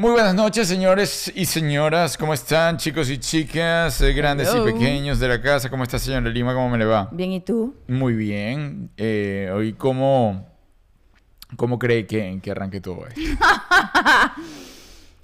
Muy 0.00 0.12
buenas 0.12 0.32
noches, 0.32 0.68
señores 0.68 1.32
y 1.34 1.44
señoras. 1.44 2.16
¿Cómo 2.16 2.32
están, 2.32 2.76
chicos 2.76 3.10
y 3.10 3.18
chicas, 3.18 4.00
eh, 4.00 4.12
grandes 4.12 4.48
Hello. 4.48 4.68
y 4.68 4.72
pequeños 4.72 5.18
de 5.18 5.26
la 5.26 5.42
casa? 5.42 5.68
¿Cómo 5.68 5.82
está, 5.82 5.98
señora 5.98 6.30
Lima? 6.30 6.54
¿Cómo 6.54 6.70
me 6.70 6.78
le 6.78 6.84
va? 6.84 7.08
Bien, 7.10 7.32
¿y 7.32 7.40
tú? 7.40 7.74
Muy 7.88 8.14
bien. 8.14 8.92
Eh, 8.96 9.50
hoy, 9.52 9.72
¿cómo, 9.72 10.46
¿cómo 11.56 11.80
cree 11.80 12.06
que, 12.06 12.38
que 12.40 12.50
arranque 12.52 12.80
todo 12.80 13.08
esto? 13.08 13.20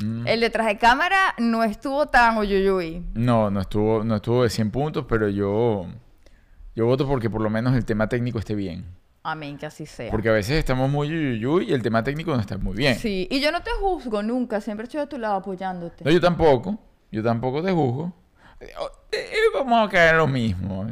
Mm. 0.01 0.27
El 0.27 0.41
detrás 0.41 0.67
de 0.67 0.77
cámara 0.77 1.37
no 1.39 1.63
estuvo 1.63 2.07
tan 2.07 2.37
uyuyuy. 2.37 3.05
No, 3.15 3.53
no 3.53 3.61
estuvo, 3.61 4.03
no 4.03 4.17
estuvo 4.17 4.43
de 4.43 4.51
100 4.51 4.73
puntos, 4.73 5.07
pero 5.09 5.29
yo, 5.29 5.87
yo 6.75 6.87
voto 6.87 7.07
porque 7.07 7.31
por 7.31 7.43
lo 7.43 7.49
menos 7.49 7.77
el 7.77 7.85
tema 7.85 8.09
técnico 8.09 8.41
esté 8.41 8.57
bien. 8.57 8.87
Amén, 9.27 9.57
que 9.57 9.65
así 9.65 9.87
sea. 9.87 10.11
Porque 10.11 10.29
a 10.29 10.33
veces 10.33 10.59
estamos 10.59 10.91
muy 10.91 11.09
yuyuyuy 11.09 11.71
y 11.71 11.73
el 11.73 11.83
tema 11.83 12.05
técnico 12.05 12.35
no 12.35 12.41
está 12.41 12.59
muy 12.59 12.77
bien. 12.77 12.99
Sí, 12.99 13.27
y 13.31 13.41
yo 13.41 13.51
no 13.51 13.63
te 13.63 13.71
juzgo 13.81 14.23
nunca, 14.23 14.61
siempre 14.61 14.85
estoy 14.85 15.01
a 15.01 15.07
tu 15.07 15.17
lado 15.17 15.37
apoyándote. 15.37 16.05
No, 16.05 16.11
yo 16.11 16.21
tampoco. 16.21 16.79
Yo 17.11 17.23
tampoco 17.23 17.63
te 17.63 17.73
juzgo. 17.73 18.13
Eh, 18.61 18.69
oh, 18.79 18.91
eh, 19.11 19.31
eh, 19.33 19.37
vamos 19.55 19.89
a 19.89 19.91
caer 19.91 20.11
en 20.11 20.19
lo 20.19 20.27
mismo. 20.27 20.87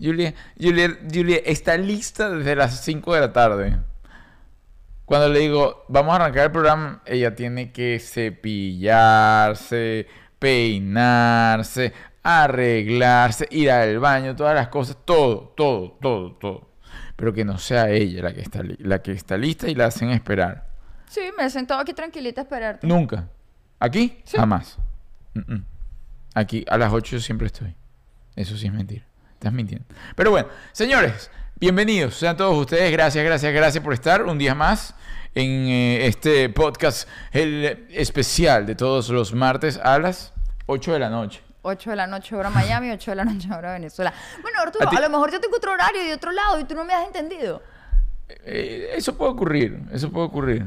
Julia, 0.00 0.32
Julia, 0.58 0.98
Julia 1.12 1.36
está 1.44 1.76
lista 1.76 2.30
desde 2.30 2.56
las 2.56 2.82
5 2.82 3.14
de 3.14 3.20
la 3.20 3.34
tarde. 3.34 3.76
Cuando 5.04 5.28
le 5.28 5.40
digo, 5.40 5.84
vamos 5.88 6.14
a 6.14 6.16
arrancar 6.16 6.46
el 6.46 6.52
programa, 6.52 7.02
ella 7.04 7.34
tiene 7.34 7.70
que 7.70 8.00
cepillarse, 8.00 10.06
peinarse, 10.38 11.92
arreglarse, 12.22 13.46
ir 13.50 13.70
al 13.70 13.98
baño, 13.98 14.34
todas 14.34 14.54
las 14.54 14.68
cosas, 14.68 14.96
todo, 15.04 15.52
todo, 15.54 15.98
todo, 16.00 16.32
todo. 16.36 16.73
Pero 17.16 17.32
que 17.32 17.44
no 17.44 17.58
sea 17.58 17.90
ella 17.90 18.22
la 18.22 18.34
que 18.34 18.40
está, 18.40 18.62
la 18.78 19.02
que 19.02 19.12
está 19.12 19.36
lista 19.36 19.68
y 19.68 19.74
la 19.74 19.86
hacen 19.86 20.10
esperar. 20.10 20.66
Sí, 21.08 21.20
me 21.36 21.44
he 21.44 21.50
sentado 21.50 21.80
aquí 21.80 21.92
tranquilita 21.92 22.40
a 22.40 22.44
esperarte. 22.44 22.86
Nunca. 22.86 23.28
¿Aquí? 23.78 24.20
Sí. 24.24 24.36
Jamás. 24.36 24.78
Mm, 25.34 25.54
mm. 25.54 25.64
Aquí 26.34 26.64
a 26.68 26.76
las 26.76 26.92
8 26.92 27.16
yo 27.16 27.20
siempre 27.20 27.46
estoy. 27.46 27.74
Eso 28.34 28.56
sí 28.56 28.66
es 28.66 28.72
mentira. 28.72 29.04
Estás 29.34 29.52
mintiendo. 29.52 29.86
Pero 30.16 30.30
bueno, 30.32 30.48
señores, 30.72 31.30
bienvenidos. 31.60 32.16
Sean 32.16 32.36
todos 32.36 32.56
ustedes. 32.56 32.90
Gracias, 32.90 33.24
gracias, 33.24 33.52
gracias 33.52 33.84
por 33.84 33.92
estar 33.92 34.24
un 34.24 34.38
día 34.38 34.54
más 34.54 34.94
en 35.34 35.50
eh, 35.68 36.06
este 36.06 36.48
podcast, 36.48 37.08
el 37.30 37.86
especial 37.90 38.66
de 38.66 38.74
todos 38.74 39.08
los 39.10 39.34
martes 39.34 39.78
a 39.78 39.98
las 39.98 40.32
8 40.66 40.94
de 40.94 40.98
la 40.98 41.10
noche. 41.10 41.43
8 41.64 41.90
de 41.90 41.96
la 41.96 42.06
noche 42.06 42.36
hora 42.36 42.50
Miami, 42.50 42.90
8 42.90 43.10
de 43.10 43.14
la 43.16 43.24
noche 43.24 43.48
hora 43.52 43.72
Venezuela. 43.72 44.12
Bueno, 44.42 44.60
Arturo, 44.60 44.86
A 44.86 44.90
ti- 44.90 44.96
a, 44.96 45.00
lo 45.00 45.10
mejor 45.10 45.32
yo 45.32 45.40
tengo 45.40 45.56
otro 45.56 45.72
horario 45.72 46.02
de 46.02 46.12
otro 46.14 46.30
lado 46.30 46.60
y 46.60 46.64
tú 46.64 46.74
no 46.74 46.84
me 46.84 46.94
has 46.94 47.06
entendido. 47.06 47.62
Eh, 48.28 48.90
eso 48.94 49.16
puede 49.16 49.32
ocurrir, 49.32 49.80
eso 49.92 50.10
puede 50.10 50.26
ocurrir. 50.26 50.66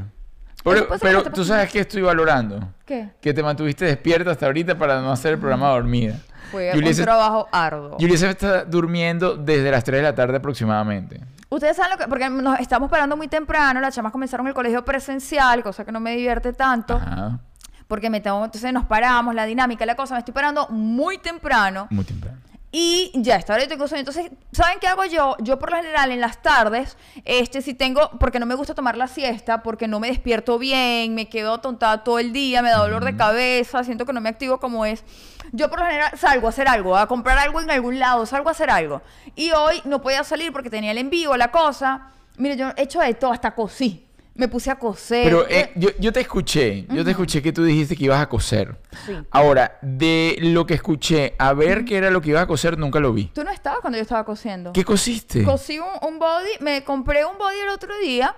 Pero, 0.64 1.24
tú 1.24 1.46
sabes 1.46 1.72
que 1.72 1.80
estoy 1.80 2.02
valorando. 2.02 2.74
¿Qué? 2.86 3.10
Que 3.22 3.34
te 3.34 3.42
mantuviste 3.42 3.86
despierta 3.86 4.32
hasta 4.32 4.48
ahorita 4.48 4.78
para 4.78 5.00
no 5.02 5.12
hacer 5.12 5.34
el 5.34 5.40
programa 5.40 5.70
dormida. 5.70 6.20
Fue 6.52 6.72
Julia 6.74 6.90
un 6.90 6.96
trabajo 6.96 7.48
arduo. 7.52 7.98
Julia 8.00 8.18
se 8.18 8.30
está 8.30 8.66
durmiendo 8.66 9.36
desde 9.36 9.70
las 9.72 9.84
3 9.84 10.00
de 10.00 10.04
la 10.04 10.16
tarde 10.16 10.38
aproximadamente. 10.38 11.22
Ustedes 11.50 11.78
saben 11.78 11.92
lo 11.92 11.98
que... 11.98 12.08
Porque 12.10 12.30
nos 12.30 12.60
estamos 12.60 12.90
parando 12.90 13.16
muy 13.16 13.28
temprano, 13.28 13.80
las 13.80 13.96
chamas 13.96 14.12
comenzaron 14.12 14.48
el 14.48 14.54
colegio 14.54 14.84
presencial, 14.84 15.64
cosa 15.64 15.86
que 15.86 15.92
no 15.92 16.00
me 16.00 16.16
divierte 16.16 16.52
tanto. 16.54 16.96
Ajá, 16.96 17.40
Porque 17.88 18.10
me 18.10 18.20
tengo, 18.20 18.44
entonces 18.44 18.74
nos 18.74 18.86
paramos, 18.86 19.34
la 19.34 19.46
dinámica, 19.46 19.86
la 19.86 19.96
cosa, 19.96 20.16
me 20.16 20.20
estoy 20.20 20.34
parando 20.34 20.68
muy 20.70 21.18
temprano. 21.18 21.88
muy 21.90 22.04
temprano. 22.04 22.38
Y 22.72 23.12
ya, 23.16 23.38
esta 23.38 23.54
hora 23.54 23.64
yo 23.64 23.70
tengo 23.70 23.88
sueño. 23.88 24.02
Entonces, 24.02 24.30
¿saben 24.52 24.80
qué 24.80 24.88
hago 24.88 25.06
yo? 25.06 25.38
Yo 25.40 25.58
por 25.58 25.72
lo 25.72 25.78
general 25.78 26.12
en 26.12 26.20
las 26.20 26.42
tardes, 26.42 26.98
este, 27.24 27.62
si 27.62 27.74
tengo, 27.74 28.12
porque 28.20 28.40
no 28.40 28.46
me 28.46 28.56
gusta 28.56 28.76
tomar 28.76 28.98
la 28.98 29.08
siesta, 29.08 29.64
porque 29.64 29.88
no 29.88 30.02
me 30.02 30.10
despierto 30.10 30.60
bien, 30.60 31.16
me 31.16 31.30
quedo 31.30 31.56
atontada 31.56 32.04
todo 32.04 32.20
el 32.20 32.34
día, 32.34 32.62
me 32.62 32.70
da 32.70 32.80
dolor 32.80 33.06
de 33.06 33.16
cabeza, 33.16 33.84
siento 33.86 34.06
que 34.06 34.12
no 34.12 34.20
me 34.20 34.30
activo 34.30 34.60
como 34.60 34.86
es. 34.86 35.06
Yo 35.54 35.70
por 35.70 35.80
lo 35.80 35.86
general 35.86 36.12
salgo 36.18 36.48
a 36.48 36.50
hacer 36.50 36.68
algo, 36.68 36.98
a 36.98 37.08
comprar 37.08 37.38
algo 37.38 37.62
en 37.62 37.72
algún 37.72 38.00
lado, 38.00 38.26
salgo 38.26 38.50
a 38.50 38.52
hacer 38.52 38.70
algo. 38.70 39.02
Y 39.36 39.52
hoy 39.52 39.82
no 39.86 40.02
podía 40.02 40.26
salir 40.26 40.52
porque 40.52 40.70
tenía 40.70 40.92
el 40.92 40.98
envío, 40.98 41.38
la 41.38 41.52
cosa. 41.52 42.12
Mire, 42.38 42.58
yo 42.58 42.72
he 42.76 42.84
hecho 42.84 43.00
de 43.00 43.14
todo, 43.14 43.32
hasta 43.32 43.56
cosí. 43.56 44.07
Me 44.38 44.48
puse 44.48 44.72
a 44.72 44.76
coser. 44.78 45.24
Pero 45.24 45.46
eh, 45.50 45.72
yo, 45.76 45.90
yo 46.00 46.14
te 46.14 46.20
escuché, 46.22 46.86
yo 46.90 47.04
te 47.04 47.12
escuché 47.12 47.42
que 47.42 47.52
tú 47.52 47.64
dijiste 47.64 47.96
que 47.96 48.06
ibas 48.06 48.22
a 48.22 48.30
coser. 48.30 48.78
Sí. 49.06 49.14
Ahora, 49.32 49.80
de 49.82 50.38
lo 50.40 50.66
que 50.66 50.76
escuché, 50.76 51.36
a 51.38 51.54
ver 51.54 51.84
qué 51.86 51.98
era 51.98 52.12
lo 52.12 52.22
que 52.22 52.30
ibas 52.30 52.44
a 52.44 52.48
coser, 52.48 52.78
nunca 52.78 53.00
lo 53.00 53.14
vi. 53.14 53.26
Tú 53.34 53.44
no 53.44 53.52
estabas 53.52 53.80
cuando 53.82 53.98
yo 53.98 54.04
estaba 54.04 54.24
cosiendo. 54.24 54.74
¿Qué 54.74 54.86
cosiste? 54.86 55.44
Cosí 55.44 55.80
un, 55.80 55.88
un 56.08 56.20
body, 56.20 56.52
me 56.62 56.84
compré 56.84 57.26
un 57.26 57.38
body 57.38 57.60
el 57.64 57.70
otro 57.70 57.98
día 58.00 58.36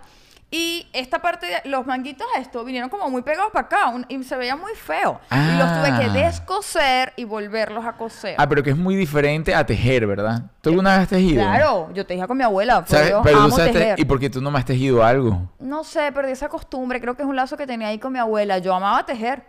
y 0.51 0.87
esta 0.93 1.19
parte 1.21 1.45
de 1.45 1.69
los 1.69 1.85
manguitos 1.85 2.25
esto 2.39 2.63
vinieron 2.65 2.89
como 2.89 3.09
muy 3.09 3.21
pegados 3.21 3.51
para 3.51 3.67
acá 3.67 3.87
un- 3.89 4.05
y 4.09 4.23
se 4.23 4.35
veía 4.35 4.55
muy 4.55 4.73
feo. 4.73 5.19
Y 5.31 5.57
los 5.57 5.67
tuve 5.73 5.97
que 5.99 6.05
Ah. 6.05 6.13
descoser 6.25 7.13
y 7.15 7.23
volverlos 7.23 7.85
a 7.85 7.93
coser. 7.93 8.35
Ah, 8.37 8.49
pero 8.49 8.63
que 8.63 8.71
es 8.71 8.77
muy 8.77 8.95
diferente 8.95 9.53
a 9.53 9.65
tejer, 9.65 10.07
¿verdad? 10.07 10.43
¿Tú 10.61 10.69
alguna 10.69 10.91
vez 10.93 10.99
has 11.01 11.07
tejido? 11.09 11.43
Claro, 11.43 11.89
yo 11.93 12.05
tejía 12.05 12.25
con 12.25 12.37
mi 12.37 12.43
abuela, 12.43 12.83
yo 12.87 13.21
Pero 13.23 13.43
tú 13.45 13.51
sabes 13.51 13.73
tejer. 13.73 13.99
¿Y 13.99 14.05
por 14.05 14.19
qué 14.19 14.29
tú 14.29 14.41
no 14.41 14.49
me 14.49 14.57
has 14.59 14.65
tejido 14.65 15.03
algo? 15.03 15.49
No 15.59 15.83
sé, 15.83 16.11
perdí 16.11 16.31
esa 16.31 16.49
costumbre, 16.49 16.99
creo 16.99 17.15
que 17.15 17.21
es 17.21 17.27
un 17.29 17.35
lazo 17.35 17.55
que 17.55 17.67
tenía 17.67 17.89
ahí 17.89 17.99
con 17.99 18.11
mi 18.11 18.19
abuela. 18.19 18.57
Yo 18.57 18.73
amaba 18.73 19.05
tejer. 19.05 19.43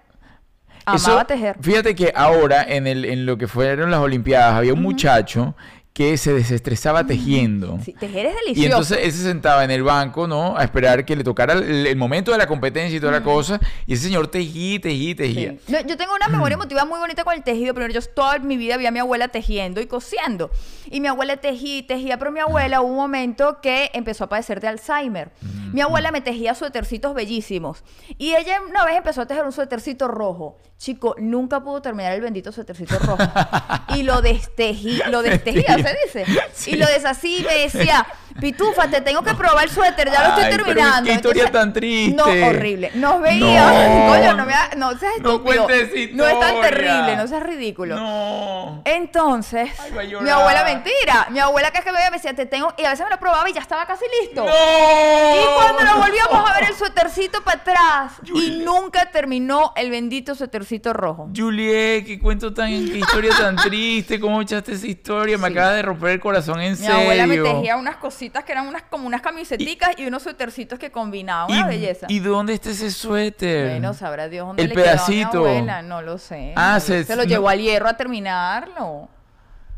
Eso- 0.94 1.10
Amaba 1.10 1.26
tejer. 1.26 1.56
Fíjate 1.60 1.94
que 1.94 2.12
ahora, 2.16 2.62
en, 2.62 2.86
el, 2.86 3.04
en 3.04 3.26
lo 3.26 3.36
que 3.36 3.46
fueron 3.46 3.90
las 3.90 4.00
Olimpiadas, 4.00 4.54
había 4.54 4.72
un 4.72 4.82
muchacho 4.82 5.54
que 5.92 6.16
se 6.16 6.32
desestresaba 6.32 7.04
tejiendo. 7.04 7.78
Sí, 7.84 7.92
tejer 7.98 8.26
es 8.26 8.32
Y 8.32 8.36
delicioso. 8.44 8.66
entonces 8.68 8.98
él 9.02 9.12
se 9.12 9.22
sentaba 9.24 9.64
en 9.64 9.72
el 9.72 9.82
banco, 9.82 10.28
¿no? 10.28 10.56
A 10.56 10.62
esperar 10.62 11.04
que 11.04 11.16
le 11.16 11.24
tocara 11.24 11.54
el, 11.54 11.86
el 11.86 11.96
momento 11.96 12.30
de 12.30 12.38
la 12.38 12.46
competencia 12.46 12.96
y 12.96 13.00
toda 13.00 13.12
la 13.12 13.22
cosa. 13.24 13.60
Y 13.86 13.94
ese 13.94 14.04
señor 14.04 14.28
tejía, 14.28 14.80
tejía, 14.80 15.16
tejía. 15.16 15.50
Sí. 15.66 15.72
No, 15.72 15.80
yo 15.80 15.96
tengo 15.96 16.14
una 16.14 16.28
memoria 16.36 16.54
emotiva 16.54 16.84
muy 16.84 16.98
bonita 17.00 17.24
con 17.24 17.34
el 17.34 17.42
tejido. 17.42 17.74
Primero, 17.74 17.92
yo 17.92 18.00
toda 18.02 18.38
mi 18.38 18.56
vida 18.56 18.76
vi 18.76 18.86
a 18.86 18.92
mi 18.92 19.00
abuela 19.00 19.28
tejiendo 19.28 19.80
y 19.80 19.86
cosiendo. 19.86 20.50
Y 20.90 21.00
mi 21.00 21.08
abuela 21.08 21.36
tejía 21.38 21.78
y 21.78 21.82
tejía, 21.82 22.18
pero 22.18 22.30
mi 22.30 22.38
abuela 22.40 22.80
hubo 22.82 22.90
un 22.90 22.96
momento 22.96 23.58
que 23.60 23.90
empezó 23.92 24.24
a 24.24 24.28
padecer 24.28 24.60
de 24.60 24.68
Alzheimer. 24.68 25.32
Mi 25.72 25.80
abuela 25.80 26.12
me 26.12 26.20
tejía 26.20 26.54
suétercitos 26.54 27.14
bellísimos. 27.14 27.82
Y 28.16 28.34
ella 28.36 28.60
una 28.68 28.84
vez 28.84 28.96
empezó 28.96 29.22
a 29.22 29.26
tejer 29.26 29.44
un 29.44 29.52
suétercito 29.52 30.06
rojo. 30.08 30.56
Chico, 30.78 31.14
nunca 31.18 31.62
pudo 31.62 31.82
terminar 31.82 32.12
el 32.14 32.22
bendito 32.22 32.52
suétercito 32.52 32.98
rojo. 33.00 33.18
y 33.96 34.02
lo 34.02 34.22
destejí, 34.22 35.00
lo 35.10 35.20
destejía, 35.22 35.76
se 35.82 35.96
dice. 36.04 36.40
Sí. 36.54 36.72
Y 36.72 36.76
lo 36.76 36.86
desasí 36.86 37.38
y 37.38 37.42
me 37.42 37.54
decía, 37.54 38.06
Pitufa, 38.40 38.88
te 38.88 39.00
tengo 39.00 39.22
que 39.22 39.34
probar 39.34 39.64
el 39.64 39.70
suéter, 39.70 40.10
ya 40.10 40.20
lo 40.22 40.28
estoy 40.30 40.44
Ay, 40.44 40.50
terminando. 40.50 41.08
qué 41.08 41.14
historia 41.14 41.50
tan 41.50 41.72
triste. 41.72 42.14
No, 42.16 42.24
horrible. 42.24 42.90
Nos 42.94 43.20
veía, 43.20 43.88
No. 43.88 44.08
coño, 44.08 44.34
no, 44.34 44.46
me 44.46 44.54
ha- 44.54 44.70
no 44.76 44.90
seas 44.98 45.12
No 45.20 45.32
estúpido. 45.36 45.68
No 46.14 46.26
es 46.26 46.40
tan 46.40 46.60
terrible, 46.60 47.16
no 47.16 47.26
seas 47.26 47.42
ridículo. 47.42 47.96
No. 47.96 48.82
Entonces, 48.84 49.70
Ay, 49.80 49.92
mi 50.20 50.30
abuela 50.30 50.64
mentira. 50.64 51.26
Mi 51.30 51.38
abuela 51.38 51.70
que 51.70 51.78
es 51.78 51.84
que 51.84 51.90
me 51.92 51.98
veía 51.98 52.10
me 52.10 52.16
decía, 52.16 52.34
te 52.34 52.46
tengo, 52.46 52.72
y 52.78 52.84
a 52.84 52.90
veces 52.90 53.04
me 53.04 53.10
lo 53.10 53.18
probaba 53.18 53.48
y 53.48 53.52
ya 53.52 53.60
estaba 53.60 53.86
casi 53.86 54.04
listo. 54.22 54.44
¡No! 54.44 54.50
Y 54.50 55.54
cuando 55.56 55.82
lo 55.84 55.98
volvíamos 56.02 56.50
a 56.50 56.54
ver 56.54 56.70
el 56.70 56.76
suétercito 56.76 57.42
para 57.42 57.60
atrás 57.60 58.12
y 58.34 58.62
nunca 58.64 59.10
terminó 59.10 59.72
el 59.76 59.90
bendito 59.90 60.34
suétercito 60.34 60.92
rojo. 60.92 61.28
Juliet, 61.36 62.04
qué 62.06 62.18
cuento 62.18 62.52
tan, 62.54 62.68
qué 62.68 62.98
historia 62.98 63.30
tan 63.38 63.56
triste, 63.56 64.18
cómo 64.20 64.40
echaste 64.42 64.72
esa 64.72 64.86
historia, 64.86 65.36
me 65.38 65.48
Sí. 65.48 65.52
acaba 65.54 65.72
de 65.72 65.82
romper 65.82 66.10
el 66.10 66.20
corazón 66.20 66.60
en 66.60 66.72
Mi 66.72 66.76
serio. 66.76 66.94
abuela 66.96 67.26
me 67.26 67.38
tejía 67.38 67.76
unas 67.76 67.96
cositas 67.96 68.29
que 68.30 68.52
eran 68.52 68.66
unas 68.68 68.82
como 68.82 69.06
unas 69.06 69.20
camiseticas 69.20 69.90
y, 69.98 70.06
unos 70.06 70.22
suétercitos 70.22 70.78
que 70.78 70.90
combinaban. 70.90 71.50
Una 71.50 71.66
¿Y, 71.72 71.76
belleza. 71.78 72.06
¿Y 72.08 72.18
dónde 72.20 72.54
está 72.54 72.70
ese 72.70 72.90
suéter? 72.90 73.68
Bueno, 73.70 73.92
sabrá 73.94 74.28
Dios 74.28 74.46
dónde 74.46 74.62
El 74.62 74.68
le 74.70 74.74
quedó 74.74 74.84
a 74.84 74.86
mi 74.86 74.96
pedacito. 74.98 75.38
abuela, 75.38 75.82
no 75.82 76.00
lo 76.02 76.18
sé. 76.18 76.52
Ah, 76.56 76.74
No 76.74 76.80
se- 76.80 77.04
se, 77.04 77.16
lo 77.16 77.22
no- 77.22 77.28
llevó 77.28 77.48
al 77.48 77.60
hierro 77.60 77.88
a 77.88 77.96
terminarlo. 77.96 79.08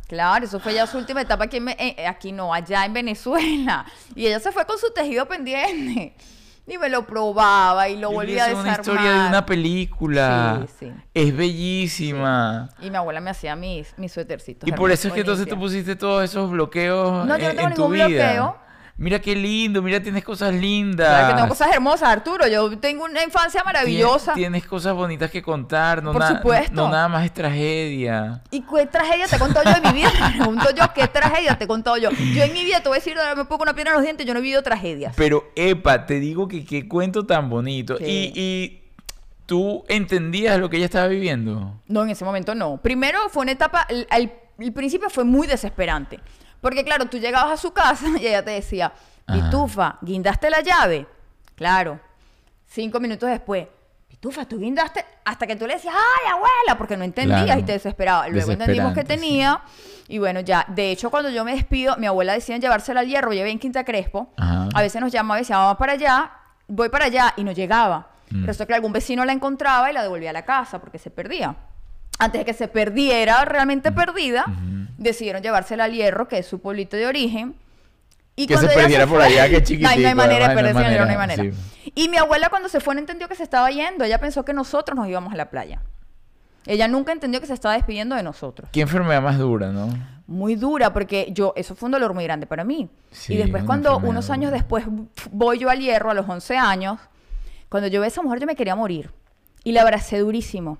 Claro, 0.08 0.44
eso 0.44 0.60
fue 0.60 0.74
ya 0.74 0.86
su 0.86 0.98
última 0.98 1.22
etapa 1.22 1.44
aquí, 1.44 1.56
en, 1.56 1.68
eh, 1.70 2.06
aquí 2.06 2.32
no, 2.32 2.52
allá 2.52 2.84
en 2.84 2.92
Venezuela. 2.92 3.86
Y 4.14 4.26
ella 4.26 4.40
se 4.40 4.52
fue 4.52 4.66
con 4.66 4.78
su 4.78 4.92
tejido 4.92 5.26
pendiente. 5.26 6.14
Y 6.66 6.78
me 6.78 6.88
lo 6.88 7.04
probaba 7.06 7.88
y 7.88 7.96
lo 7.96 8.12
volvía 8.12 8.44
a 8.44 8.48
es 8.48 8.54
una 8.54 8.62
desarmar. 8.62 8.80
historia 8.80 9.22
de 9.22 9.28
una 9.28 9.44
película. 9.46 10.64
Sí, 10.78 10.86
sí. 10.86 10.92
Es 11.12 11.36
bellísima. 11.36 12.68
Y 12.80 12.90
mi 12.90 12.96
abuela 12.96 13.20
me 13.20 13.30
hacía 13.30 13.56
mis, 13.56 13.92
mis 13.98 14.12
suétercitos. 14.12 14.68
Y 14.68 14.72
por 14.72 14.90
eso 14.92 15.08
es 15.08 15.14
que 15.14 15.20
entonces 15.20 15.46
tú 15.48 15.58
pusiste 15.58 15.96
todos 15.96 16.22
esos 16.24 16.50
bloqueos 16.50 17.26
No, 17.26 17.36
yo 17.36 17.44
no 17.46 17.50
en, 17.50 17.56
tengo 17.56 17.68
en 17.68 17.74
tu 17.74 17.82
ningún 17.82 17.92
vida. 17.96 18.06
bloqueo. 18.06 18.56
Mira 18.98 19.20
qué 19.20 19.34
lindo, 19.34 19.80
mira, 19.82 20.00
tienes 20.02 20.22
cosas 20.22 20.54
lindas. 20.54 21.08
Claro 21.08 21.28
que 21.28 21.34
tengo 21.34 21.48
cosas 21.48 21.74
hermosas, 21.74 22.08
Arturo. 22.10 22.46
Yo 22.46 22.78
tengo 22.78 23.04
una 23.04 23.22
infancia 23.24 23.64
maravillosa. 23.64 24.34
Tienes, 24.34 24.52
tienes 24.60 24.66
cosas 24.66 24.94
bonitas 24.94 25.30
que 25.30 25.42
contar, 25.42 26.02
no, 26.02 26.12
Por 26.12 26.22
supuesto. 26.26 26.74
no 26.74 26.88
nada 26.90 27.08
más 27.08 27.24
es 27.24 27.32
tragedia. 27.32 28.42
¿Y 28.50 28.60
qué 28.60 28.86
tragedia 28.86 29.26
te 29.26 29.36
he 29.36 29.38
contado 29.38 29.64
yo 29.64 29.80
de 29.80 29.88
mi 29.92 29.98
vida? 29.98 30.10
Me 30.30 30.36
pregunto 30.38 30.68
yo, 30.76 30.84
¿qué 30.94 31.08
tragedia 31.08 31.56
te 31.56 31.64
he 31.64 31.66
contado 31.66 31.96
yo? 31.96 32.10
Yo 32.10 32.42
en 32.44 32.52
mi 32.52 32.64
vida 32.64 32.80
te 32.82 32.88
voy 32.88 32.96
a 32.96 33.00
decir, 33.00 33.18
ahora 33.18 33.34
me 33.34 33.44
pongo 33.46 33.62
una 33.62 33.74
piedra 33.74 33.90
en 33.92 33.94
los 33.96 34.04
dientes, 34.04 34.26
yo 34.26 34.34
no 34.34 34.38
he 34.40 34.42
vivido 34.42 34.62
tragedias. 34.62 35.14
Pero, 35.16 35.50
epa, 35.56 36.06
te 36.06 36.20
digo 36.20 36.46
que 36.46 36.64
qué 36.64 36.86
cuento 36.86 37.24
tan 37.26 37.48
bonito. 37.48 37.96
Sí. 37.96 38.04
Y, 38.04 38.40
y 38.40 38.82
tú 39.46 39.84
entendías 39.88 40.58
lo 40.58 40.68
que 40.70 40.76
ella 40.76 40.86
estaba 40.86 41.08
viviendo. 41.08 41.80
No, 41.88 42.02
en 42.04 42.10
ese 42.10 42.24
momento 42.24 42.54
no. 42.54 42.76
Primero 42.76 43.18
fue 43.30 43.42
una 43.42 43.52
etapa, 43.52 43.86
el- 43.88 44.06
el 44.58 44.72
principio 44.72 45.08
fue 45.10 45.24
muy 45.24 45.46
desesperante. 45.46 46.20
Porque 46.62 46.82
claro, 46.84 47.04
tú 47.06 47.18
llegabas 47.18 47.52
a 47.52 47.56
su 47.58 47.72
casa 47.74 48.06
y 48.18 48.26
ella 48.26 48.42
te 48.42 48.52
decía. 48.52 48.90
Pitufa, 49.26 49.98
¿guindaste 50.00 50.48
la 50.48 50.60
llave? 50.62 51.06
Claro. 51.54 52.00
Cinco 52.66 52.98
minutos 53.00 53.28
después, 53.28 53.66
Pitufa, 54.08 54.46
tú 54.46 54.58
guindaste 54.58 55.04
hasta 55.24 55.46
que 55.46 55.56
tú 55.56 55.66
le 55.66 55.74
decías, 55.74 55.94
ay, 55.94 56.30
abuela, 56.30 56.78
porque 56.78 56.96
no 56.96 57.04
entendías 57.04 57.44
Claro. 57.44 57.60
y 57.60 57.64
te 57.64 57.72
desesperaba. 57.72 58.28
Luego 58.28 58.52
entendimos 58.52 58.94
que 58.94 59.02
sí. 59.02 59.06
tenía. 59.06 59.60
Y 60.08 60.18
bueno, 60.18 60.40
ya, 60.40 60.64
de 60.68 60.90
hecho, 60.90 61.10
cuando 61.10 61.30
yo 61.30 61.44
me 61.44 61.52
despido, 61.54 61.96
mi 61.96 62.06
abuela 62.06 62.32
decía 62.32 62.56
llevársela 62.58 63.00
al 63.00 63.06
hierro, 63.08 63.32
llevé 63.32 63.50
en 63.50 63.58
Quinta 63.58 63.84
Crespo. 63.84 64.32
Ajá. 64.36 64.68
A 64.74 64.82
veces 64.82 65.00
nos 65.00 65.12
llamaba 65.12 65.38
y 65.38 65.42
decía, 65.42 65.58
vamos 65.58 65.76
para 65.76 65.92
allá, 65.92 66.30
voy 66.68 66.88
para 66.88 67.06
allá, 67.06 67.34
y 67.36 67.44
no 67.44 67.52
llegaba. 67.52 68.08
Mm. 68.30 68.44
Resulta 68.44 68.66
que 68.66 68.74
algún 68.74 68.92
vecino 68.92 69.24
la 69.24 69.32
encontraba 69.32 69.90
y 69.90 69.94
la 69.94 70.02
devolvía 70.02 70.30
a 70.30 70.34
la 70.34 70.44
casa 70.44 70.80
porque 70.80 70.98
se 70.98 71.10
perdía. 71.10 71.54
Antes 72.24 72.40
de 72.40 72.44
que 72.44 72.54
se 72.54 72.68
perdiera 72.68 73.44
realmente 73.44 73.92
perdida, 73.92 74.44
decidieron 74.98 75.42
llevársela 75.42 75.84
al 75.84 75.92
hierro, 75.92 76.28
que 76.28 76.38
es 76.38 76.46
su 76.46 76.60
pueblito 76.60 76.96
de 76.96 77.06
origen. 77.06 77.54
Y 78.34 78.46
Que 78.46 78.56
se 78.56 78.68
perdiera 78.68 79.06
por 79.06 79.18
fue- 79.20 79.26
allá, 79.26 79.44
que 79.46 79.50
No 79.52 79.56
hay- 79.58 79.64
chiquitico, 79.64 80.00
No 80.00 80.08
hay 80.08 80.14
manera 80.14 80.48
de 80.48 80.54
no 80.54 80.60
perderse 80.60 80.80
no 80.80 80.86
hay 80.86 80.98
manera, 81.16 81.16
manera. 81.18 81.42
sí. 81.84 81.90
Y 81.94 82.08
mi 82.08 82.16
abuela 82.16 82.48
cuando 82.48 82.68
se 82.68 82.80
fue 82.80 82.94
no 82.94 83.00
entendió 83.00 83.28
que 83.28 83.34
se 83.34 83.42
estaba 83.42 83.70
yendo. 83.70 84.04
Ella 84.04 84.18
pensó 84.18 84.44
que 84.44 84.54
nosotros 84.54 84.96
nos 84.96 85.06
íbamos 85.08 85.32
a 85.34 85.36
la 85.36 85.50
playa. 85.50 85.82
Ella 86.64 86.86
nunca 86.88 87.12
entendió 87.12 87.40
que 87.40 87.46
se 87.46 87.54
estaba 87.54 87.74
despidiendo 87.74 88.14
de 88.14 88.22
nosotros. 88.22 88.70
¿Qué 88.72 88.80
enfermedad 88.82 89.20
más 89.20 89.36
dura, 89.36 89.70
no? 89.72 89.88
Muy 90.28 90.54
dura, 90.54 90.92
porque 90.92 91.28
yo, 91.32 91.52
eso 91.56 91.74
fue 91.74 91.88
un 91.88 91.92
dolor 91.92 92.14
muy 92.14 92.22
grande 92.24 92.46
para 92.46 92.62
mí. 92.64 92.88
Sí, 93.10 93.34
y 93.34 93.36
después 93.36 93.64
cuando, 93.64 93.98
unos 93.98 94.30
años 94.30 94.50
dura. 94.50 94.58
después, 94.62 94.84
voy 95.32 95.58
yo 95.58 95.68
al 95.68 95.80
hierro 95.80 96.10
a 96.10 96.14
los 96.14 96.26
11 96.28 96.56
años, 96.56 97.00
cuando 97.68 97.88
yo 97.88 98.00
vi 98.00 98.04
a 98.04 98.08
esa 98.08 98.22
mujer 98.22 98.38
yo 98.40 98.46
me 98.46 98.54
quería 98.54 98.76
morir. 98.76 99.10
Y 99.64 99.72
la 99.72 99.82
abracé 99.82 100.18
durísimo. 100.20 100.78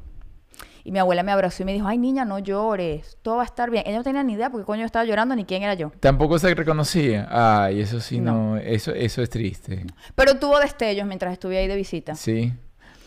Y 0.85 0.93
mi 0.93 0.99
abuela 0.99 1.23
me 1.23 1.31
abrazó 1.33 1.63
y 1.63 1.67
me 1.67 1.73
dijo, 1.73 1.87
ay 1.87 1.97
niña, 1.99 2.25
no 2.25 2.39
llores, 2.41 3.17
todo 3.23 3.37
va 3.37 3.43
a 3.43 3.47
estar 3.47 3.71
bien. 3.71 3.85
Ella 3.87 3.99
no 3.99 4.03
tenía 4.05 4.23
ni 4.25 4.33
idea 4.33 4.51
porque 4.51 4.65
coño 4.67 4.81
yo 4.81 4.87
estaba 4.87 5.05
llorando 5.05 5.37
ni 5.37 5.45
quién 5.45 5.63
era 5.63 5.75
yo. 5.75 5.93
Tampoco 6.01 6.39
se 6.39 6.53
reconocía. 6.55 7.29
Ay, 7.31 7.81
eso 7.81 8.01
sí, 8.01 8.19
no. 8.21 8.33
No. 8.55 8.57
Eso, 8.57 8.93
eso 8.93 9.23
es 9.23 9.31
triste. 9.31 9.85
Pero 10.15 10.39
tuvo 10.39 10.59
destellos 10.59 11.07
mientras 11.07 11.33
estuve 11.33 11.59
ahí 11.59 11.69
de 11.69 11.77
visita. 11.77 12.15
Sí. 12.15 12.53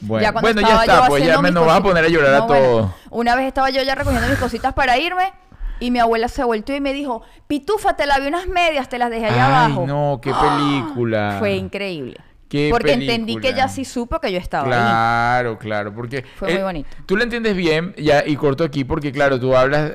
Bueno, 0.02 0.24
Ya 0.24 0.32
bueno 0.32 0.62
ya 0.62 0.82
está, 0.82 1.08
pues 1.08 1.26
ya 1.26 1.42
me 1.42 1.52
nos 1.52 1.66
vas 1.66 1.80
a 1.80 1.84
poner 1.84 2.04
a 2.06 2.10
llorar 2.10 2.34
a 2.34 2.42
bueno, 2.42 2.64
todos. 2.66 2.92
una 3.12 3.36
vez 3.36 3.48
estaba 3.48 3.70
yo 3.70 3.82
ya 3.82 3.96
recogiendo 3.96 4.28
mis 4.30 4.38
cositas 4.38 4.74
para 4.74 4.98
irme 4.98 5.32
y 5.80 5.90
mi 5.90 6.00
abuela 6.00 6.28
se 6.28 6.44
volteó 6.44 6.76
y 6.76 6.82
me 6.82 6.94
dijo, 6.94 7.22
Pitufa, 7.48 7.96
te 7.96 8.06
lavé 8.06 8.28
unas 8.28 8.48
medias, 8.48 8.88
te 8.90 8.98
las 8.98 9.10
dejé 9.10 9.26
allá 9.28 9.48
Ay, 9.48 9.66
abajo. 9.72 9.86
no, 9.88 10.20
qué 10.22 10.32
película. 10.34 11.38
Fue 11.40 11.56
increíble. 11.56 12.18
Qué 12.56 12.70
Porque 12.72 12.94
entendí 12.94 13.38
que 13.38 13.50
ella 13.50 13.68
sí 13.68 13.84
supo 13.86 14.20
que 14.20 14.32
yo 14.32 14.38
estaba 14.40 14.64
ahí. 14.66 14.70
Claro, 14.72 15.58
claro, 15.58 15.94
porque... 15.94 16.24
Fue 16.36 16.54
muy 16.54 16.64
bonito. 16.64 16.90
Tú 17.06 17.18
lo 17.18 17.24
entiendes 17.24 17.56
bien, 17.56 17.94
ya, 17.98 18.24
y 18.26 18.36
corto 18.36 18.64
aquí, 18.64 18.84
porque 18.84 19.12
claro, 19.12 19.40
tú 19.40 19.56
hablas 19.56 19.92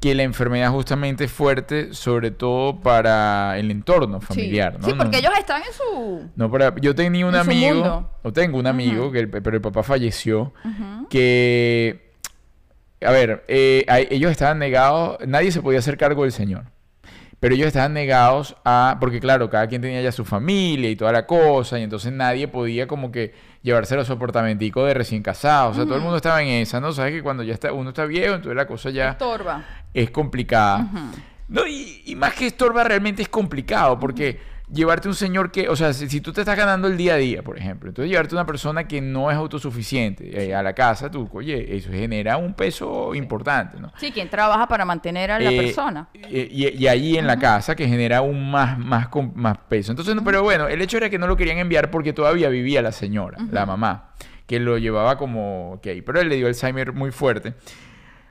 que 0.00 0.14
la 0.14 0.22
enfermedad 0.22 0.70
justamente 0.70 1.24
es 1.24 1.32
fuerte, 1.32 1.92
sobre 1.94 2.30
todo 2.30 2.80
para 2.80 3.58
el 3.58 3.70
entorno 3.70 4.20
Sí. 4.20 4.26
familiar, 4.26 4.78
¿no? 4.78 4.86
Sí, 4.86 4.94
porque 4.96 5.12
No- 5.12 5.18
ellos 5.18 5.32
están 5.38 5.62
en 5.62 5.72
su... 5.72 6.30
No, 6.36 6.50
para, 6.50 6.74
yo 6.80 6.94
tenía 6.94 7.26
un 7.26 7.34
amigo, 7.34 7.74
mundo. 7.74 8.10
o 8.22 8.32
tengo 8.32 8.58
un 8.58 8.66
amigo, 8.66 9.10
que 9.10 9.20
el- 9.20 9.28
pero 9.30 9.56
el 9.56 9.62
papá 9.62 9.82
falleció, 9.82 10.52
que, 11.08 12.12
a 13.04 13.10
ver, 13.10 13.44
eh, 13.48 13.84
a- 13.88 14.00
ellos 14.00 14.30
estaban 14.30 14.58
negados, 14.58 15.18
nadie 15.26 15.52
se 15.52 15.62
podía 15.62 15.78
hacer 15.78 15.96
cargo 15.96 16.22
del 16.22 16.32
señor, 16.32 16.64
pero 17.44 17.56
ellos 17.56 17.66
estaban 17.66 17.92
negados 17.92 18.56
a, 18.64 18.96
porque 18.98 19.20
claro, 19.20 19.50
cada 19.50 19.66
quien 19.66 19.82
tenía 19.82 20.00
ya 20.00 20.12
su 20.12 20.24
familia 20.24 20.88
y 20.88 20.96
toda 20.96 21.12
la 21.12 21.26
cosa, 21.26 21.78
y 21.78 21.82
entonces 21.82 22.10
nadie 22.10 22.48
podía 22.48 22.86
como 22.86 23.12
que 23.12 23.34
llevárselo 23.60 24.00
a 24.00 24.06
su 24.06 24.14
apartamentico 24.14 24.82
de 24.86 24.94
recién 24.94 25.22
casado, 25.22 25.72
o 25.72 25.74
sea, 25.74 25.84
todo 25.84 25.96
el 25.96 26.00
mundo 26.00 26.16
estaba 26.16 26.40
en 26.40 26.48
esa, 26.48 26.80
¿no? 26.80 26.90
Sabes 26.94 27.12
que 27.12 27.22
cuando 27.22 27.42
ya 27.42 27.52
está, 27.52 27.70
uno 27.74 27.90
está 27.90 28.06
viejo, 28.06 28.36
entonces 28.36 28.56
la 28.56 28.66
cosa 28.66 28.88
ya 28.88 29.10
Estorba. 29.10 29.62
es 29.92 30.10
complicada. 30.10 30.88
No, 31.48 31.66
y, 31.66 32.00
y 32.06 32.16
más 32.16 32.32
que 32.32 32.46
estorba 32.46 32.82
realmente 32.82 33.20
es 33.20 33.28
complicado, 33.28 34.00
porque 34.00 34.40
llevarte 34.72 35.08
un 35.08 35.14
señor 35.14 35.50
que, 35.52 35.68
o 35.68 35.76
sea, 35.76 35.92
si, 35.92 36.08
si 36.08 36.20
tú 36.20 36.32
te 36.32 36.40
estás 36.40 36.56
ganando 36.56 36.88
el 36.88 36.96
día 36.96 37.14
a 37.14 37.16
día, 37.16 37.42
por 37.42 37.58
ejemplo, 37.58 37.90
entonces 37.90 38.10
llevarte 38.10 38.34
una 38.34 38.46
persona 38.46 38.88
que 38.88 39.00
no 39.00 39.30
es 39.30 39.36
autosuficiente 39.36 40.46
eh, 40.46 40.54
a 40.54 40.62
la 40.62 40.72
casa, 40.72 41.10
tú, 41.10 41.28
oye, 41.32 41.76
eso 41.76 41.90
genera 41.90 42.36
un 42.38 42.54
peso 42.54 43.14
importante, 43.14 43.78
¿no? 43.78 43.92
Sí, 43.98 44.10
quien 44.10 44.28
trabaja 44.30 44.66
para 44.66 44.84
mantener 44.84 45.30
a 45.30 45.38
la 45.38 45.50
Eh, 45.50 45.56
persona. 45.60 46.08
eh, 46.14 46.48
Y, 46.50 46.68
y 46.82 46.88
allí 46.88 47.18
en 47.18 47.26
la 47.26 47.38
casa 47.38 47.76
que 47.76 47.86
genera 47.86 48.18
aún 48.18 48.50
más, 48.50 48.78
más, 48.78 49.08
peso. 49.68 49.92
Entonces, 49.92 50.14
no, 50.14 50.24
pero 50.24 50.42
bueno, 50.42 50.66
el 50.68 50.80
hecho 50.80 50.96
era 50.96 51.10
que 51.10 51.18
no 51.18 51.26
lo 51.26 51.36
querían 51.36 51.58
enviar 51.58 51.90
porque 51.90 52.12
todavía 52.12 52.48
vivía 52.48 52.80
la 52.82 52.92
señora, 52.92 53.38
la 53.50 53.66
mamá, 53.66 54.10
que 54.46 54.60
lo 54.60 54.78
llevaba 54.78 55.18
como, 55.18 55.72
ok, 55.74 55.86
pero 56.04 56.20
él 56.20 56.28
le 56.28 56.36
dio 56.36 56.46
Alzheimer 56.46 56.92
muy 56.92 57.10
fuerte. 57.10 57.54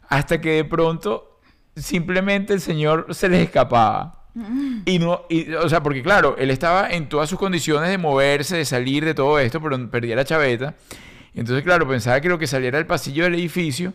Hasta 0.09 0.41
que 0.41 0.51
de 0.51 0.65
pronto 0.65 1.39
simplemente 1.75 2.53
el 2.53 2.59
señor 2.61 3.07
se 3.11 3.29
les 3.29 3.41
escapaba. 3.41 4.22
Y 4.85 4.99
no, 4.99 5.21
y, 5.29 5.53
o 5.53 5.69
sea, 5.69 5.83
porque 5.83 6.01
claro, 6.01 6.35
él 6.37 6.49
estaba 6.49 6.89
en 6.89 7.07
todas 7.07 7.29
sus 7.29 7.37
condiciones 7.37 7.89
de 7.89 7.97
moverse, 7.97 8.57
de 8.57 8.65
salir 8.65 9.05
de 9.05 9.13
todo 9.13 9.37
esto, 9.39 9.61
pero 9.61 9.89
perdía 9.89 10.15
la 10.15 10.25
chaveta. 10.25 10.75
Y 11.33 11.39
entonces, 11.39 11.63
claro, 11.63 11.87
pensaba 11.87 12.19
que 12.21 12.29
lo 12.29 12.39
que 12.39 12.47
saliera 12.47 12.77
del 12.77 12.87
pasillo 12.87 13.23
del 13.23 13.35
edificio 13.35 13.93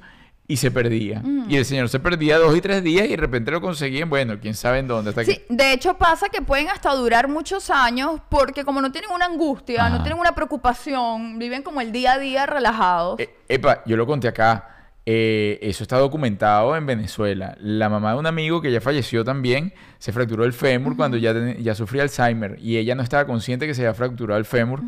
y 0.51 0.57
se 0.57 0.71
perdía. 0.71 1.23
Y 1.49 1.57
el 1.57 1.65
señor 1.67 1.89
se 1.91 2.01
perdía 2.01 2.39
dos 2.39 2.57
y 2.57 2.61
tres 2.63 2.83
días 2.83 3.07
y 3.07 3.11
de 3.11 3.17
repente 3.17 3.51
lo 3.51 3.61
conseguían, 3.61 4.09
bueno, 4.09 4.39
quién 4.41 4.55
sabe 4.55 4.79
en 4.79 4.89
dónde. 4.89 5.11
Hasta 5.11 5.23
Sí, 5.25 5.37
que... 5.37 5.47
de 5.51 5.73
hecho 5.73 5.99
pasa 5.99 6.29
que 6.31 6.41
pueden 6.41 6.69
hasta 6.71 6.91
durar 6.95 7.29
muchos 7.29 7.69
años 7.69 8.21
porque 8.31 8.65
como 8.65 8.81
no 8.81 8.91
tienen 8.91 9.11
una 9.11 9.27
angustia, 9.27 9.87
Ajá. 9.87 9.91
no 9.99 10.03
tienen 10.03 10.19
una 10.19 10.35
preocupación, 10.35 11.39
viven 11.39 11.63
como 11.63 11.81
el 11.83 11.93
día 11.93 12.15
a 12.15 12.19
día 12.19 12.47
relajados. 12.47 13.21
Eh, 13.21 13.29
epa, 13.49 13.83
yo 13.85 13.97
lo 13.97 14.07
conté 14.07 14.29
acá. 14.29 14.78
Eh, 15.11 15.59
eso 15.63 15.85
está 15.85 15.97
documentado 15.97 16.77
en 16.77 16.85
Venezuela. 16.85 17.57
La 17.63 17.89
mamá 17.89 18.13
de 18.13 18.19
un 18.19 18.27
amigo 18.27 18.61
que 18.61 18.71
ya 18.71 18.79
falleció 18.83 19.25
también 19.25 19.73
se 19.99 20.13
fracturó 20.13 20.45
el 20.45 20.53
fémur 20.53 20.97
cuando 20.97 21.17
ya, 21.17 21.33
ten- 21.33 21.57
ya 21.63 21.75
sufría 21.75 22.03
Alzheimer 22.03 22.59
y 22.61 22.77
ella 22.77 22.95
no 22.95 23.03
estaba 23.03 23.27
consciente 23.27 23.67
que 23.67 23.73
se 23.73 23.81
había 23.87 23.95
fracturado 23.95 24.39
el 24.39 24.45
fémur. 24.45 24.83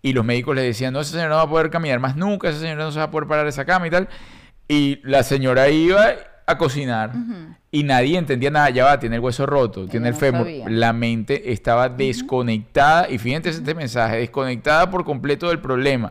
Y 0.00 0.14
los 0.14 0.24
médicos 0.24 0.56
le 0.56 0.62
decían, 0.62 0.94
no, 0.94 1.00
ese 1.00 1.12
señor 1.12 1.28
no 1.28 1.34
va 1.36 1.42
a 1.42 1.48
poder 1.50 1.68
caminar 1.68 2.00
más 2.00 2.16
nunca, 2.16 2.48
ese 2.48 2.60
señor 2.60 2.78
no 2.78 2.90
se 2.92 2.98
va 2.98 3.04
a 3.04 3.10
poder 3.10 3.28
parar 3.28 3.46
esa 3.46 3.66
cama 3.66 3.86
y 3.86 3.90
tal. 3.90 4.08
Y 4.68 5.00
la 5.02 5.22
señora 5.22 5.68
iba 5.68 6.12
a 6.46 6.56
cocinar 6.56 7.12
y 7.70 7.82
nadie 7.84 8.16
entendía 8.16 8.50
nada. 8.50 8.70
Ya 8.70 8.84
va, 8.86 8.98
tiene 8.98 9.16
el 9.16 9.20
hueso 9.20 9.44
roto, 9.44 9.86
tiene 9.86 10.08
el 10.08 10.14
no 10.14 10.18
fémur. 10.20 10.44
sabía. 10.44 10.64
La 10.70 10.94
mente 10.94 11.52
estaba 11.52 11.90
desconectada 11.90 13.10
y 13.10 13.18
fíjense 13.18 13.50
este 13.50 13.74
mensaje, 13.74 14.16
desconectada 14.16 14.88
por 14.90 15.04
completo 15.04 15.48
del 15.48 15.58
problema. 15.58 16.10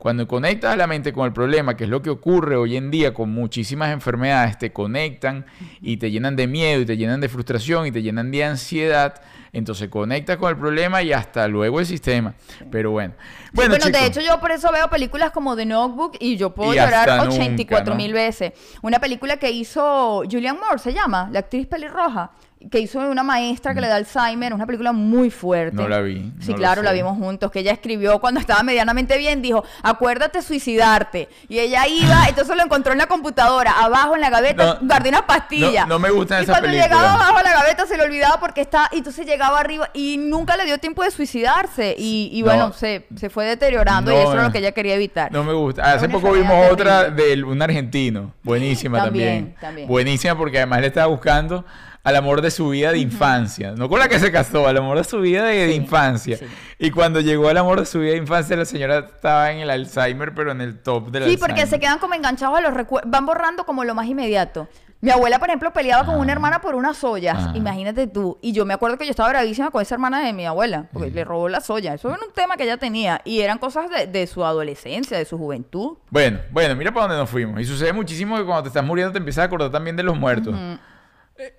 Cuando 0.00 0.26
conectas 0.26 0.72
a 0.72 0.76
la 0.76 0.86
mente 0.86 1.12
con 1.12 1.26
el 1.26 1.34
problema, 1.34 1.76
que 1.76 1.84
es 1.84 1.90
lo 1.90 2.00
que 2.00 2.08
ocurre 2.08 2.56
hoy 2.56 2.78
en 2.78 2.90
día 2.90 3.12
con 3.12 3.28
muchísimas 3.34 3.92
enfermedades, 3.92 4.56
te 4.56 4.72
conectan 4.72 5.44
y 5.82 5.98
te 5.98 6.10
llenan 6.10 6.36
de 6.36 6.46
miedo 6.46 6.80
y 6.80 6.86
te 6.86 6.96
llenan 6.96 7.20
de 7.20 7.28
frustración 7.28 7.86
y 7.86 7.92
te 7.92 8.00
llenan 8.00 8.30
de 8.30 8.42
ansiedad, 8.42 9.20
entonces 9.52 9.90
conectas 9.90 10.38
con 10.38 10.48
el 10.48 10.56
problema 10.56 11.02
y 11.02 11.12
hasta 11.12 11.46
luego 11.48 11.80
el 11.80 11.84
sistema. 11.84 12.32
Pero 12.70 12.92
bueno. 12.92 13.12
Bueno, 13.52 13.76
Bueno, 13.78 13.98
de 13.98 14.06
hecho 14.06 14.22
yo 14.22 14.40
por 14.40 14.52
eso 14.52 14.72
veo 14.72 14.88
películas 14.88 15.32
como 15.32 15.54
The 15.54 15.66
Notebook 15.66 16.16
y 16.18 16.38
yo 16.38 16.54
puedo 16.54 16.72
Y 16.72 16.76
llorar 16.76 17.22
nunca, 17.26 17.34
84 17.34 17.92
¿no? 17.92 17.96
mil 17.98 18.14
veces. 18.14 18.54
Una 18.80 19.00
película 19.00 19.36
que 19.36 19.50
hizo 19.50 20.22
Julianne 20.30 20.60
Moore, 20.60 20.78
se 20.78 20.94
llama, 20.94 21.28
la 21.30 21.40
actriz 21.40 21.66
pelirroja, 21.66 22.30
que 22.70 22.78
hizo 22.78 22.98
una 22.98 23.22
maestra 23.22 23.74
que 23.74 23.80
le 23.80 23.88
da 23.88 23.96
Alzheimer, 23.96 24.52
una 24.52 24.66
película 24.66 24.92
muy 24.92 25.30
fuerte. 25.30 25.76
Mm. 25.76 25.80
No 25.80 25.88
la 25.88 26.00
vi, 26.00 26.30
Sí, 26.40 26.50
no 26.52 26.56
claro, 26.58 26.82
la 26.82 26.92
vimos 26.92 27.16
juntos, 27.16 27.50
que 27.50 27.60
ella 27.60 27.72
escribió 27.72 28.18
cuando 28.20 28.38
estaba 28.38 28.62
medianamente 28.62 29.16
bien, 29.16 29.40
dijo, 29.40 29.64
acuérdate 29.82 30.42
suicidarte. 30.42 31.28
Y 31.48 31.58
ella 31.58 31.86
iba, 31.86 32.24
entonces 32.28 32.54
lo 32.56 32.62
encontró 32.62 32.92
en 32.92 32.98
la 32.98 33.06
computadora, 33.06 33.72
abajo 33.82 34.14
en 34.14 34.20
la 34.20 34.28
gaveta, 34.30 34.78
No, 34.80 34.86
guardé 34.86 35.08
una 35.08 35.26
pastilla. 35.26 35.82
no- 35.82 35.94
no 35.94 35.98
me 35.98 36.10
gustan 36.10 36.40
y 36.40 36.42
esas 36.44 36.54
cuando 36.58 36.68
películas. 36.68 36.90
llegaba 36.98 37.14
abajo 37.14 37.38
a 37.38 37.42
la 37.42 37.52
gaveta 37.52 37.86
se 37.86 37.96
le 37.96 38.02
olvidaba 38.04 38.38
porque 38.40 38.60
está, 38.60 38.88
y 38.92 38.98
entonces 38.98 39.26
llegaba 39.26 39.58
arriba 39.58 39.88
y 39.94 40.18
nunca 40.18 40.56
le 40.56 40.64
dio 40.66 40.76
tiempo 40.78 41.02
de 41.02 41.10
suicidarse. 41.10 41.94
Y, 41.98 42.30
y 42.32 42.40
No. 42.40 42.46
bueno, 42.46 42.72
se, 42.72 43.06
se 43.16 43.30
fue 43.30 43.46
deteriorando 43.46 44.12
y 44.12 44.16
eso 44.16 44.32
era 44.34 44.42
lo 44.44 44.52
que 44.52 44.58
ella 44.58 44.72
quería 44.72 44.94
evitar. 44.96 45.32
No 45.32 45.44
me 45.44 45.52
gusta. 45.54 45.92
Hace 45.92 46.08
poco 46.08 46.32
vimos 46.32 46.70
otra 46.70 47.10
de 47.10 47.42
un 47.42 47.60
argentino. 47.62 48.32
Buenísima 48.42 49.02
también. 49.02 49.28
También, 49.28 49.54
también. 49.60 49.88
Buenísima 49.88 50.36
porque 50.36 50.58
además 50.58 50.80
le 50.82 50.88
estaba 50.88 51.06
buscando 51.06 51.64
al 52.02 52.16
amor 52.16 52.40
de 52.40 52.50
su 52.50 52.68
vida 52.70 52.92
de 52.92 52.98
infancia. 52.98 53.72
No 53.76 53.88
con 53.88 53.98
la 53.98 54.08
que 54.08 54.18
se 54.18 54.32
casó, 54.32 54.66
al 54.66 54.76
amor 54.78 54.96
de 54.98 55.04
su 55.04 55.20
vida 55.20 55.44
de, 55.44 55.66
de 55.66 55.68
Sí, 55.68 55.74
infancia. 55.74 56.36
sí. 56.38 56.46
Y 56.78 56.90
cuando 56.90 57.20
llegó 57.20 57.48
al 57.48 57.56
amor 57.58 57.80
de 57.80 57.86
su 57.86 57.98
vida 58.00 58.12
de 58.12 58.16
infancia, 58.18 58.56
la 58.56 58.64
señora 58.64 58.98
estaba 59.00 59.50
en 59.52 59.58
el 59.58 59.70
Alzheimer, 59.70 60.34
pero 60.34 60.52
en 60.52 60.60
el 60.62 60.78
top 60.80 61.10
del 61.10 61.24
Sí, 61.24 61.30
Alzheimer. 61.30 61.48
porque 61.50 61.66
se 61.66 61.78
quedan 61.78 61.98
como 61.98 62.14
enganchados 62.14 62.58
a 62.58 62.62
los 62.62 62.72
recuerdos, 62.74 63.10
van 63.10 63.26
borrando 63.26 63.64
como 63.64 63.84
lo 63.84 63.94
más 63.94 64.06
inmediato. 64.06 64.66
Mi 65.02 65.10
abuela, 65.10 65.38
por 65.38 65.48
ejemplo, 65.48 65.72
peleaba 65.72 66.04
con 66.04 66.16
una 66.18 66.30
hermana 66.30 66.60
por 66.60 66.74
unas 66.74 67.02
ollas, 67.04 67.36
Ah. 67.38 67.52
imagínate 67.54 68.06
tú. 68.06 68.36
Y 68.42 68.52
yo 68.52 68.66
me 68.66 68.74
acuerdo 68.74 68.98
que 68.98 69.06
yo 69.06 69.10
estaba 69.12 69.30
bravísima 69.30 69.70
con 69.70 69.80
esa 69.80 69.94
hermana 69.94 70.20
de 70.22 70.34
mi 70.34 70.44
abuela, 70.44 70.88
porque 70.92 71.10
le 71.10 71.24
robó 71.24 71.48
las 71.48 71.70
ollas. 71.70 71.94
Eso 71.94 72.08
era 72.10 72.18
un 72.26 72.34
tema 72.34 72.58
que 72.58 72.64
ella 72.64 72.76
tenía. 72.76 73.22
Y 73.24 73.40
eran 73.40 73.56
cosas 73.56 73.88
de, 73.88 74.06
de 74.06 74.26
su 74.26 74.44
adolescencia, 74.44 75.16
de 75.16 75.24
su 75.24 75.38
juventud. 75.38 75.96
Bueno, 76.10 76.40
bueno, 76.50 76.76
mira 76.76 76.92
para 76.92 77.06
dónde 77.06 77.16
nos 77.18 77.30
fuimos. 77.30 77.58
Y 77.62 77.64
sucede 77.64 77.94
muchísimo 77.94 78.36
que 78.36 78.44
cuando 78.44 78.64
te 78.64 78.68
estás 78.68 78.84
muriendo 78.84 79.10
te 79.12 79.18
empiezas 79.18 79.40
a 79.42 79.44
acordar 79.46 79.70
también 79.70 79.96
de 79.96 80.02
los 80.02 80.18
muertos. 80.18 80.54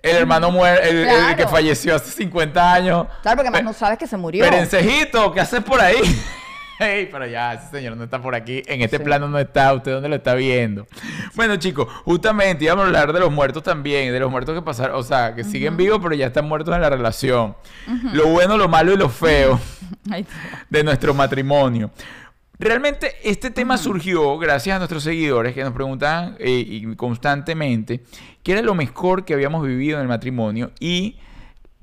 El 0.02 0.16
hermano 0.16 0.50
muerto, 0.50 0.82
el, 0.88 1.08
el 1.08 1.36
que 1.36 1.46
falleció 1.48 1.96
hace 1.96 2.10
50 2.10 2.72
años. 2.74 3.06
Claro, 3.22 3.36
porque 3.36 3.50
más 3.50 3.60
Pe- 3.60 3.64
no 3.64 3.72
sabes 3.72 3.98
que 3.98 4.06
se 4.06 4.16
murió. 4.16 4.44
Perencejito, 4.44 5.32
¿qué 5.32 5.40
haces 5.40 5.62
por 5.62 5.80
ahí? 5.80 5.96
Ey, 6.78 7.06
pero 7.12 7.26
ya, 7.26 7.52
ese 7.54 7.68
señor 7.70 7.96
no 7.96 8.02
está 8.04 8.20
por 8.20 8.34
aquí. 8.34 8.62
En 8.66 8.82
este 8.82 8.96
Sí. 8.98 9.04
plano 9.04 9.28
no 9.28 9.38
está. 9.38 9.72
¿Usted 9.72 9.92
dónde 9.92 10.08
lo 10.08 10.16
está 10.16 10.34
viendo? 10.34 10.86
Bueno, 11.34 11.54
chicos, 11.56 11.86
justamente 12.04 12.64
íbamos 12.64 12.82
a 12.84 12.86
hablar 12.86 13.12
de 13.12 13.20
los 13.20 13.30
muertos 13.30 13.62
también. 13.62 14.12
De 14.12 14.18
los 14.18 14.30
muertos 14.30 14.52
que 14.54 14.62
pasaron. 14.62 14.96
O 14.96 15.02
sea, 15.04 15.32
que 15.34 15.44
siguen 15.44 15.76
vivos, 15.76 16.00
pero 16.02 16.14
ya 16.16 16.26
están 16.26 16.46
muertos 16.46 16.74
en 16.74 16.80
la 16.80 16.90
relación. 16.90 17.54
Lo 18.12 18.26
bueno, 18.28 18.56
lo 18.56 18.68
malo 18.68 18.92
y 18.92 18.96
lo 18.96 19.08
feo 19.08 19.60
de 20.70 20.82
nuestro 20.82 21.14
matrimonio. 21.14 21.90
Realmente 22.58 23.14
este 23.24 23.50
tema 23.50 23.76
surgió 23.76 24.38
gracias 24.38 24.76
a 24.76 24.78
nuestros 24.78 25.02
seguidores 25.02 25.54
que 25.54 25.64
nos 25.64 25.72
preguntaban 25.72 26.36
eh, 26.38 26.94
constantemente 26.96 28.04
qué 28.42 28.52
era 28.52 28.62
lo 28.62 28.74
mejor 28.74 29.24
que 29.24 29.34
habíamos 29.34 29.66
vivido 29.66 29.96
en 29.96 30.02
el 30.02 30.08
matrimonio 30.08 30.70
y 30.78 31.16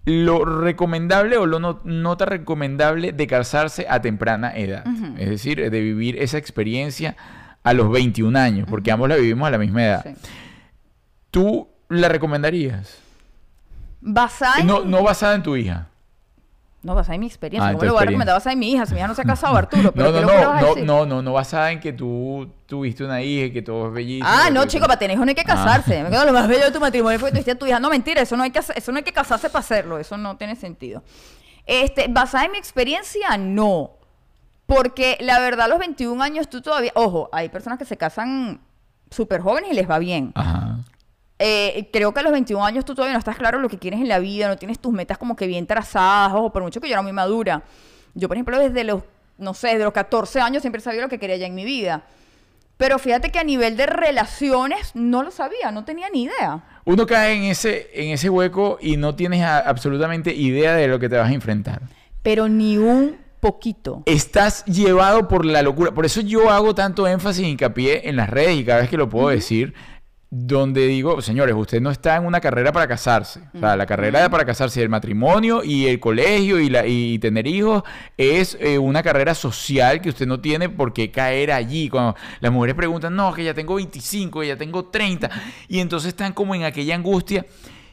lo 0.05 0.45
recomendable 0.45 1.37
o 1.37 1.45
lo 1.45 1.59
no, 1.59 1.81
no 1.83 2.17
tan 2.17 2.29
recomendable 2.29 3.11
de 3.11 3.27
casarse 3.27 3.85
a 3.89 4.01
temprana 4.01 4.55
edad. 4.55 4.85
Es 5.17 5.29
decir, 5.29 5.69
de 5.69 5.81
vivir 5.81 6.21
esa 6.21 6.37
experiencia 6.37 7.15
a 7.63 7.73
los 7.73 7.91
21 7.91 8.37
años, 8.39 8.67
porque 8.69 8.91
ambos 8.91 9.09
la 9.09 9.17
vivimos 9.17 9.47
a 9.47 9.51
la 9.51 9.57
misma 9.57 9.83
edad. 9.83 10.03
Sí. 10.03 10.29
¿Tú 11.29 11.67
la 11.89 12.09
recomendarías? 12.09 12.97
Basada 14.01 14.59
en... 14.59 14.67
No, 14.67 14.85
no 14.85 15.03
basada 15.03 15.35
en 15.35 15.43
tu 15.43 15.55
hija. 15.55 15.89
No, 16.81 16.95
basada 16.95 17.15
en 17.15 17.21
mi 17.21 17.27
experiencia. 17.27 17.69
Ah, 17.69 17.73
¿Cómo 17.73 17.83
lo 17.83 17.93
voy 17.93 18.03
a 18.03 18.05
recomendar 18.05 18.35
basada 18.35 18.53
en 18.53 18.59
mi 18.59 18.71
hija? 18.71 18.85
Si 18.85 18.93
mi 18.93 18.99
hija 18.99 19.07
no 19.07 19.15
se 19.15 19.21
ha 19.21 19.25
casado, 19.25 19.55
Arturo. 19.57 19.91
¿pero 19.91 20.11
No, 20.11 20.21
no, 20.21 20.27
no, 20.27 20.53
no, 20.61 20.65
decir? 20.67 20.85
no, 20.85 21.05
no, 21.05 21.21
no 21.21 21.33
basada 21.33 21.71
en 21.71 21.79
que 21.81 21.91
tú 21.91 22.49
tuviste 22.65 23.03
una 23.03 23.21
hija 23.21 23.47
y 23.47 23.51
que 23.51 23.61
todo 23.61 23.87
es 23.87 23.93
bellísimo. 23.93 24.29
Ah, 24.29 24.49
no, 24.49 24.65
chico, 24.65 24.85
para 24.85 24.97
tener 24.97 25.15
hijos 25.15 25.25
no 25.25 25.29
hay 25.29 25.35
que 25.35 25.43
casarse. 25.43 26.03
Me 26.03 26.09
quedo 26.09 26.25
lo 26.25 26.31
más 26.31 26.47
bello 26.47 26.65
de 26.65 26.71
tu 26.71 26.79
matrimonio 26.79 27.19
fue 27.19 27.29
que 27.29 27.33
tuviste 27.33 27.51
a 27.51 27.59
tu 27.59 27.65
hija. 27.65 27.79
No, 27.81 27.89
mentira, 27.89 28.21
eso 28.21 28.37
no 28.37 28.43
hay 28.43 28.51
que 28.51 28.59
eso 28.59 28.91
no 28.91 28.97
hay 28.97 29.03
que 29.03 29.11
casarse 29.11 29.49
para 29.49 29.59
hacerlo, 29.59 29.99
eso 29.99 30.15
no 30.17 30.37
tiene 30.37 30.55
sentido. 30.55 31.03
Este, 31.65 32.07
basada 32.07 32.45
en 32.45 32.53
mi 32.53 32.57
experiencia, 32.57 33.37
no. 33.37 33.91
Porque 34.65 35.17
la 35.19 35.39
verdad, 35.39 35.65
a 35.65 35.67
los 35.67 35.79
21 35.79 36.23
años 36.23 36.49
tú 36.49 36.61
todavía, 36.61 36.91
ojo, 36.95 37.29
hay 37.33 37.49
personas 37.49 37.77
que 37.77 37.85
se 37.85 37.97
casan 37.97 38.61
súper 39.11 39.41
jóvenes 39.41 39.71
y 39.71 39.75
les 39.75 39.89
va 39.89 39.99
bien. 39.99 40.31
Ajá. 40.35 40.77
Eh, 41.41 41.89
creo 41.93 42.13
que 42.13 42.19
a 42.19 42.23
los 42.23 42.33
21 42.33 42.65
años 42.65 42.83
tú 42.83 42.93
todavía 42.93 43.13
no 43.13 43.19
estás 43.19 43.37
claro 43.37 43.59
lo 43.59 43.69
que 43.69 43.77
quieres 43.79 44.01
en 44.01 44.09
la 44.09 44.19
vida, 44.19 44.49
no 44.49 44.57
tienes 44.57 44.77
tus 44.79 44.91
metas 44.91 45.17
como 45.17 45.35
que 45.37 45.47
bien 45.47 45.65
trazadas, 45.65 46.33
ojo, 46.33 46.51
por 46.51 46.61
mucho 46.63 46.81
que 46.81 46.87
yo 46.89 46.93
era 46.93 47.01
muy 47.01 47.13
madura. 47.13 47.63
Yo, 48.13 48.27
por 48.27 48.35
ejemplo, 48.35 48.59
desde 48.59 48.83
los, 48.83 49.03
no 49.37 49.53
sé, 49.53 49.69
desde 49.69 49.85
los 49.85 49.93
14 49.93 50.41
años 50.41 50.61
siempre 50.61 50.81
sabía 50.81 51.01
lo 51.01 51.07
que 51.09 51.17
quería 51.17 51.37
ya 51.37 51.45
en 51.47 51.55
mi 51.55 51.63
vida. 51.63 52.03
Pero 52.75 52.97
fíjate 52.99 53.29
que 53.31 53.39
a 53.39 53.43
nivel 53.43 53.75
de 53.77 53.85
relaciones 53.85 54.91
no 54.95 55.23
lo 55.23 55.31
sabía, 55.31 55.71
no 55.71 55.85
tenía 55.85 56.07
ni 56.09 56.23
idea. 56.23 56.63
Uno 56.85 57.05
cae 57.05 57.33
en 57.35 57.43
ese, 57.43 57.89
en 57.93 58.09
ese 58.11 58.29
hueco 58.29 58.77
y 58.81 58.97
no 58.97 59.15
tienes 59.15 59.41
a- 59.43 59.59
absolutamente 59.59 60.33
idea 60.33 60.73
de 60.75 60.87
lo 60.87 60.99
que 60.99 61.07
te 61.09 61.17
vas 61.17 61.29
a 61.29 61.33
enfrentar. 61.33 61.81
Pero 62.21 62.47
ni 62.49 62.77
un 62.77 63.17
poquito. 63.39 64.03
Estás 64.05 64.65
llevado 64.65 65.27
por 65.27 65.45
la 65.45 65.61
locura. 65.61 65.91
Por 65.93 66.05
eso 66.05 66.19
yo 66.21 66.49
hago 66.49 66.73
tanto 66.75 67.07
énfasis 67.07 67.45
y 67.45 67.49
hincapié 67.49 68.07
en 68.09 68.15
las 68.15 68.29
redes 68.29 68.57
y 68.57 68.65
cada 68.65 68.81
vez 68.81 68.89
que 68.89 68.97
lo 68.97 69.09
puedo 69.09 69.29
decir, 69.29 69.73
donde 70.31 70.85
digo, 70.85 71.21
señores, 71.23 71.55
usted 71.55 71.81
no 71.81 71.89
está 71.89 72.15
en 72.15 72.25
una 72.25 72.39
carrera 72.39 72.71
para 72.71 72.87
casarse. 72.87 73.41
O 73.53 73.59
sea, 73.59 73.75
la 73.75 73.87
carrera 73.87 74.29
para 74.29 74.45
casarse, 74.45 74.81
el 74.81 74.89
matrimonio 74.89 75.63
y 75.63 75.87
el 75.87 75.99
colegio 75.99 76.59
y, 76.59 76.69
la, 76.69 76.85
y 76.85 77.17
tener 77.17 77.47
hijos 77.47 77.81
es 78.15 78.55
eh, 78.59 78.77
una 78.77 79.01
carrera 79.01 79.33
social 79.33 80.01
que 80.01 80.09
usted 80.09 80.27
no 80.27 80.39
tiene 80.39 80.69
por 80.69 80.93
qué 80.93 81.09
caer 81.09 81.51
allí. 81.51 81.89
Cuando 81.89 82.15
las 82.41 82.51
mujeres 82.51 82.75
preguntan, 82.75 83.15
no, 83.15 83.33
que 83.33 83.43
ya 83.43 83.55
tengo 83.55 83.75
25, 83.75 84.41
que 84.41 84.47
ya 84.47 84.57
tengo 84.57 84.85
30, 84.85 85.31
y 85.67 85.79
entonces 85.79 86.09
están 86.09 86.33
como 86.33 86.53
en 86.53 86.63
aquella 86.63 86.93
angustia. 86.93 87.45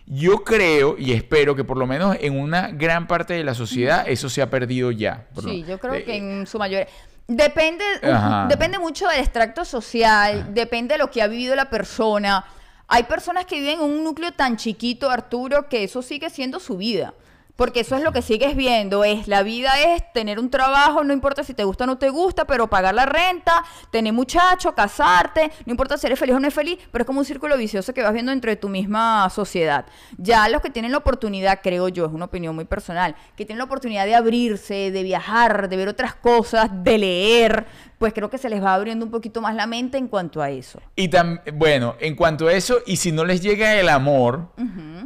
Yo 0.04 0.44
creo 0.44 0.94
y 0.98 1.12
espero 1.12 1.56
que 1.56 1.64
por 1.64 1.78
lo 1.78 1.86
menos 1.86 2.16
en 2.20 2.38
una 2.38 2.68
gran 2.68 3.08
parte 3.08 3.34
de 3.34 3.42
la 3.42 3.54
sociedad 3.54 4.04
eso 4.06 4.28
se 4.28 4.40
ha 4.40 4.50
perdido 4.50 4.92
ya. 4.92 5.26
Sí, 5.42 5.64
yo 5.66 5.78
creo 5.78 5.94
eh, 5.94 6.04
que 6.04 6.16
en 6.16 6.46
su 6.46 6.58
mayoría. 6.58 6.86
Depende, 7.28 7.84
Ajá. 8.02 8.46
depende 8.48 8.78
mucho 8.78 9.08
del 9.08 9.20
extracto 9.20 9.64
social, 9.64 10.54
depende 10.54 10.94
de 10.94 10.98
lo 10.98 11.10
que 11.10 11.22
ha 11.22 11.26
vivido 11.26 11.56
la 11.56 11.68
persona. 11.68 12.44
Hay 12.88 13.02
personas 13.02 13.46
que 13.46 13.58
viven 13.58 13.80
en 13.80 13.84
un 13.84 14.04
núcleo 14.04 14.32
tan 14.32 14.56
chiquito, 14.56 15.10
Arturo, 15.10 15.68
que 15.68 15.82
eso 15.82 16.02
sigue 16.02 16.30
siendo 16.30 16.60
su 16.60 16.76
vida. 16.76 17.14
Porque 17.56 17.80
eso 17.80 17.96
es 17.96 18.02
lo 18.02 18.12
que 18.12 18.20
sigues 18.20 18.54
viendo, 18.54 19.02
es 19.02 19.28
la 19.28 19.42
vida 19.42 19.70
es 19.80 20.12
tener 20.12 20.38
un 20.38 20.50
trabajo, 20.50 21.02
no 21.04 21.14
importa 21.14 21.42
si 21.42 21.54
te 21.54 21.64
gusta 21.64 21.84
o 21.84 21.86
no 21.86 21.96
te 21.96 22.10
gusta, 22.10 22.44
pero 22.44 22.68
pagar 22.68 22.94
la 22.94 23.06
renta, 23.06 23.64
tener 23.90 24.12
muchacho, 24.12 24.74
casarte, 24.74 25.50
no 25.64 25.70
importa 25.70 25.96
si 25.96 26.06
eres 26.06 26.18
feliz 26.18 26.34
o 26.36 26.40
no 26.40 26.48
es 26.48 26.52
feliz, 26.52 26.78
pero 26.92 27.02
es 27.02 27.06
como 27.06 27.20
un 27.20 27.24
círculo 27.24 27.56
vicioso 27.56 27.94
que 27.94 28.02
vas 28.02 28.12
viendo 28.12 28.30
entre 28.30 28.56
tu 28.56 28.68
misma 28.68 29.30
sociedad. 29.30 29.86
Ya 30.18 30.46
los 30.50 30.60
que 30.60 30.68
tienen 30.68 30.92
la 30.92 30.98
oportunidad, 30.98 31.60
creo 31.62 31.88
yo, 31.88 32.04
es 32.04 32.12
una 32.12 32.26
opinión 32.26 32.54
muy 32.54 32.66
personal, 32.66 33.16
que 33.36 33.46
tienen 33.46 33.58
la 33.58 33.64
oportunidad 33.64 34.04
de 34.04 34.14
abrirse, 34.14 34.90
de 34.90 35.02
viajar, 35.02 35.70
de 35.70 35.76
ver 35.78 35.88
otras 35.88 36.14
cosas, 36.14 36.68
de 36.84 36.98
leer, 36.98 37.66
pues 37.98 38.12
creo 38.12 38.28
que 38.28 38.36
se 38.36 38.50
les 38.50 38.62
va 38.62 38.74
abriendo 38.74 39.06
un 39.06 39.10
poquito 39.10 39.40
más 39.40 39.54
la 39.54 39.66
mente 39.66 39.96
en 39.96 40.08
cuanto 40.08 40.42
a 40.42 40.50
eso. 40.50 40.78
Y 40.94 41.08
tam- 41.08 41.40
bueno, 41.54 41.94
en 42.00 42.16
cuanto 42.16 42.48
a 42.48 42.52
eso, 42.52 42.80
y 42.86 42.96
si 42.96 43.12
no 43.12 43.24
les 43.24 43.40
llega 43.40 43.74
el 43.76 43.88
amor 43.88 44.50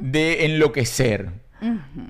de 0.00 0.47
enloquecer. 0.47 1.49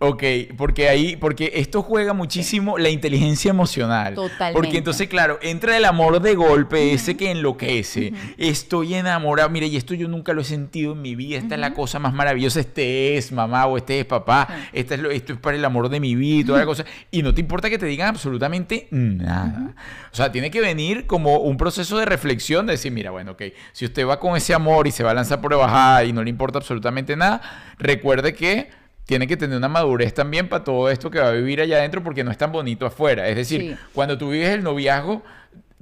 Ok, 0.01 0.23
porque 0.57 0.89
ahí, 0.89 1.17
porque 1.17 1.53
esto 1.57 1.83
juega 1.83 2.13
muchísimo 2.13 2.79
la 2.79 2.89
inteligencia 2.89 3.51
emocional. 3.51 4.15
Totalmente. 4.15 4.53
Porque 4.55 4.79
entonces, 4.79 5.09
claro, 5.09 5.39
entra 5.43 5.77
el 5.77 5.85
amor 5.85 6.21
de 6.21 6.35
golpe, 6.35 6.93
ese 6.93 7.17
que 7.17 7.31
enloquece. 7.31 8.13
Estoy 8.39 8.95
enamorado, 8.95 9.49
mire, 9.51 9.67
y 9.67 9.77
esto 9.77 9.95
yo 9.95 10.09
nunca 10.09 10.33
lo 10.33 10.41
he 10.41 10.45
sentido 10.45 10.93
en 10.93 11.03
mi 11.03 11.15
vida. 11.15 11.39
Esta 11.39 11.55
es 11.57 11.61
la 11.61 11.75
cosa 11.75 11.99
más 11.99 12.13
maravillosa. 12.15 12.61
Este 12.61 13.17
es 13.17 13.33
mamá 13.33 13.67
o 13.67 13.77
este 13.77 14.01
es 14.01 14.07
papá. 14.07 14.49
Esta 14.73 14.95
es 14.95 15.01
lo- 15.01 15.11
esto 15.11 15.33
es 15.35 15.39
para 15.39 15.57
el 15.57 15.65
amor 15.65 15.89
de 15.89 16.01
mi 16.01 16.15
vida 16.15 16.41
y 16.41 16.45
toda 16.45 16.59
la 16.61 16.67
cosa. 16.67 16.85
Y 17.11 17.23
no 17.23 17.35
te 17.35 17.41
importa 17.41 17.69
que 17.69 17.79
te 17.79 17.87
digan 17.87 18.09
absolutamente 18.09 18.89
nada. 18.91 19.75
O 20.13 20.17
sea, 20.17 20.33
tiene 20.33 20.51
que 20.51 20.61
venir 20.61 21.07
como 21.07 21.39
un 21.39 21.57
proceso 21.57 21.99
de 21.99 22.05
reflexión 22.07 22.67
de 22.67 22.73
decir, 22.73 22.93
mira, 22.93 23.11
bueno, 23.11 23.33
ok, 23.33 23.43
si 23.73 23.85
usted 23.85 24.07
va 24.07 24.19
con 24.19 24.37
ese 24.37 24.55
amor 24.55 24.87
y 24.87 24.91
se 24.91 25.03
va 25.03 25.11
a 25.11 25.15
lanzar 25.15 25.41
por 25.41 25.51
bajada 25.57 26.05
y 26.05 26.13
no 26.13 26.23
le 26.23 26.31
importa 26.31 26.59
absolutamente 26.59 27.17
nada, 27.17 27.41
recuerde 27.79 28.35
que 28.35 28.71
tiene 29.11 29.27
que 29.27 29.37
tener 29.37 29.57
una 29.57 29.67
madurez 29.67 30.15
también 30.15 30.49
para 30.49 30.63
todo 30.63 30.89
esto 30.89 31.11
que 31.11 31.19
va 31.19 31.31
a 31.31 31.33
vivir 31.33 31.61
allá 31.61 31.79
adentro 31.79 32.01
porque 32.01 32.23
no 32.23 32.31
es 32.31 32.39
tan 32.39 32.53
bonito 32.53 32.87
afuera. 32.87 33.27
Es 33.27 33.35
decir, 33.35 33.61
Sí. 33.61 33.77
cuando 33.93 34.17
tú 34.17 34.29
vives 34.31 34.51
el 34.51 34.63
noviazgo, 34.63 35.21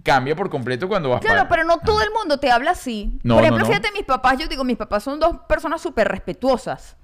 cambia 0.03 0.35
por 0.35 0.49
completo 0.49 0.89
cuando 0.89 1.11
vas 1.11 1.21
Claro, 1.21 1.41
para- 1.41 1.49
pero 1.51 1.65
no 1.65 1.77
todo 1.79 2.01
el 2.01 2.09
mundo 2.11 2.39
te 2.41 2.51
habla 2.51 2.71
así. 2.71 3.19
No, 3.23 3.35
Por 3.35 3.43
no, 3.43 3.49
ejemplo, 3.49 3.59
no. 3.59 3.67
fíjate, 3.67 3.93
mis 3.93 4.05
papás, 4.07 4.39
yo 4.39 4.47
digo, 4.49 4.65
mis 4.65 4.79
papás 4.79 5.03
son 5.05 5.21
dos 5.21 5.41
personas 5.47 5.83
súper 5.83 6.09
respetuosas. 6.09 6.97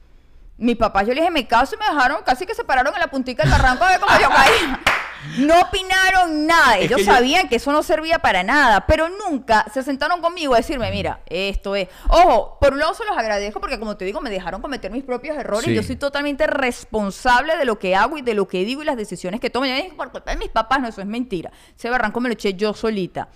Mis 0.56 0.76
papás, 0.78 1.02
yo 1.06 1.08
les 1.12 1.16
dije, 1.24 1.30
me 1.30 1.46
caso 1.46 1.74
y 1.74 1.78
me 1.78 1.84
dejaron, 1.94 2.22
casi 2.24 2.46
que 2.46 2.54
se 2.54 2.64
pararon 2.64 2.94
en 2.94 3.00
la 3.00 3.08
puntica 3.08 3.42
del 3.42 3.52
barranco 3.52 3.84
a 3.84 3.88
ver 3.90 4.00
cómo 4.00 4.12
yo 4.18 4.30
caía. 4.30 4.80
No 5.38 5.60
opinaron 5.60 6.46
nada. 6.46 6.78
Es 6.78 6.84
Ellos 6.86 6.98
que 6.98 7.04
yo- 7.04 7.12
sabían 7.12 7.48
que 7.48 7.56
eso 7.56 7.72
no 7.72 7.82
servía 7.82 8.18
para 8.18 8.42
nada, 8.42 8.86
pero 8.86 9.08
nunca 9.08 9.64
se 9.72 9.82
sentaron 9.82 10.20
conmigo 10.20 10.54
a 10.54 10.58
decirme, 10.58 10.90
mira, 10.90 11.20
esto 11.26 11.74
es. 11.76 11.88
Ojo, 12.08 12.58
por 12.60 12.72
un 12.72 12.78
lado 12.78 12.94
se 12.94 13.04
los 13.04 13.16
agradezco 13.16 13.60
porque, 13.60 13.78
como 13.78 13.96
te 13.96 14.04
digo, 14.04 14.20
me 14.20 14.30
dejaron 14.30 14.60
cometer 14.62 14.90
mis 14.90 15.04
propios 15.04 15.36
errores. 15.36 15.64
Sí. 15.64 15.74
Yo 15.74 15.82
soy 15.82 15.96
totalmente 15.96 16.46
responsable 16.46 17.56
de 17.56 17.64
lo 17.64 17.78
que 17.78 17.96
hago 17.96 18.18
y 18.18 18.22
de 18.22 18.34
lo 18.34 18.46
que 18.48 18.64
digo 18.64 18.82
y 18.82 18.84
las 18.84 18.96
decisiones 18.96 19.40
que 19.40 19.50
tomo. 19.50 19.66
Yo 19.66 19.74
dije, 19.74 19.92
por 19.96 20.10
culpa 20.12 20.30
de 20.30 20.36
mis 20.36 20.48
papás, 20.50 20.80
no, 20.80 20.88
eso 20.88 21.00
es 21.00 21.06
mentira. 21.06 21.50
Ese 21.76 21.90
barranco 21.90 22.20
me 22.20 22.28
lo 22.28 22.34
eché 22.34 22.54
yo 22.54 22.74
solita. 22.74 23.28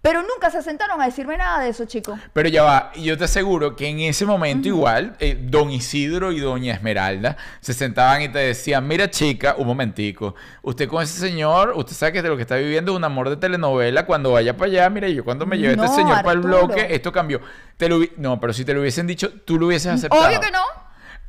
Pero 0.00 0.22
nunca 0.22 0.48
se 0.50 0.62
sentaron 0.62 1.00
a 1.02 1.06
decirme 1.06 1.36
nada 1.36 1.60
de 1.60 1.70
eso, 1.70 1.84
chicos. 1.84 2.18
Pero 2.32 2.48
ya 2.48 2.62
va, 2.62 2.92
yo 2.94 3.18
te 3.18 3.24
aseguro 3.24 3.74
que 3.74 3.88
en 3.88 3.98
ese 3.98 4.24
momento 4.24 4.68
igual, 4.68 5.16
eh, 5.18 5.36
don 5.40 5.70
Isidro 5.70 6.30
y 6.30 6.38
doña 6.38 6.72
Esmeralda 6.74 7.36
se 7.60 7.74
sentaban 7.74 8.22
y 8.22 8.28
te 8.28 8.38
decían, 8.38 8.86
mira 8.86 9.10
chica, 9.10 9.56
un 9.58 9.66
momentico, 9.66 10.36
usted 10.62 10.88
con 10.88 11.02
ese 11.02 11.18
señor, 11.18 11.72
usted 11.74 11.94
sabe 11.94 12.12
que 12.12 12.22
de 12.22 12.28
lo 12.28 12.36
que 12.36 12.42
está 12.42 12.54
viviendo 12.56 12.92
es 12.92 12.96
un 12.96 13.02
amor 13.04 13.28
de 13.28 13.36
telenovela, 13.38 14.06
cuando 14.06 14.30
vaya 14.32 14.56
para 14.56 14.70
allá, 14.70 14.88
mira, 14.88 15.08
yo 15.08 15.24
cuando 15.24 15.46
me 15.46 15.58
lleve 15.58 15.74
No, 15.76 15.82
este 15.84 15.96
señor 15.96 16.18
para 16.22 16.32
el 16.32 16.38
Arturo. 16.38 16.66
bloque, 16.68 16.86
esto 16.94 17.10
cambió. 17.10 17.40
Te 17.76 17.88
lo 17.88 17.98
no, 18.18 18.38
pero 18.38 18.52
si 18.52 18.64
te 18.64 18.74
lo 18.74 18.80
hubiesen 18.80 19.06
dicho, 19.08 19.32
tú 19.44 19.58
lo 19.58 19.66
hubieses 19.66 19.92
aceptado. 19.92 20.26
Obvio 20.28 20.40
que 20.40 20.50
no. 20.52 20.62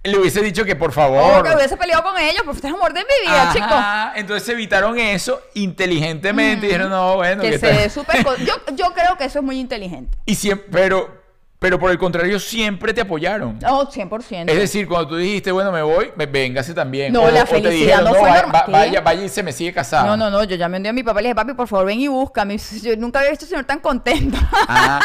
Le 0.03 0.18
hubiese 0.18 0.41
dicho 0.41 0.63
que 0.63 0.75
por 0.77 0.91
favor. 0.94 1.44
que 1.44 1.53
hubiese 1.56 1.75
peleado 1.75 2.03
con 2.03 2.18
ellos, 2.18 2.41
porque 2.46 2.58
este 2.58 2.68
es 2.70 2.74
amor 2.74 2.94
de 2.94 3.01
mi 3.01 3.27
vida, 3.29 3.51
chicos. 3.53 3.77
Entonces 4.15 4.48
evitaron 4.50 4.98
eso 4.98 5.41
inteligentemente 5.56 6.65
y 6.65 6.70
dijeron, 6.70 6.89
no, 6.89 7.18
bueno, 7.18 7.41
Que 7.41 7.51
¿qué 7.51 7.60
se 7.60 7.68
tal?". 7.68 7.77
dé 7.77 7.89
súper 7.89 8.24
co- 8.24 8.36
yo, 8.38 8.53
yo 8.75 8.94
creo 8.94 9.18
que 9.18 9.25
eso 9.25 9.39
es 9.39 9.46
muy 9.46 9.60
inteligente. 9.60 10.18
Y 10.25 10.36
siempre, 10.36 10.68
pero, 10.72 11.20
pero 11.59 11.77
por 11.77 11.91
el 11.91 11.97
contrario, 11.97 12.39
siempre 12.39 12.93
te 12.93 13.01
apoyaron. 13.01 13.59
No, 13.61 13.85
100%. 13.89 14.49
Es 14.49 14.57
decir, 14.57 14.87
cuando 14.87 15.09
tú 15.09 15.15
dijiste, 15.17 15.51
bueno, 15.51 15.71
me 15.73 15.81
voy, 15.81 16.11
ve- 16.15 16.25
véngase 16.25 16.73
también. 16.73 17.11
No, 17.11 17.23
O- 17.23 17.29
la 17.31 17.41
o 17.41 17.45
te 17.45 17.61
felicidad 17.61 17.97
dijeron, 17.99 18.03
no 18.05 18.13
fue 18.13 18.31
normal. 18.31 18.63
vaya, 18.69 19.01
vaya 19.01 19.25
y 19.25 19.29
se 19.29 19.43
me 19.43 19.51
sigue 19.51 19.73
casado. 19.73 20.07
No, 20.07 20.15
no, 20.15 20.29
no, 20.29 20.43
yo 20.45 20.55
llamé 20.55 20.77
un 20.77 20.83
día 20.83 20.89
a 20.91 20.93
mi 20.93 21.03
papá 21.03 21.19
y 21.19 21.23
le 21.23 21.27
dije, 21.29 21.35
papi, 21.35 21.53
por 21.53 21.67
favor, 21.67 21.85
ven 21.85 21.99
y 21.99 22.07
búscame. 22.07 22.57
Yo 22.81 22.95
nunca 22.95 23.19
había 23.19 23.31
visto 23.31 23.43
a 23.43 23.47
ese 23.47 23.55
señor 23.55 23.65
tan 23.65 23.79
contento. 23.79 24.37
Ah, 24.69 25.01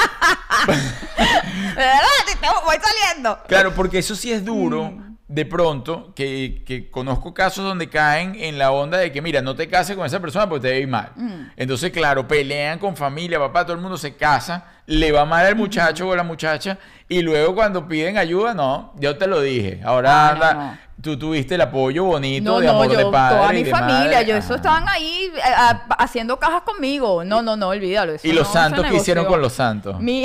De 0.66 0.72
verdad, 1.76 1.98
te- 2.26 2.36
te 2.36 2.46
voy 2.64 2.76
saliendo. 2.80 3.38
claro, 3.48 3.72
porque 3.74 3.98
eso 3.98 4.14
sí 4.14 4.32
es 4.32 4.44
duro. 4.44 4.84
Mm. 4.92 5.14
De 5.26 5.46
pronto, 5.46 6.12
que, 6.14 6.62
que 6.66 6.90
conozco 6.90 7.32
casos 7.32 7.64
donde 7.64 7.88
caen 7.88 8.34
en 8.38 8.58
la 8.58 8.70
onda 8.70 8.98
de 8.98 9.10
que, 9.10 9.22
mira, 9.22 9.40
no 9.40 9.56
te 9.56 9.68
cases 9.68 9.96
con 9.96 10.04
esa 10.04 10.20
persona 10.20 10.46
porque 10.48 10.68
te 10.68 10.78
ir 10.78 10.86
mal. 10.86 11.12
Mm. 11.16 11.46
Entonces, 11.56 11.90
claro, 11.92 12.28
pelean 12.28 12.78
con 12.78 12.94
familia, 12.94 13.38
papá, 13.38 13.64
todo 13.64 13.74
el 13.74 13.80
mundo 13.82 13.96
se 13.96 14.14
casa, 14.16 14.66
le 14.86 15.12
va 15.12 15.24
mal 15.24 15.46
al 15.46 15.56
muchacho 15.56 16.08
o 16.08 16.12
a 16.12 16.16
la 16.16 16.22
muchacha, 16.24 16.78
y 17.08 17.22
luego 17.22 17.54
cuando 17.54 17.86
piden 17.88 18.18
ayuda, 18.18 18.54
no, 18.54 18.92
yo 18.98 19.16
te 19.16 19.26
lo 19.26 19.40
dije. 19.40 19.80
Ahora 19.84 20.10
Ah, 20.12 20.26
no, 20.28 20.32
anda, 20.44 20.54
no. 20.54 20.78
tú 21.02 21.18
tuviste 21.18 21.54
el 21.56 21.60
apoyo 21.60 22.04
bonito 22.04 22.50
No, 22.52 22.60
de 22.60 22.66
no, 22.66 22.72
amor 22.72 22.90
yo, 22.90 22.96
de 22.98 23.06
padre. 23.12 23.36
toda 23.38 23.52
y 23.52 23.56
mi 23.58 23.62
de 23.64 23.70
familia, 23.70 24.10
madre. 24.12 24.26
yo, 24.26 24.36
eso 24.36 24.54
estaban 24.56 24.88
ahí 24.88 25.30
eh, 25.36 25.40
a- 25.56 25.86
haciendo 25.98 26.38
cajas 26.38 26.62
conmigo. 26.62 27.24
No, 27.24 27.42
no, 27.42 27.56
no, 27.56 27.68
olvídalo. 27.68 28.14
eso 28.14 28.26
¿Y 28.26 28.32
los 28.32 28.46
no 28.48 28.52
santos 28.52 28.86
qué 28.88 28.96
hicieron 28.96 29.26
con 29.26 29.40
los 29.40 29.52
santos? 29.52 30.00
Mi, 30.00 30.24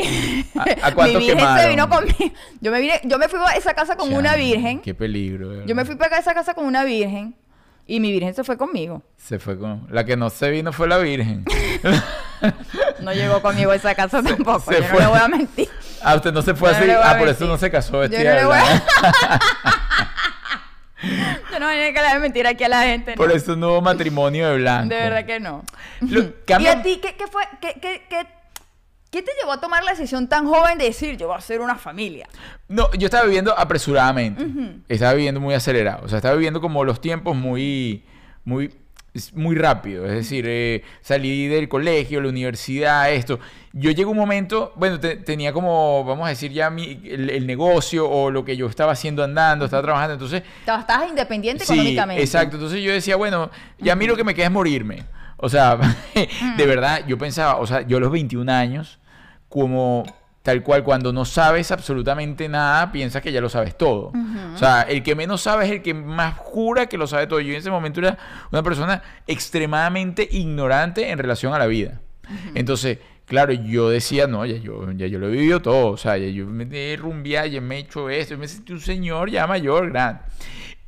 ¿A- 0.55 0.63
a 0.87 0.93
cuántos 0.93 1.19
mi 1.21 1.27
virgen 1.27 1.37
quemaron? 1.37 1.61
se 1.61 1.69
vino 1.69 1.89
conmigo. 1.89 2.33
Yo 2.61 2.71
me, 2.71 2.79
vine, 2.81 3.01
yo 3.03 3.17
me 3.17 3.27
fui 3.29 3.39
a 3.45 3.51
esa 3.57 3.73
casa 3.73 3.95
con 3.97 4.13
una 4.13 4.35
virgen. 4.35 4.79
Qué 4.81 4.93
peligro. 4.93 5.49
de 5.49 5.55
Yo 5.55 5.59
verdad. 5.61 5.75
me 5.75 5.85
fui 5.85 5.95
para 5.95 6.17
esa 6.17 6.33
casa 6.33 6.53
con 6.53 6.65
una 6.65 6.83
virgen 6.83 7.35
Y 7.87 7.99
mi 7.99 8.11
virgen 8.11 8.33
se 8.33 8.43
fue 8.43 8.57
conmigo. 8.57 9.01
Se 9.17 9.39
fue 9.39 9.57
con... 9.57 9.87
La 9.89 10.05
que 10.05 10.15
no 10.15 10.29
se 10.29 10.49
vino 10.49 10.71
fue 10.71 10.87
la 10.87 10.97
Virgen. 10.97 11.43
No 13.01 13.13
llegó 13.13 13.41
conmigo 13.41 13.71
esa 13.73 13.95
casa 13.95 14.21
tampoco. 14.23 14.59
se 14.71 14.75
yo 14.75 14.81
no 14.81 14.87
fue. 14.87 14.99
le 14.99 15.07
voy 15.07 15.19
a 15.19 15.27
mentir. 15.27 15.69
Ah, 16.01 16.15
usted 16.15 16.31
no 16.31 16.41
se 16.41 16.53
fue 16.53 16.71
Yo 16.71 16.77
así. 16.77 16.91
ah, 16.91 17.15
por 17.17 17.27
eso 17.27 17.45
no 17.45 17.57
se 17.57 17.69
casó 17.71 17.93
Yo 18.03 18.09
vestida. 18.09 18.33
no 18.33 18.39
le 18.39 18.45
voy 18.45 18.57
a- 18.57 18.63
¿verdad? 18.63 19.41
Yo 21.51 21.59
no 21.59 21.65
voy 21.67 21.75
a 21.77 21.93
que 21.93 22.01
le 22.01 22.19
mentir 22.19 22.45
aquí 22.47 22.63
a 22.65 22.69
la 22.69 22.83
gente. 22.83 23.13
Por 23.13 23.31
eso 23.31 23.55
no 23.55 23.69
hubo 23.69 23.81
matrimonio 23.81 24.49
de 24.49 24.57
blanco. 24.57 24.89
De 24.93 24.95
verdad 25.01 25.25
que 25.25 25.39
no. 25.39 25.63
Lo- 26.01 26.21
¿Y 26.59 26.67
a 26.67 26.81
ti 26.81 26.99
qué, 27.01 27.15
qué 27.15 27.27
fue? 27.27 27.43
Qué, 27.61 27.73
qué, 27.81 28.05
qué- 28.09 28.27
qué 29.09 29.21
te 29.23 29.31
llevó 29.39 29.53
a 29.53 29.61
tomar 29.61 29.83
la 29.83 29.91
decisión 29.91 30.27
tan 30.27 30.45
joven 30.45 30.77
de 30.77 30.85
decir 30.85 31.17
yo 31.17 31.27
voy 31.27 31.35
a 31.35 31.39
hacer 31.39 31.61
una 31.61 31.75
familia? 31.75 32.27
No, 32.67 32.91
yo 32.93 33.05
estaba 33.05 33.23
viviendo 33.23 33.57
apresuradamente. 33.57 34.45
Estaba 34.89 35.13
viviendo 35.13 35.39
muy 35.39 35.53
acelerado. 35.55 36.05
O 36.05 36.09
sea, 36.09 36.17
estaba 36.17 36.35
viviendo 36.35 36.59
como 36.61 36.83
los 36.83 36.99
tiempos 37.01 37.35
muy, 37.35 38.03
muy, 38.43 38.73
es 39.19 39.33
muy 39.35 39.55
rápido. 39.55 40.05
Es 40.05 40.13
decir, 40.13 40.45
eh, 40.47 40.83
salí 41.01 41.47
del 41.47 41.69
colegio, 41.69 42.19
la 42.21 42.29
universidad, 42.29 43.11
esto. 43.11 43.39
Yo 43.73 43.91
llegué 43.91 44.03
a 44.03 44.07
un 44.07 44.17
momento, 44.17 44.73
bueno, 44.75 44.99
te- 44.99 45.17
tenía 45.17 45.53
como, 45.53 46.03
vamos 46.03 46.25
a 46.25 46.29
decir, 46.29 46.51
ya 46.51 46.69
mi- 46.69 46.99
el, 47.05 47.29
el 47.29 47.45
negocio 47.45 48.09
o 48.09 48.31
lo 48.31 48.43
que 48.43 48.57
yo 48.57 48.67
estaba 48.67 48.93
haciendo 48.93 49.23
andando, 49.23 49.65
estaba 49.65 49.83
trabajando. 49.83 50.13
Entonces, 50.13 50.41
Estabas 50.61 50.81
estabas 50.81 51.09
independiente 51.09 51.63
Sí, 51.65 51.73
económicamente. 51.73 52.23
exacto. 52.23 52.55
Entonces 52.55 52.81
yo 52.81 52.91
decía, 52.91 53.15
bueno, 53.15 53.49
ya 53.77 53.93
a 53.93 53.95
mí 53.95 54.07
lo 54.07 54.15
que 54.15 54.23
me 54.23 54.33
queda 54.33 54.47
es 54.47 54.51
morirme. 54.51 55.03
O 55.37 55.47
sea, 55.49 55.77
de 56.57 56.65
verdad, 56.65 57.05
yo 57.07 57.17
pensaba, 57.17 57.57
o 57.57 57.67
sea, 57.67 57.81
yo 57.81 57.97
a 57.97 57.99
los 57.99 58.11
21 58.11 58.49
años, 58.51 58.99
como 59.47 60.03
tal 60.41 60.63
cual, 60.63 60.83
cuando 60.83 61.11
no 61.11 61.25
sabes 61.25 61.71
absolutamente 61.71 62.47
nada, 62.47 62.91
piensas 62.91 63.21
que 63.21 63.31
ya 63.31 63.41
lo 63.41 63.49
sabes 63.49 63.77
todo. 63.77 64.13
O 64.53 64.57
sea, 64.57 64.83
el 64.83 65.03
que 65.03 65.15
menos 65.15 65.41
sabe 65.41 65.65
es 65.65 65.71
el 65.71 65.81
que 65.81 65.93
más 65.93 66.35
jura 66.37 66.87
que 66.87 66.97
lo 66.97 67.07
sabe 67.07 67.27
todo. 67.27 67.39
Yo 67.39 67.51
en 67.51 67.59
ese 67.59 67.69
momento 67.69 67.99
era 67.99 68.17
una 68.51 68.63
persona 68.63 69.01
extremadamente 69.27 70.27
ignorante 70.31 71.09
en 71.09 71.17
relación 71.17 71.53
a 71.53 71.59
la 71.59 71.67
vida. 71.67 72.01
Entonces, 72.55 72.99
claro, 73.25 73.53
yo 73.53 73.89
decía, 73.89 74.27
no, 74.27 74.45
ya 74.45 74.57
yo, 74.57 74.91
ya 74.93 75.07
yo 75.07 75.19
lo 75.19 75.27
he 75.27 75.31
vivido 75.31 75.61
todo. 75.61 75.91
O 75.91 75.97
sea, 75.97 76.17
ya 76.17 76.27
yo 76.27 76.45
me 76.45 76.65
he 76.71 76.95
rumbeado, 76.95 77.47
ya 77.47 77.61
me 77.61 77.75
he 77.75 77.79
hecho 77.79 78.09
esto, 78.09 78.35
yo 78.35 78.39
me 78.39 78.47
sentí 78.47 78.73
un 78.73 78.81
señor 78.81 79.29
ya 79.29 79.45
mayor, 79.45 79.91
grande. 79.91 80.21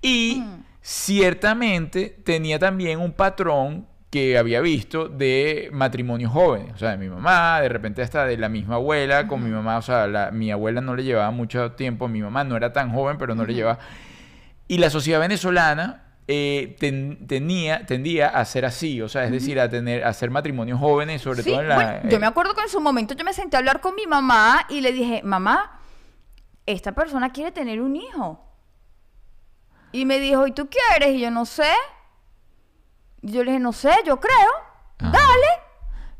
Y 0.01 0.43
ciertamente 0.81 2.17
tenía 2.23 2.57
también 2.57 2.99
un 2.99 3.11
patrón 3.11 3.85
que 4.11 4.37
había 4.37 4.59
visto 4.61 5.07
de 5.07 5.69
matrimonios 5.71 6.31
jóvenes, 6.33 6.73
o 6.75 6.77
sea, 6.77 6.91
de 6.91 6.97
mi 6.97 7.07
mamá, 7.07 7.61
de 7.61 7.69
repente 7.69 8.01
hasta 8.01 8.25
de 8.25 8.37
la 8.37 8.49
misma 8.49 8.75
abuela, 8.75 9.25
con 9.25 9.41
mi 9.43 9.49
mamá, 9.49 9.77
o 9.77 9.81
sea, 9.81 10.05
la- 10.05 10.31
mi 10.31 10.51
abuela 10.51 10.81
no 10.81 10.95
le 10.95 11.03
llevaba 11.05 11.31
mucho 11.31 11.71
tiempo, 11.71 12.07
mi 12.09 12.21
mamá 12.21 12.43
no 12.43 12.57
era 12.57 12.73
tan 12.73 12.91
joven, 12.91 13.17
pero 13.17 13.33
no 13.35 13.45
le 13.45 13.53
llevaba. 13.53 13.79
Y 14.67 14.77
la 14.79 14.89
sociedad 14.89 15.19
venezolana 15.21 16.03
eh, 16.27 16.75
ten- 16.79 17.25
tenía, 17.27 17.85
tendía 17.85 18.27
a 18.29 18.45
ser 18.45 18.63
así, 18.65 19.01
o 19.01 19.09
sea, 19.09 19.23
es 19.25 19.31
decir, 19.31 19.59
a 19.59 19.69
tener, 19.69 20.03
a 20.03 20.09
hacer 20.09 20.29
matrimonios 20.29 20.79
jóvenes, 20.79 21.21
sobre 21.21 21.41
Sí, 21.43 21.49
todo 21.51 21.61
en 21.61 21.69
la... 21.69 21.75
bueno, 21.75 21.91
yo 22.09 22.17
eh, 22.17 22.19
me 22.19 22.25
acuerdo 22.27 22.53
que 22.53 22.61
en 22.61 22.69
su 22.69 22.79
momento 22.79 23.15
yo 23.15 23.23
me 23.25 23.33
senté 23.33 23.57
a 23.57 23.59
hablar 23.59 23.81
con 23.81 23.95
mi 23.95 24.07
mamá 24.07 24.65
y 24.69 24.81
le 24.81 24.93
dije, 24.93 25.21
mamá, 25.23 25.79
esta 26.65 26.91
persona 26.93 27.31
quiere 27.31 27.51
tener 27.51 27.81
un 27.81 27.95
hijo. 27.95 28.45
Y 29.91 30.05
me 30.05 30.19
dijo, 30.19 30.47
¿y 30.47 30.51
tú 30.51 30.69
quieres? 30.69 31.15
Y 31.15 31.21
yo 31.21 31.31
no 31.31 31.45
sé. 31.45 31.71
Y 33.21 33.31
yo 33.31 33.43
le 33.43 33.51
dije, 33.51 33.59
no 33.59 33.73
sé, 33.73 33.91
yo 34.05 34.19
creo. 34.19 34.49
Ajá. 34.99 35.11
Dale. 35.11 35.61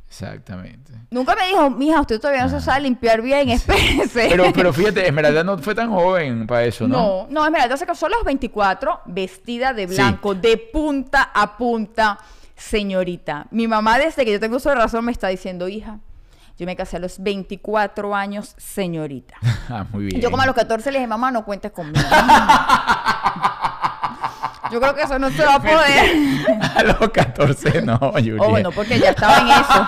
Exactamente. 0.08 0.92
Nunca 1.10 1.36
me 1.36 1.48
dijo, 1.48 1.70
mija, 1.70 2.02
usted 2.02 2.20
todavía 2.20 2.44
no 2.44 2.50
se 2.50 2.60
sabe 2.60 2.82
limpiar 2.82 3.22
bien, 3.22 3.50
espérese. 3.50 4.28
Pero, 4.30 4.52
pero 4.54 4.74
fíjate, 4.74 5.08
Esmeralda 5.08 5.44
no 5.44 5.58
fue 5.58 5.74
tan 5.74 5.90
joven 5.90 6.46
para 6.48 6.66
eso, 6.66 6.86
¿no? 6.88 6.98
No, 6.98 7.28
no, 7.30 7.46
Esmeralda 7.46 7.78
se 7.78 7.86
casó 7.86 8.08
a 8.08 8.10
los 8.10 8.24
24, 8.26 9.02
vestida 9.06 9.72
de 9.74 9.88
Sí. 9.88 9.96
blanco, 9.96 10.36
de 10.36 10.58
punta 10.58 11.32
a 11.34 11.56
punta, 11.58 12.18
señorita. 12.58 13.48
Mi 13.52 13.68
mamá, 13.70 13.98
desde 14.00 14.26
que 14.26 14.34
yo 14.34 14.40
tengo 14.40 14.58
uso 14.58 14.68
de 14.70 14.76
razón, 14.76 15.06
me 15.06 15.14
está 15.14 15.30
diciendo, 15.30 15.70
hija, 15.70 16.00
yo 16.58 16.66
me 16.66 16.76
casé 16.76 16.98
a 16.98 17.00
los 17.00 17.18
24 17.24 18.14
años, 18.14 18.54
señorita. 18.58 19.36
Ah, 19.70 19.86
muy 19.90 20.04
bien. 20.04 20.20
Yo 20.20 20.30
como 20.30 20.44
a 20.44 20.46
los 20.46 20.54
14 20.56 20.92
le 20.92 20.98
dije, 20.98 21.08
mamá, 21.08 21.32
no 21.32 21.46
cuentes 21.46 21.72
conmigo. 21.72 22.06
Yo 24.72 24.80
creo 24.80 24.96
que 24.96 25.02
eso 25.04 25.20
no 25.20 25.30
se 25.32 25.44
va 25.44 25.56
a 25.56 25.62
poder. 25.62 26.12
A 26.76 26.84
los 26.84 27.10
14 27.12 27.82
no, 27.82 27.98
Julia. 27.98 28.34
Oh, 28.42 28.50
bueno, 28.50 28.72
porque 28.72 29.00
ya 29.00 29.10
estaba 29.10 29.38
en 29.40 29.48
eso. 29.48 29.86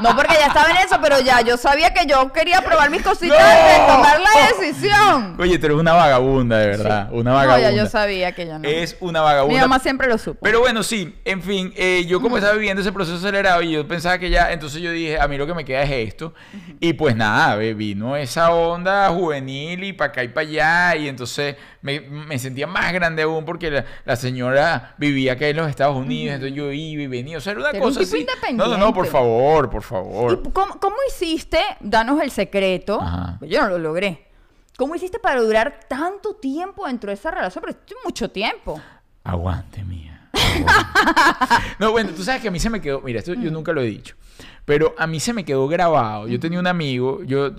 No 0.00 0.16
porque 0.16 0.34
ya 0.38 0.46
estaba 0.46 0.70
en 0.70 0.76
eso, 0.78 0.96
pero 1.02 1.20
ya 1.20 1.40
yo 1.40 1.56
sabía 1.56 1.92
que 1.92 2.06
yo 2.06 2.32
quería 2.32 2.60
probar 2.62 2.90
mis 2.90 3.02
cositas 3.02 3.38
¡No! 3.38 3.46
de 3.46 3.92
tomar 3.92 4.20
la 4.20 4.30
decisión. 4.58 5.36
Oye, 5.38 5.58
tú 5.58 5.66
eres 5.66 5.78
una 5.78 5.92
vagabunda, 5.92 6.58
de 6.58 6.66
verdad. 6.68 7.08
Una 7.12 7.30
No, 7.30 7.36
vagabunda. 7.36 7.70
ya 7.70 7.76
yo 7.76 7.86
sabía 7.86 8.32
que 8.32 8.46
yo 8.46 8.58
no. 8.58 8.68
Es 8.68 8.96
una 9.00 9.20
vagabunda. 9.20 9.54
Mi 9.54 9.60
mamá 9.60 9.78
siempre 9.78 10.08
lo 10.08 10.18
supo. 10.18 10.38
Pero 10.42 10.60
bueno, 10.60 10.82
sí, 10.82 11.14
en 11.24 11.42
fin, 11.42 11.72
eh, 11.76 12.04
yo 12.06 12.20
como 12.20 12.36
estaba 12.36 12.54
viviendo 12.54 12.80
ese 12.82 12.92
proceso 12.92 13.16
acelerado 13.18 13.62
y 13.62 13.72
yo 13.72 13.86
pensaba 13.86 14.18
que 14.18 14.30
ya, 14.30 14.52
entonces 14.52 14.80
yo 14.80 14.90
dije, 14.92 15.20
a 15.20 15.26
mí 15.28 15.36
lo 15.36 15.46
que 15.46 15.54
me 15.54 15.64
queda 15.64 15.82
es 15.82 16.08
esto. 16.08 16.34
Y 16.80 16.92
pues 16.94 17.16
nada, 17.16 17.56
vino 17.56 18.16
esa 18.16 18.50
onda 18.52 19.08
juvenil 19.10 19.84
y 19.84 19.92
para 19.92 20.10
acá 20.12 20.24
y 20.24 20.28
para 20.28 20.46
allá. 20.46 20.96
Y 20.96 21.08
entonces 21.08 21.56
me, 21.82 22.00
me 22.00 22.38
sentía 22.38 22.66
más 22.66 22.92
grande 22.92 23.22
aún 23.22 23.44
porque 23.44 23.70
la, 23.70 23.84
la 24.04 24.16
señora 24.16 24.94
vivía 24.98 25.32
acá 25.34 25.48
en 25.48 25.56
los 25.56 25.68
Estados 25.68 25.96
Unidos, 25.96 26.34
entonces 26.34 26.56
yo 26.56 26.72
iba 26.72 27.02
y 27.02 27.06
venía. 27.08 27.38
O 27.38 27.40
sea, 27.40 27.52
era 27.52 27.60
una 27.60 27.72
un 27.72 27.80
cosa 27.80 28.00
tipo 28.00 28.30
así. 28.44 28.54
No, 28.54 28.68
no, 28.68 28.78
no, 28.78 28.94
por 28.94 29.06
favor, 29.06 29.68
por 29.68 29.82
favor. 29.82 30.40
¿Y 30.44 30.50
cómo, 30.50 30.78
cómo 30.78 30.96
hiciste? 31.08 31.58
Danos 31.80 32.22
el 32.22 32.30
secreto. 32.30 33.00
Ajá. 33.00 33.38
Yo 33.42 33.62
no 33.62 33.70
lo 33.70 33.78
logré. 33.78 34.28
¿Cómo 34.76 34.94
hiciste 34.94 35.18
para 35.18 35.40
durar 35.40 35.80
tanto 35.88 36.34
tiempo 36.34 36.86
dentro 36.86 37.08
de 37.10 37.14
esa 37.14 37.30
relación? 37.30 37.64
Pero 37.66 37.78
mucho 38.04 38.30
tiempo. 38.30 38.80
Aguante, 39.24 39.84
mía. 39.84 40.28
aguante. 40.32 41.66
no, 41.78 41.90
bueno, 41.92 42.10
tú 42.16 42.22
sabes 42.22 42.40
que 42.40 42.48
a 42.48 42.50
mí 42.50 42.58
se 42.58 42.70
me 42.70 42.80
quedó, 42.80 43.00
mira, 43.00 43.18
esto 43.18 43.34
yo 43.34 43.50
nunca 43.50 43.72
lo 43.72 43.82
he 43.82 43.86
dicho, 43.86 44.16
pero 44.64 44.94
a 44.98 45.06
mí 45.06 45.20
se 45.20 45.32
me 45.32 45.44
quedó 45.44 45.68
grabado. 45.68 46.28
Yo 46.28 46.40
tenía 46.40 46.58
un 46.58 46.66
amigo 46.66 47.22
yo, 47.24 47.50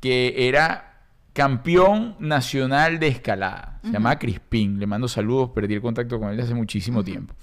que 0.00 0.48
era 0.48 0.89
campeón 1.32 2.16
nacional 2.18 2.98
de 2.98 3.08
escalada. 3.08 3.78
Se 3.82 3.90
llamaba 3.92 4.18
Crispín. 4.18 4.78
Le 4.78 4.86
mando 4.86 5.08
saludos, 5.08 5.50
perdí 5.54 5.74
el 5.74 5.80
contacto 5.80 6.18
con 6.20 6.30
él 6.32 6.40
hace 6.40 6.54
muchísimo 6.54 7.02
tiempo. 7.04 7.34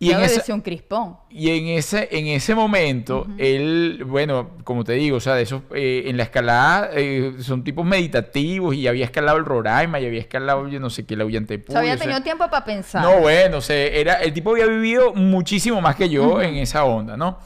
Y 0.00 0.12
en, 0.12 0.20
esa- 0.20 0.54
un 0.54 0.60
crispón. 0.60 1.16
y 1.28 1.50
en 1.50 1.76
ese, 1.76 2.08
en 2.12 2.28
ese 2.28 2.54
momento, 2.54 3.26
él, 3.36 4.04
bueno, 4.06 4.50
como 4.62 4.84
te 4.84 4.92
digo, 4.92 5.16
o 5.16 5.20
sea, 5.20 5.34
de 5.34 5.42
esos, 5.42 5.62
eh, 5.74 6.04
en 6.06 6.16
la 6.16 6.22
escalada 6.22 6.90
eh, 6.94 7.32
son 7.40 7.64
tipos 7.64 7.84
meditativos 7.84 8.76
y 8.76 8.86
había 8.86 9.04
escalado 9.04 9.38
el 9.38 9.44
Roraima 9.44 9.98
y 9.98 10.06
había 10.06 10.20
escalado, 10.20 10.68
yo 10.68 10.78
no 10.78 10.88
sé 10.88 11.04
qué, 11.04 11.16
la 11.16 11.24
O 11.24 11.26
Ullantepuy. 11.26 11.72
sea, 11.72 11.80
había 11.80 11.94
o 11.94 11.96
sea, 11.96 12.04
tenido 12.06 12.22
tiempo 12.22 12.44
para 12.48 12.64
pensar. 12.64 13.02
no, 13.02 13.18
bueno, 13.18 13.56
o 13.56 13.60
sea, 13.60 13.74
era, 13.76 14.14
el 14.22 14.32
tipo 14.32 14.52
había 14.52 14.66
vivido 14.66 15.14
muchísimo 15.14 15.80
más 15.80 15.96
que 15.96 16.08
yo 16.08 16.40
en 16.42 16.54
esa 16.54 16.84
onda, 16.84 17.16
¿no? 17.16 17.40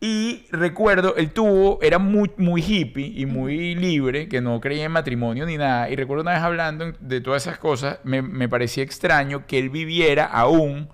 Y 0.00 0.46
recuerdo, 0.52 1.16
él 1.16 1.32
tuvo, 1.32 1.80
era 1.82 1.98
muy, 1.98 2.30
muy 2.36 2.62
hippie 2.62 3.12
y 3.16 3.26
muy 3.26 3.74
libre, 3.74 4.28
que 4.28 4.40
no 4.40 4.60
creía 4.60 4.84
en 4.84 4.92
matrimonio 4.92 5.44
ni 5.44 5.56
nada. 5.56 5.90
Y 5.90 5.96
recuerdo 5.96 6.22
una 6.22 6.32
vez 6.32 6.42
hablando 6.42 6.92
de 7.00 7.20
todas 7.20 7.46
esas 7.46 7.58
cosas, 7.58 7.98
me, 8.04 8.22
me 8.22 8.48
parecía 8.48 8.84
extraño 8.84 9.46
que 9.46 9.58
él 9.58 9.70
viviera 9.70 10.24
aún 10.24 10.88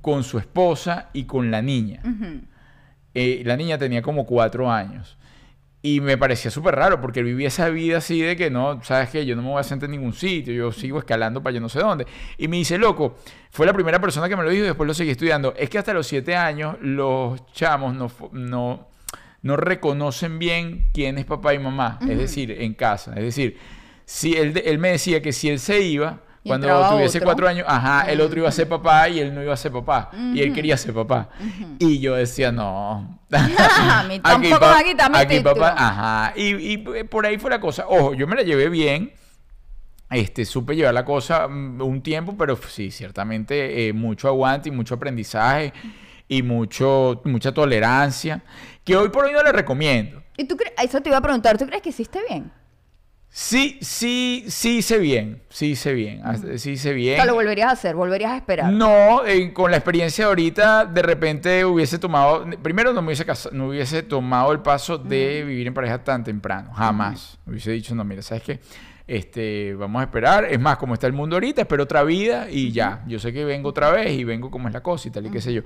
con 0.00 0.22
su 0.22 0.38
esposa 0.38 1.10
y 1.12 1.24
con 1.24 1.50
la 1.50 1.60
niña. 1.60 2.00
Eh, 3.14 3.42
la 3.44 3.56
niña 3.56 3.76
tenía 3.78 4.02
como 4.02 4.24
cuatro 4.24 4.70
años. 4.70 5.18
Y 5.86 6.00
me 6.00 6.18
parecía 6.18 6.50
súper 6.50 6.74
raro 6.74 7.00
porque 7.00 7.20
él 7.20 7.26
vivía 7.26 7.46
esa 7.46 7.68
vida 7.68 7.98
así 7.98 8.20
de 8.20 8.34
que 8.34 8.50
no, 8.50 8.82
sabes 8.82 9.08
que 9.08 9.24
yo 9.24 9.36
no 9.36 9.42
me 9.42 9.50
voy 9.50 9.60
a 9.60 9.62
sentar 9.62 9.86
en 9.86 9.92
ningún 9.92 10.14
sitio, 10.14 10.52
yo 10.52 10.72
sigo 10.72 10.98
escalando 10.98 11.40
para 11.40 11.54
yo 11.54 11.60
no 11.60 11.68
sé 11.68 11.78
dónde. 11.78 12.04
Y 12.38 12.48
me 12.48 12.56
dice, 12.56 12.76
loco, 12.76 13.14
fue 13.52 13.66
la 13.66 13.72
primera 13.72 14.00
persona 14.00 14.28
que 14.28 14.34
me 14.34 14.42
lo 14.42 14.50
dijo 14.50 14.64
y 14.64 14.66
después 14.66 14.84
lo 14.84 14.94
seguí 14.94 15.10
estudiando. 15.10 15.54
Es 15.56 15.70
que 15.70 15.78
hasta 15.78 15.94
los 15.94 16.08
siete 16.08 16.34
años 16.34 16.76
los 16.80 17.46
chamos 17.52 17.94
no, 17.94 18.10
no, 18.32 18.88
no 19.42 19.56
reconocen 19.56 20.40
bien 20.40 20.88
quién 20.92 21.18
es 21.18 21.24
papá 21.24 21.54
y 21.54 21.60
mamá, 21.60 22.00
es 22.02 22.18
decir, 22.18 22.50
en 22.50 22.74
casa. 22.74 23.12
Es 23.14 23.22
decir, 23.22 23.56
si 24.04 24.36
él, 24.36 24.60
él 24.64 24.80
me 24.80 24.90
decía 24.90 25.22
que 25.22 25.32
si 25.32 25.50
él 25.50 25.60
se 25.60 25.82
iba, 25.82 26.20
Y 26.46 26.48
cuando 26.48 26.68
tuviese 26.90 27.18
otro. 27.18 27.26
cuatro 27.26 27.48
años, 27.48 27.66
ajá, 27.68 28.08
el 28.08 28.20
otro 28.20 28.38
iba 28.38 28.48
a 28.48 28.52
ser 28.52 28.68
papá 28.68 29.08
y 29.08 29.18
él 29.18 29.34
no 29.34 29.42
iba 29.42 29.52
a 29.52 29.56
ser 29.56 29.72
papá. 29.72 30.10
Y 30.32 30.40
él 30.40 30.52
quería 30.52 30.76
ser 30.76 30.94
papá. 30.94 31.28
Y 31.80 31.98
yo 31.98 32.14
decía, 32.14 32.52
no. 32.52 33.20
A 33.32 34.04
mí 34.08 34.20
tampoco 34.20 34.66
me 34.76 34.84
quitar 34.84 35.10
mi 35.10 35.18
aquí 35.18 35.38
título. 35.38 35.56
papá, 35.56 35.74
ajá. 35.76 36.32
Y, 36.36 36.74
y 36.74 36.78
por 36.78 37.26
ahí 37.26 37.36
fue 37.38 37.50
la 37.50 37.60
cosa. 37.60 37.86
Ojo, 37.88 38.14
yo 38.14 38.28
me 38.28 38.36
la 38.36 38.42
llevé 38.42 38.68
bien. 38.68 39.12
Este, 40.08 40.44
supe 40.44 40.76
llevar 40.76 40.94
la 40.94 41.04
cosa 41.04 41.48
mm, 41.48 41.82
un 41.82 42.00
tiempo, 42.00 42.36
pero 42.38 42.56
sí, 42.56 42.92
ciertamente 42.92 43.88
eh, 43.88 43.92
mucho 43.92 44.28
aguante 44.28 44.68
y 44.68 44.72
mucho 44.72 44.94
aprendizaje 44.94 45.72
y 46.28 46.42
mucho, 46.42 47.22
mucha 47.24 47.52
tolerancia, 47.52 48.44
que 48.84 48.96
hoy 48.96 49.08
por 49.08 49.24
hoy 49.24 49.32
no 49.32 49.42
le 49.42 49.50
recomiendo. 49.50 50.22
¿Y 50.36 50.44
tú 50.44 50.56
crees? 50.56 50.74
Eso 50.80 51.00
te 51.00 51.08
iba 51.08 51.18
a 51.18 51.22
preguntar. 51.22 51.58
¿Tú 51.58 51.66
crees 51.66 51.82
que 51.82 51.88
hiciste 51.88 52.20
bien? 52.28 52.52
Sí, 53.38 53.76
sí, 53.82 54.46
sí 54.48 54.78
hice 54.78 54.96
bien, 54.96 55.42
sí 55.50 55.72
hice 55.72 55.92
bien, 55.92 56.22
sí 56.58 56.70
hice 56.70 56.92
O 56.92 56.94
bien. 56.94 57.16
sea, 57.16 57.26
lo 57.26 57.34
volverías 57.34 57.68
a 57.68 57.72
hacer, 57.72 57.94
volverías 57.94 58.32
a 58.32 58.36
esperar. 58.38 58.72
No, 58.72 59.26
eh, 59.26 59.52
con 59.52 59.70
la 59.70 59.76
experiencia 59.76 60.24
de 60.24 60.28
ahorita, 60.30 60.86
de 60.86 61.02
repente 61.02 61.62
hubiese 61.66 61.98
tomado, 61.98 62.46
primero 62.62 62.94
no 62.94 63.02
me 63.02 63.08
hubiese, 63.08 63.26
casa- 63.26 63.50
no 63.52 63.68
hubiese 63.68 64.02
tomado 64.02 64.52
el 64.52 64.60
paso 64.60 64.96
de 64.96 65.44
vivir 65.44 65.66
en 65.66 65.74
pareja 65.74 66.02
tan 66.02 66.24
temprano, 66.24 66.72
jamás. 66.72 67.38
Hubiese 67.46 67.72
dicho, 67.72 67.94
no, 67.94 68.04
mira, 68.04 68.22
¿sabes 68.22 68.42
qué? 68.42 68.60
Este, 69.06 69.74
vamos 69.74 70.00
a 70.00 70.04
esperar. 70.04 70.46
Es 70.46 70.58
más, 70.58 70.78
como 70.78 70.94
está 70.94 71.06
el 71.06 71.12
mundo 71.12 71.36
ahorita, 71.36 71.60
espero 71.60 71.82
otra 71.82 72.04
vida 72.04 72.48
y 72.50 72.72
ya. 72.72 73.04
Yo 73.06 73.18
sé 73.18 73.34
que 73.34 73.44
vengo 73.44 73.68
otra 73.68 73.90
vez 73.90 74.12
y 74.12 74.24
vengo 74.24 74.50
como 74.50 74.68
es 74.68 74.72
la 74.72 74.82
cosa 74.82 75.08
y 75.08 75.10
tal 75.10 75.26
y 75.26 75.30
qué 75.30 75.42
sé 75.42 75.52
yo. 75.52 75.60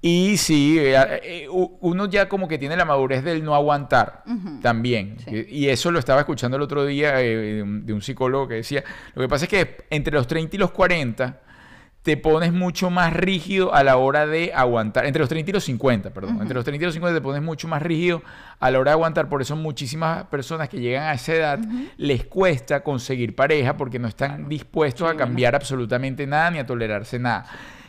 Y 0.00 0.36
sí, 0.36 0.78
eh, 0.78 0.94
eh, 1.24 1.46
uno 1.50 2.06
ya 2.06 2.28
como 2.28 2.46
que 2.46 2.56
tiene 2.56 2.76
la 2.76 2.84
madurez 2.84 3.24
del 3.24 3.42
no 3.42 3.54
aguantar 3.56 4.22
también. 4.62 5.16
Sí. 5.24 5.46
Y 5.48 5.68
eso 5.68 5.90
lo 5.90 5.98
estaba 5.98 6.20
escuchando 6.20 6.56
el 6.56 6.62
otro 6.62 6.84
día 6.86 7.20
eh, 7.20 7.36
de 7.36 7.62
un- 7.64 7.84
de 7.84 7.92
un 7.92 8.00
psicólogo 8.00 8.46
que 8.46 8.54
decía, 8.54 8.84
lo 9.14 9.22
que 9.22 9.28
pasa 9.28 9.46
es 9.46 9.50
que 9.50 9.76
entre 9.90 10.12
los 10.14 10.26
30 10.28 10.54
y 10.54 10.58
los 10.58 10.70
40 10.70 11.40
te 12.04 12.16
pones 12.16 12.52
mucho 12.52 12.90
más 12.90 13.12
rígido 13.12 13.74
a 13.74 13.82
la 13.82 13.96
hora 13.96 14.24
de 14.24 14.52
aguantar. 14.54 15.04
Entre 15.04 15.18
los 15.18 15.28
30 15.28 15.50
y 15.50 15.54
los 15.54 15.64
50, 15.64 16.10
perdón. 16.10 16.38
Entre 16.40 16.54
los 16.54 16.64
30 16.64 16.84
y 16.84 16.86
los 16.86 16.94
50 16.94 17.18
te 17.18 17.20
pones 17.22 17.42
mucho 17.42 17.66
más 17.66 17.82
rígido 17.82 18.22
a 18.60 18.70
la 18.70 18.78
hora 18.78 18.92
de 18.92 18.94
aguantar. 18.94 19.28
Por 19.28 19.42
eso 19.42 19.56
muchísimas 19.56 20.24
personas 20.26 20.68
que 20.68 20.78
llegan 20.80 21.02
a 21.08 21.14
esa 21.14 21.34
edad 21.34 21.58
les 21.96 22.24
cuesta 22.24 22.84
conseguir 22.84 23.34
pareja 23.34 23.76
porque 23.76 23.98
no 23.98 24.06
están 24.06 24.48
dispuestos 24.48 25.10
a 25.10 25.16
cambiar 25.16 25.56
absolutamente 25.56 26.24
nada 26.26 26.52
ni 26.52 26.58
a 26.60 26.64
tolerarse 26.66 27.18
nada. 27.18 27.44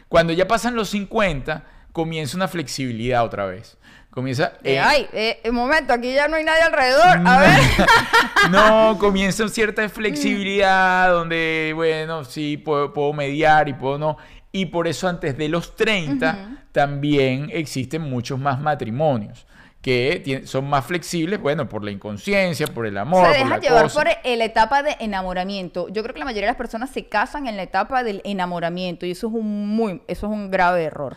Cuando 0.10 0.34
ya 0.34 0.48
pasan 0.48 0.76
los 0.76 0.90
50, 0.90 1.64
comienza 2.00 2.38
una 2.38 2.48
flexibilidad 2.48 3.26
otra 3.26 3.46
vez. 3.46 3.78
Comienza... 4.10 4.54
Eh, 4.64 4.76
eh, 4.76 4.80
ay, 4.80 5.08
eh, 5.12 5.42
un 5.50 5.56
momento, 5.56 5.92
aquí 5.92 6.14
ya 6.14 6.30
no 6.30 6.38
hay 6.38 6.46
nadie 6.46 6.62
alrededor. 6.62 7.28
A 7.28 7.40
ver. 7.42 7.60
no, 8.52 8.98
comienza 8.98 9.46
cierta 9.50 9.90
flexibilidad 9.90 11.12
donde, 11.12 11.74
bueno, 11.76 12.24
sí, 12.24 12.56
puedo, 12.56 12.94
puedo 12.94 13.12
mediar 13.12 13.68
y 13.68 13.74
puedo 13.74 13.98
no. 13.98 14.18
Y 14.54 14.68
por 14.68 14.88
eso 14.88 15.10
antes 15.10 15.38
de 15.38 15.50
los 15.50 15.76
30 15.76 16.68
también 16.72 17.50
existen 17.52 18.02
muchos 18.04 18.40
más 18.40 18.62
matrimonios 18.62 19.46
que 19.82 20.44
son 20.46 20.70
más 20.70 20.86
flexibles, 20.86 21.40
bueno, 21.40 21.70
por 21.70 21.86
la 21.86 21.92
inconsciencia, 21.92 22.68
por 22.68 22.86
el 22.86 22.98
amor, 22.98 23.26
se 23.26 23.32
por 23.32 23.38
deja 23.38 23.50
la 23.50 23.60
llevar 23.60 23.84
cosa. 23.84 24.04
por 24.04 24.38
la 24.38 24.46
etapa 24.46 24.84
de 24.84 24.98
enamoramiento. 25.00 25.88
Yo 25.90 26.02
creo 26.04 26.14
que 26.14 26.20
la 26.20 26.26
mayoría 26.26 26.48
de 26.48 26.52
las 26.52 26.58
personas 26.58 26.90
se 26.90 27.08
casan 27.08 27.48
en 27.48 27.56
la 27.56 27.64
etapa 27.64 28.04
del 28.04 28.22
enamoramiento 28.26 29.06
y 29.06 29.12
eso 29.12 29.28
es 29.28 29.34
un 29.34 29.68
muy, 29.68 30.02
eso 30.08 30.28
es 30.28 30.34
un 30.34 30.52
grave 30.52 30.84
error. 30.84 31.16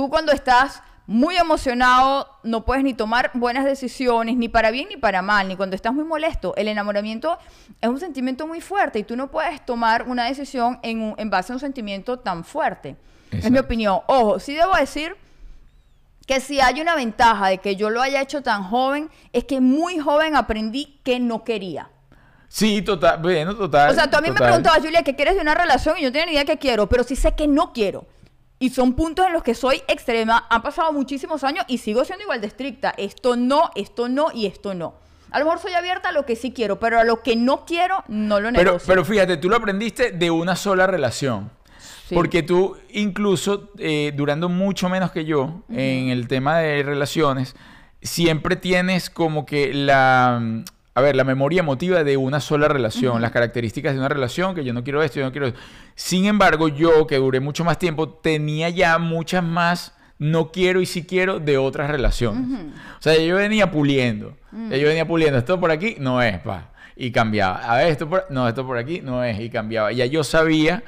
Tú 0.00 0.08
cuando 0.08 0.32
estás 0.32 0.82
muy 1.06 1.36
emocionado 1.36 2.26
no 2.42 2.64
puedes 2.64 2.82
ni 2.84 2.94
tomar 2.94 3.32
buenas 3.34 3.66
decisiones, 3.66 4.34
ni 4.34 4.48
para 4.48 4.70
bien 4.70 4.88
ni 4.88 4.96
para 4.96 5.20
mal, 5.20 5.46
ni 5.46 5.56
cuando 5.56 5.76
estás 5.76 5.92
muy 5.92 6.04
molesto. 6.04 6.54
El 6.56 6.68
enamoramiento 6.68 7.36
es 7.82 7.86
un 7.90 8.00
sentimiento 8.00 8.46
muy 8.46 8.62
fuerte 8.62 8.98
y 8.98 9.04
tú 9.04 9.14
no 9.14 9.30
puedes 9.30 9.62
tomar 9.66 10.08
una 10.08 10.24
decisión 10.24 10.78
en, 10.82 11.02
un- 11.02 11.14
en 11.18 11.28
base 11.28 11.52
a 11.52 11.56
un 11.56 11.60
sentimiento 11.60 12.18
tan 12.18 12.44
fuerte. 12.44 12.96
Es 13.30 13.50
mi 13.50 13.58
opinión. 13.58 14.00
Ojo, 14.06 14.38
sí 14.38 14.54
debo 14.54 14.74
decir 14.74 15.14
que 16.26 16.40
si 16.40 16.62
hay 16.62 16.80
una 16.80 16.94
ventaja 16.94 17.48
de 17.48 17.58
que 17.58 17.76
yo 17.76 17.90
lo 17.90 18.00
haya 18.00 18.22
hecho 18.22 18.42
tan 18.42 18.62
joven, 18.64 19.10
es 19.34 19.44
que 19.44 19.60
muy 19.60 19.98
joven 19.98 20.34
aprendí 20.34 20.98
que 21.04 21.20
no 21.20 21.44
quería. 21.44 21.90
Sí, 22.48 22.80
total, 22.80 23.18
bueno, 23.20 23.54
total. 23.54 23.90
O 23.90 23.94
sea, 23.94 24.10
tú 24.10 24.16
a 24.16 24.22
mí 24.22 24.28
me 24.30 24.36
preguntabas, 24.46 24.80
Julia, 24.80 25.02
¿qué 25.02 25.14
quieres 25.14 25.34
de 25.34 25.42
una 25.42 25.54
relación? 25.54 25.98
Y 25.98 26.02
yo 26.04 26.08
no 26.08 26.12
tenía 26.12 26.24
ni 26.26 26.32
idea 26.32 26.46
qué 26.46 26.56
quiero, 26.56 26.88
pero 26.88 27.04
sí 27.04 27.16
sé 27.16 27.34
que 27.34 27.46
no 27.46 27.74
quiero. 27.74 28.06
Y 28.62 28.68
son 28.70 28.92
puntos 28.92 29.26
en 29.26 29.32
los 29.32 29.42
que 29.42 29.54
soy 29.54 29.82
extrema. 29.88 30.46
Han 30.50 30.60
pasado 30.60 30.92
muchísimos 30.92 31.44
años 31.44 31.64
y 31.66 31.78
sigo 31.78 32.04
siendo 32.04 32.24
igual 32.24 32.42
de 32.42 32.46
estricta. 32.46 32.94
Esto 32.98 33.34
no, 33.34 33.70
esto 33.74 34.08
no 34.10 34.28
y 34.34 34.44
esto 34.44 34.74
no. 34.74 34.94
A 35.30 35.38
lo 35.38 35.46
mejor 35.46 35.60
soy 35.60 35.72
abierta 35.72 36.10
a 36.10 36.12
lo 36.12 36.26
que 36.26 36.36
sí 36.36 36.52
quiero, 36.52 36.78
pero 36.78 37.00
a 37.00 37.04
lo 37.04 37.22
que 37.22 37.36
no 37.36 37.64
quiero, 37.64 38.04
no 38.08 38.38
lo 38.38 38.50
Pero, 38.52 38.64
negocio. 38.72 38.86
pero 38.86 39.04
fíjate, 39.04 39.38
tú 39.38 39.48
lo 39.48 39.56
aprendiste 39.56 40.10
de 40.12 40.30
una 40.30 40.56
sola 40.56 40.86
relación. 40.86 41.50
Sí. 42.06 42.14
Porque 42.14 42.42
tú, 42.42 42.76
incluso 42.90 43.70
eh, 43.78 44.12
durando 44.14 44.50
mucho 44.50 44.90
menos 44.90 45.10
que 45.10 45.24
yo 45.24 45.62
en 45.70 46.10
el 46.10 46.28
tema 46.28 46.58
de 46.58 46.82
relaciones, 46.82 47.56
siempre 48.02 48.56
tienes 48.56 49.08
como 49.08 49.46
que 49.46 49.72
la, 49.72 50.38
a 50.94 51.00
ver, 51.00 51.14
la 51.16 51.24
memoria 51.24 51.60
emotiva 51.60 52.02
de 52.02 52.16
una 52.16 52.40
sola 52.40 52.68
relación, 52.68 53.22
las 53.22 53.30
características 53.30 53.92
de 53.92 53.98
una 54.00 54.08
relación, 54.08 54.54
que 54.54 54.64
yo 54.64 54.72
no 54.72 54.82
quiero 54.82 55.02
esto, 55.02 55.20
yo 55.20 55.26
no 55.26 55.32
quiero 55.32 55.46
esto. 55.46 55.60
Sin 55.94 56.26
embargo, 56.26 56.68
yo, 56.68 57.06
que 57.06 57.16
duré 57.16 57.40
mucho 57.40 57.64
más 57.64 57.78
tiempo, 57.78 58.08
tenía 58.08 58.68
ya 58.70 58.98
muchas 58.98 59.44
más 59.44 59.94
no 60.18 60.52
quiero 60.52 60.82
y 60.82 60.86
sí 60.86 61.04
quiero 61.06 61.40
de 61.40 61.56
otras 61.56 61.90
relaciones. 61.90 62.44
O 62.98 63.02
sea, 63.02 63.16
yo 63.16 63.36
venía 63.36 63.70
puliendo. 63.70 64.36
Ya 64.68 64.76
Yo 64.76 64.88
venía 64.88 65.06
puliendo. 65.08 65.38
Esto 65.38 65.58
por 65.58 65.70
aquí 65.70 65.96
no 65.98 66.20
es, 66.20 66.38
pa. 66.40 66.72
Y 66.94 67.10
cambiaba. 67.10 67.56
A 67.64 67.78
ver, 67.78 67.86
esto 67.86 68.06
por... 68.06 68.26
No, 68.28 68.46
esto 68.46 68.66
por 68.66 68.76
aquí 68.76 69.00
no 69.00 69.24
es. 69.24 69.40
Y 69.40 69.48
cambiaba. 69.48 69.92
Ya 69.92 70.04
yo 70.04 70.22
sabía 70.22 70.82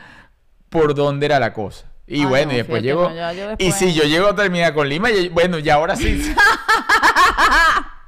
por 0.69 0.95
dónde 0.95 1.27
era 1.27 1.41
la 1.41 1.55
cosa. 1.55 1.87
Y 2.07 2.25
Ah, 2.25 2.27
bueno, 2.27 2.49
no, 2.49 2.53
y 2.53 2.57
después 2.57 2.83
llegó... 2.83 3.09
no, 3.09 3.55
Y 3.57 3.73
si 3.73 3.95
yo 3.95 4.03
llego 4.05 4.27
a 4.27 4.35
terminar 4.35 4.75
con 4.75 4.87
Lima, 4.87 5.11
y 5.11 5.31
bueno, 5.31 5.59
y 5.59 5.71
ahora 5.71 5.97
sí... 5.97 6.35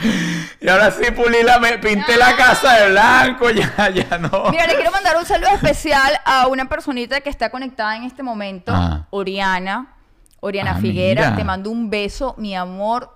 y 0.60 0.68
ahora 0.68 0.90
sí 0.90 1.10
pulí 1.10 1.42
la... 1.44 1.58
Me 1.58 1.78
pinté 1.78 2.16
la 2.16 2.36
casa 2.36 2.74
de 2.80 2.90
blanco, 2.90 3.50
ya, 3.50 3.90
ya 3.90 4.18
no. 4.18 4.50
Mira, 4.50 4.66
le 4.66 4.74
quiero 4.76 4.90
mandar 4.90 5.16
un 5.16 5.24
saludo 5.26 5.50
especial 5.54 6.12
a 6.24 6.46
una 6.46 6.68
personita 6.68 7.20
que 7.20 7.30
está 7.30 7.50
conectada 7.50 7.96
en 7.96 8.04
este 8.04 8.22
momento, 8.22 8.72
Ah. 8.74 9.06
Oriana. 9.10 9.94
Oriana 10.40 10.74
Ah, 10.76 10.80
Figuera, 10.80 11.22
mira. 11.26 11.36
te 11.36 11.44
mando 11.44 11.70
un 11.70 11.90
beso, 11.90 12.34
mi 12.38 12.54
amor. 12.54 13.10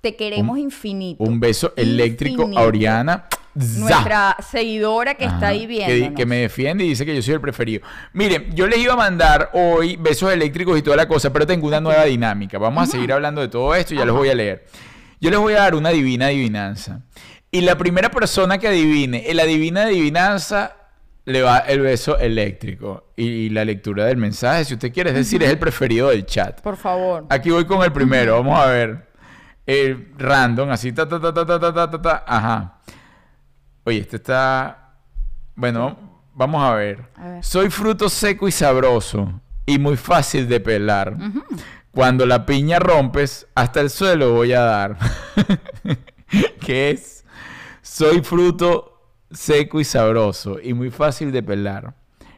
Te 0.00 0.16
queremos 0.16 0.54
Un- 0.54 0.60
infinito. 0.64 1.22
Un 1.24 1.40
beso 1.40 1.72
eléctrico 1.76 2.42
Infinito. 2.42 2.60
a 2.62 2.64
Oriana. 2.66 3.24
Nuestra 3.54 4.36
seguidora 4.48 5.14
que 5.16 5.24
está 5.24 5.36
Ajá, 5.38 5.46
ahí 5.48 5.60
que, 5.62 5.66
viendo. 5.66 6.16
que 6.16 6.24
me 6.24 6.36
defiende 6.36 6.84
y 6.84 6.90
dice 6.90 7.04
que 7.04 7.14
yo 7.14 7.20
soy 7.20 7.34
el 7.34 7.40
preferido. 7.40 7.84
Miren, 8.12 8.54
yo 8.54 8.66
les 8.68 8.78
iba 8.78 8.92
a 8.92 8.96
mandar 8.96 9.50
hoy 9.52 9.96
besos 9.96 10.32
eléctricos 10.32 10.78
y 10.78 10.82
toda 10.82 10.96
la 10.96 11.08
cosa, 11.08 11.32
pero 11.32 11.46
tengo 11.46 11.66
una 11.66 11.80
nueva 11.80 12.04
dinámica. 12.04 12.58
Vamos 12.58 12.84
a 12.88 12.92
seguir 12.92 13.12
hablando 13.12 13.40
de 13.40 13.48
todo 13.48 13.74
esto 13.74 13.92
y 13.94 13.98
ya 13.98 14.04
los 14.04 14.16
voy 14.16 14.28
a 14.30 14.34
leer. 14.36 14.64
Yo 15.20 15.30
les 15.30 15.38
voy 15.38 15.52
a 15.52 15.60
dar 15.60 15.74
una 15.74 15.90
divina 15.90 16.26
adivinanza. 16.26 17.02
Y 17.50 17.60
la 17.62 17.76
primera 17.76 18.10
persona 18.10 18.58
que 18.58 18.68
adivine, 18.68 19.28
el 19.28 19.40
adivina 19.40 19.82
adivinanza, 19.82 20.76
le 21.24 21.42
va 21.42 21.58
el 21.58 21.80
beso 21.80 22.18
eléctrico 22.18 23.12
y, 23.16 23.24
y 23.26 23.50
la 23.50 23.64
lectura 23.64 24.06
del 24.06 24.16
mensaje, 24.16 24.64
si 24.64 24.74
usted 24.74 24.92
quiere, 24.92 25.10
es 25.10 25.16
decir, 25.16 25.42
es 25.42 25.50
el 25.50 25.58
preferido 25.58 26.08
del 26.08 26.24
chat. 26.26 26.60
Por 26.60 26.76
favor. 26.76 27.26
Aquí 27.28 27.50
voy 27.50 27.66
con 27.66 27.82
el 27.82 27.92
primero, 27.92 28.36
vamos 28.36 28.58
a 28.58 28.66
ver. 28.66 29.08
El 29.66 30.12
random, 30.16 30.70
así, 30.70 30.92
ta, 30.92 31.08
ta, 31.08 31.20
ta, 31.20 31.32
ta, 31.32 31.46
ta, 31.46 31.60
ta, 31.60 31.90
ta, 31.90 32.02
ta. 32.02 32.24
Ajá. 32.26 32.80
Oye, 33.84 33.98
este 33.98 34.16
está... 34.16 34.94
Bueno, 35.54 35.98
vamos 36.34 36.62
a 36.62 36.74
ver. 36.74 37.08
A 37.16 37.28
ver. 37.28 37.44
Soy 37.44 37.68
fruto 37.68 38.08
seco 38.08 38.48
y 38.48 38.52
sabroso 38.52 39.40
y 39.66 39.78
muy 39.78 39.96
fácil 39.96 40.48
de 40.48 40.58
pelar. 40.60 41.16
Cuando 41.92 42.24
la 42.24 42.46
piña 42.46 42.78
rompes, 42.78 43.46
hasta 43.54 43.80
el 43.80 43.90
suelo 43.90 44.32
voy 44.32 44.52
a 44.52 44.60
dar. 44.60 44.96
¿Qué 46.64 46.90
es? 46.90 47.24
Soy 47.82 48.20
fruto 48.22 48.86
seco 49.32 49.80
y 49.80 49.84
sabroso 49.84 50.58
y 50.62 50.74
muy 50.74 50.90
fácil 50.90 51.32
de 51.32 51.42
pelar. 51.42 51.94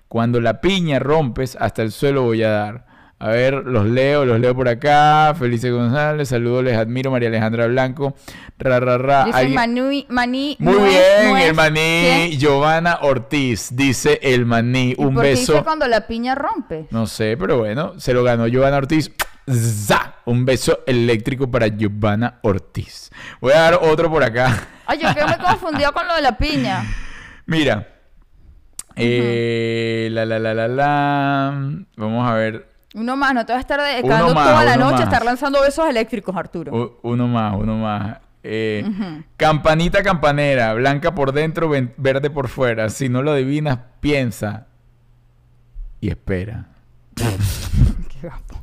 Cuando 0.08 0.40
la 0.40 0.60
piña 0.60 0.98
rompes, 0.98 1.56
hasta 1.60 1.82
el 1.82 1.92
suelo 1.92 2.22
voy 2.22 2.42
a 2.42 2.50
dar. 2.50 2.86
A 3.18 3.28
ver, 3.28 3.54
los 3.54 3.86
leo, 3.86 4.24
los 4.24 4.40
leo 4.40 4.54
por 4.54 4.68
acá. 4.68 5.32
Felice 5.38 5.70
González, 5.70 6.28
saludos, 6.28 6.64
les 6.64 6.76
admiro. 6.76 7.10
María 7.10 7.28
Alejandra 7.28 7.66
Blanco. 7.68 8.14
Ra, 8.58 8.80
ra, 8.80 8.98
ra. 8.98 9.24
Dice 9.26 9.48
Maní, 9.48 10.06
Maní. 10.08 10.56
Muy 10.58 10.74
bien, 10.88 11.36
el 11.36 11.54
maní. 11.54 11.76
¿Qué? 11.78 12.36
Giovanna 12.36 12.98
Ortiz, 13.02 13.76
dice 13.76 14.18
el 14.22 14.44
maní. 14.44 14.96
¿Y 14.98 15.00
Un 15.04 15.14
por 15.14 15.22
qué 15.22 15.30
beso. 15.30 15.52
dice 15.52 15.64
cuando 15.64 15.86
la 15.86 16.06
piña 16.08 16.34
rompe? 16.34 16.88
No 16.90 17.06
sé, 17.06 17.36
pero 17.38 17.58
bueno, 17.58 17.92
se 18.00 18.12
lo 18.12 18.24
ganó 18.24 18.48
Giovanna 18.48 18.78
Ortiz. 18.78 19.12
¡Za! 19.50 20.14
Un 20.24 20.44
beso 20.44 20.80
eléctrico 20.86 21.50
para 21.50 21.66
Giovanna 21.66 22.38
Ortiz. 22.42 23.10
Voy 23.40 23.52
a 23.52 23.60
dar 23.60 23.74
otro 23.82 24.10
por 24.10 24.22
acá. 24.22 24.66
Ay, 24.86 25.00
yo 25.02 25.12
quedé 25.14 25.26
muy 25.26 25.36
confundida 25.36 25.90
con 25.92 26.06
lo 26.06 26.14
de 26.14 26.22
la 26.22 26.36
piña. 26.36 26.84
Mira. 27.46 27.88
Eh, 28.94 30.08
la, 30.12 30.24
la, 30.26 30.38
la, 30.38 30.54
la, 30.54 30.68
la. 30.68 31.70
Vamos 31.96 32.28
a 32.28 32.34
ver. 32.34 32.68
Uno 32.94 33.16
más, 33.16 33.32
no 33.34 33.44
te 33.46 33.52
vas 33.52 33.58
a 33.58 33.60
estar 33.60 33.80
dedicando 33.80 34.34
más, 34.34 34.46
toda 34.48 34.64
la 34.64 34.76
noche 34.76 35.00
a 35.00 35.04
estar 35.04 35.24
lanzando 35.24 35.60
besos 35.62 35.88
eléctricos, 35.88 36.36
Arturo. 36.36 36.72
U- 36.72 36.98
uno 37.10 37.26
más, 37.26 37.54
uno 37.56 37.76
más. 37.78 38.18
Eh, 38.44 38.84
Campanita 39.36 40.02
campanera, 40.02 40.74
blanca 40.74 41.14
por 41.14 41.32
dentro, 41.32 41.70
verde 41.96 42.28
por 42.28 42.48
fuera. 42.48 42.90
Si 42.90 43.08
no 43.08 43.22
lo 43.22 43.32
adivinas, 43.32 43.78
piensa 44.00 44.66
y 46.00 46.10
espera. 46.10 46.66
Qué 47.14 48.26
guapo. 48.28 48.62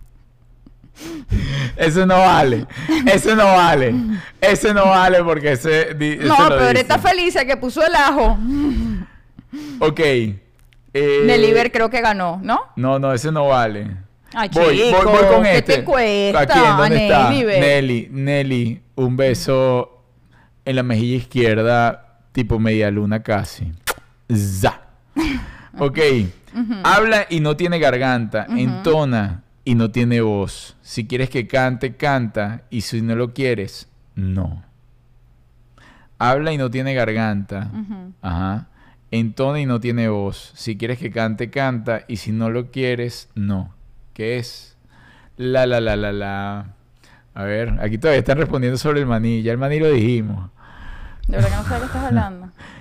Eso 1.77 2.05
no 2.05 2.17
vale. 2.19 2.65
Eso 3.05 3.35
no 3.35 3.45
vale. 3.45 3.93
Eso 4.41 4.73
no 4.73 4.85
vale 4.85 5.23
porque 5.23 5.53
ese. 5.53 5.93
di- 5.95 6.13
ese 6.13 6.25
No, 6.25 6.35
pero 6.49 6.67
dice. 6.69 6.81
está 6.81 6.99
feliz 6.99 7.35
que 7.45 7.57
puso 7.57 7.85
el 7.85 7.95
ajo. 7.95 8.37
Ok. 9.79 9.99
Eh, 9.99 11.23
Neliver 11.25 11.71
creo 11.71 11.89
que 11.89 12.01
ganó, 12.01 12.39
¿no? 12.43 12.61
No, 12.75 12.99
no, 12.99 13.13
ese 13.13 13.31
no 13.31 13.47
vale. 13.47 13.87
Ay, 14.33 14.49
Voy, 14.53 14.77
chico, 14.77 15.03
voy 15.09 15.23
con 15.33 15.43
¿qué 15.43 15.57
este. 15.57 15.77
te 15.77 15.83
cuesta, 15.83 16.39
¿A 16.41 16.45
quién? 16.45 16.77
¿Dónde 16.77 17.05
está? 17.07 17.29
Neliver? 17.29 17.59
Nelly, 17.59 18.07
Nelly, 18.11 18.81
un 18.95 19.17
beso 19.17 20.03
en 20.65 20.75
la 20.75 20.83
mejilla 20.83 21.15
izquierda, 21.17 22.19
tipo 22.31 22.59
media 22.59 22.91
luna 22.91 23.23
casi. 23.23 23.71
За. 24.27 24.81
Ok. 25.79 25.97
Habla 26.83 27.25
y 27.29 27.39
no 27.39 27.55
tiene 27.55 27.79
garganta. 27.79 28.45
Entona 28.49 29.43
y 29.69 29.75
no 29.75 29.91
tiene 29.91 30.19
voz. 30.21 30.75
Si 30.81 31.05
quieres 31.05 31.29
que 31.29 31.45
cante, 31.45 31.95
canta. 31.95 32.63
Y 32.71 32.81
si 32.81 33.03
no 33.03 33.13
lo 33.15 33.35
quieres, 33.35 33.87
no. 34.15 34.63
Habla 36.17 36.51
y 36.53 36.57
no 36.57 36.71
tiene 36.71 36.95
garganta. 36.95 37.69
Ujú. 37.71 38.13
Ajá. 38.23 38.69
Entona 39.11 39.59
y 39.59 39.67
no 39.67 39.79
tiene 39.79 40.09
voz. 40.09 40.53
Si 40.55 40.75
quieres 40.75 40.97
que 40.97 41.11
cante, 41.11 41.51
canta. 41.51 42.01
Y 42.07 42.15
si 42.15 42.31
no 42.31 42.49
lo 42.49 42.71
quieres, 42.71 43.29
no. 43.35 43.71
¿Qué 44.15 44.39
es? 44.39 44.75
La, 45.37 45.67
la, 45.67 45.79
la, 45.79 45.95
la, 45.95 46.13
la. 46.13 46.73
A 47.35 47.43
ver, 47.43 47.77
aquí 47.79 47.99
todavía 47.99 48.21
están 48.21 48.39
respondiendo 48.39 48.79
sobre 48.79 49.01
el 49.01 49.05
maní. 49.05 49.43
Ya 49.43 49.51
el 49.51 49.59
maní 49.59 49.79
lo 49.79 49.91
dijimos. 49.91 50.49
De 51.27 51.37
verdad 51.37 51.49
que 51.49 51.55
no 51.57 51.63
sé 51.63 51.73
de 51.75 51.79
qué 51.81 51.85
estás 51.85 52.05
hablando. 52.05 52.49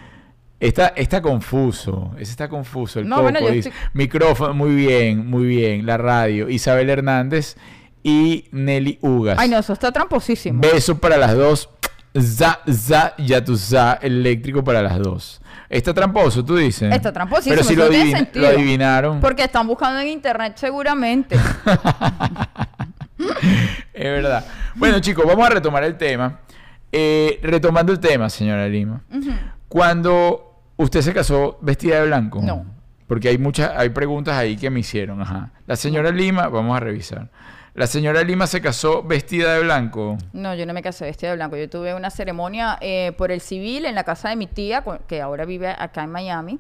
Está, 0.61 0.89
está 0.89 1.23
confuso. 1.23 2.13
Ese 2.19 2.33
está 2.33 2.49
confuso. 2.49 2.99
El 3.01 3.09
No, 3.09 3.17
coco 3.17 3.31
bueno, 3.31 3.41
dice. 3.49 3.69
estoy- 3.69 3.73
Micrófono, 3.93 4.55
muy 4.55 4.75
bien, 4.75 5.27
muy 5.29 5.47
bien. 5.47 5.87
La 5.87 5.97
radio. 5.99 6.49
Isabel 6.49 6.91
Hernández 6.91 7.57
y 8.03 8.47
Nelly 8.53 8.99
Ugas. 9.03 9.39
Ay, 9.39 9.49
no, 9.49 9.59
eso 9.59 9.73
está 9.73 9.93
tramposísimo. 9.93 10.61
Beso 10.61 10.99
para 10.99 11.17
las 11.17 11.35
dos. 11.37 11.69
Za, 12.19 12.61
za, 12.69 13.15
ya 13.19 13.45
tu 13.45 13.57
za, 13.57 13.99
eléctrico 14.03 14.65
para 14.65 14.83
las 14.83 14.99
dos. 14.99 15.41
Está 15.69 15.93
tramposo, 15.95 16.43
tú 16.45 16.57
dices. 16.57 16.93
Está 16.93 17.13
tramposísimo, 17.13 17.55
Pero 17.55 17.65
si 17.69 17.75
eso 17.75 17.85
lo, 17.85 17.91
tiene 17.91 18.05
adivin- 18.11 18.17
sentido. 18.17 18.47
lo 18.47 18.57
adivinaron. 18.57 19.21
Porque 19.21 19.45
están 19.45 19.67
buscando 19.67 20.01
en 20.01 20.09
internet 20.09 20.55
seguramente. 20.57 21.37
Es 23.93 24.05
verdad. 24.05 24.45
Bueno, 24.77 25.01
chicos, 25.01 25.25
vamos 25.27 25.47
a 25.47 25.51
retomar 25.51 25.83
el 25.85 25.97
tema. 25.97 26.41
Eh, 26.93 27.39
retomando 27.43 27.93
el 27.93 27.99
tema, 27.99 28.31
señora 28.31 28.67
Lima. 28.69 29.03
Cuando 29.69 30.48
usted 30.79 31.03
se 31.03 31.13
casó 31.13 31.59
vestida 31.61 32.01
de 32.01 32.07
blanco. 32.07 32.41
No. 32.43 32.65
Porque 33.07 33.29
hay 33.29 33.39
muchas, 33.39 33.73
hay 33.77 33.91
preguntas 33.91 34.35
ahí 34.35 34.57
que 34.57 34.71
me 34.71 34.81
hicieron. 34.81 35.21
Ajá. 35.21 35.53
La 35.67 35.77
señora 35.77 36.11
Lima, 36.11 36.49
vamos 36.49 36.77
a 36.77 36.81
revisar. 36.81 37.29
La 37.75 37.87
señora 37.87 38.23
Lima 38.23 38.47
se 38.47 38.61
casó 38.61 39.03
vestida 39.03 39.55
de 39.55 39.61
blanco. 39.63 40.19
No, 40.33 40.55
yo 40.55 40.67
no 40.67 40.73
me 40.75 40.83
casé 40.83 41.05
vestida 41.05 41.31
de 41.31 41.37
blanco. 41.37 41.57
Yo 41.57 41.71
tuve 41.71 41.95
una 41.95 42.11
ceremonia 42.11 42.77
eh, 42.81 43.13
por 43.17 43.31
el 43.31 43.41
civil 43.41 43.85
en 43.85 43.95
la 43.95 44.03
casa 44.05 44.31
de 44.31 44.37
mi 44.37 44.47
tía, 44.47 44.83
que 45.07 45.21
ahora 45.23 45.45
vive 45.45 45.69
acá 45.69 46.03
en 46.03 46.11
Miami. 46.11 46.59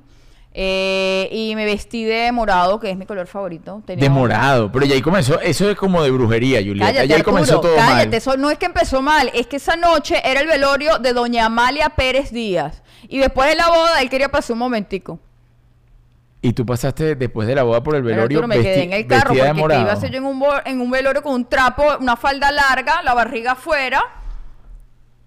Eh, 0.54 1.28
y 1.30 1.54
me 1.54 1.64
vestí 1.64 2.04
de 2.04 2.32
morado, 2.32 2.80
que 2.80 2.90
es 2.90 2.96
mi 2.96 3.04
color 3.04 3.26
favorito. 3.26 3.82
Tenía 3.86 4.02
De 4.04 4.10
morado. 4.10 4.72
Pero 4.72 4.86
ya 4.86 4.94
ahí 4.94 5.02
comenzó. 5.02 5.40
Eso 5.40 5.68
es 5.68 5.76
como 5.76 6.02
de 6.02 6.10
brujería, 6.10 6.58
Julieta. 6.60 6.86
Cállate, 6.86 7.08
ya 7.08 7.16
ahí 7.16 7.22
comenzó 7.22 7.60
todo 7.60 7.76
cállate. 7.76 8.06
mal. 8.06 8.14
Eso 8.14 8.36
no 8.36 8.50
es 8.50 8.58
que 8.58 8.66
empezó 8.66 9.02
mal, 9.02 9.30
es 9.34 9.46
que 9.46 9.56
esa 9.56 9.76
noche 9.76 10.20
era 10.24 10.40
el 10.40 10.46
velorio 10.46 10.98
de 10.98 11.12
doña 11.12 11.46
Amalia 11.46 11.90
Pérez 11.90 12.32
Díaz. 12.32 12.82
Y 13.08 13.18
después 13.18 13.48
de 13.48 13.54
la 13.56 13.68
boda, 13.68 14.00
él 14.02 14.10
quería 14.10 14.28
pasar 14.28 14.54
un 14.54 14.58
momentico. 14.60 15.20
Y 16.42 16.52
tú 16.52 16.64
pasaste 16.64 17.14
después 17.16 17.46
de 17.48 17.54
la 17.54 17.62
boda 17.64 17.82
por 17.82 17.94
el 17.96 18.02
Pero 18.02 18.14
velorio 18.16 18.38
Arturo, 18.38 18.48
me 18.48 18.60
quedé 18.62 18.84
en 18.84 18.92
el 18.92 19.06
carro 19.06 19.28
porque 19.30 19.42
que 19.42 19.52
morado. 19.52 19.82
iba 19.82 19.92
a 19.92 19.96
ser 19.96 20.10
yo 20.10 20.18
en 20.18 20.24
un, 20.24 20.38
bo- 20.38 20.60
en 20.64 20.80
un 20.80 20.90
velorio 20.90 21.20
con 21.22 21.34
un 21.34 21.44
trapo, 21.48 21.84
una 22.00 22.16
falda 22.16 22.50
larga, 22.52 23.02
la 23.02 23.12
barriga 23.14 23.52
afuera. 23.52 24.00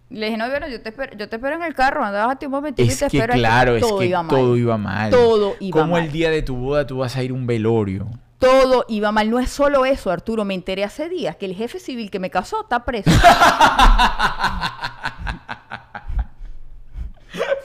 Le 0.09 0.25
dije, 0.25 0.37
no, 0.37 0.49
bueno, 0.49 0.67
yo 0.67 0.81
te 0.81 0.89
espero, 0.89 1.15
yo 1.17 1.27
te 1.29 1.35
espero 1.37 1.55
en 1.55 1.63
el 1.63 1.73
carro, 1.73 2.03
andabas 2.03 2.37
un 2.43 2.51
momentito 2.51 2.83
y 2.91 2.93
te 2.95 2.97
que 2.97 3.05
espero. 3.17 3.33
ahí". 3.33 3.39
claro, 3.39 3.75
es 3.75 3.81
Todo 3.81 3.99
que 3.99 4.05
iba 4.07 4.23
mal. 4.23 4.29
todo 4.35 4.57
iba 4.57 4.77
mal. 4.77 5.09
Todo 5.09 5.55
iba 5.59 5.79
Como 5.81 5.93
mal. 5.93 6.03
el 6.03 6.11
día 6.11 6.29
de 6.29 6.41
tu 6.41 6.55
boda 6.55 6.85
tú 6.87 6.97
vas 6.99 7.15
a 7.15 7.23
ir 7.23 7.31
a 7.31 7.33
un 7.33 7.45
velorio. 7.47 8.07
Todo 8.39 8.85
iba 8.89 9.11
mal. 9.11 9.29
No 9.29 9.37
es 9.39 9.49
solo 9.51 9.85
eso, 9.85 10.11
Arturo. 10.11 10.43
Me 10.45 10.53
enteré 10.55 10.83
hace 10.83 11.07
días 11.09 11.35
que 11.35 11.45
el 11.45 11.55
jefe 11.55 11.79
civil 11.79 12.09
que 12.09 12.19
me 12.19 12.29
casó 12.29 12.61
está 12.63 12.83
preso. 12.85 13.11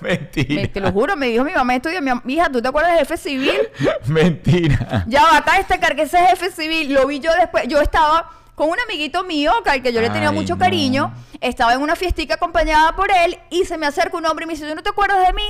Mentira. 0.07 0.55
Me- 0.63 0.69
te 0.69 0.81
lo 0.81 0.93
juro, 0.93 1.17
me 1.17 1.27
dijo 1.29 1.45
mi 1.45 1.53
mamá 1.53 1.75
esto 1.77 1.91
y 1.91 2.01
mi 2.25 2.35
hija, 2.35 2.49
¿tú 2.51 2.63
te 2.63 2.69
acuerdas 2.69 2.93
del 2.93 3.01
jefe 3.01 3.17
civil? 3.17 3.53
Mentira. 4.07 5.05
Ya 5.09 5.23
va, 5.23 5.39
acá 5.39 5.57
destacar 5.59 5.95
que 5.97 6.03
ese 6.03 6.19
jefe 6.19 6.51
civil 6.51 6.93
lo 6.93 7.07
vi 7.07 7.21
yo 7.21 7.33
después. 7.39 7.65
Yo 7.69 7.81
estaba 7.81 8.31
con 8.55 8.69
un 8.71 8.79
amiguito 8.81 9.23
mío, 9.25 9.53
que 9.65 9.71
al 9.71 9.83
que 9.83 9.93
yo 9.93 10.01
le 10.01 10.09
tenía 10.11 10.31
Ay, 10.31 10.35
mucho 10.35 10.55
no. 10.55 10.59
cariño. 10.61 11.13
Estaba 11.41 11.75
en 11.75 11.83
una 11.83 11.95
fiestica 11.97 12.35
acompañada 12.35 12.95
por 12.97 13.11
él 13.11 13.39
y 13.51 13.65
se 13.65 13.77
me 13.77 13.87
acerca 13.87 14.17
un 14.17 14.25
hombre 14.27 14.45
y 14.45 14.47
me 14.47 14.55
dice, 14.55 14.67
¿tú 14.69 14.75
no 14.75 14.83
te 14.83 14.89
acuerdas 14.91 15.27
de 15.27 15.33
mí? 15.35 15.45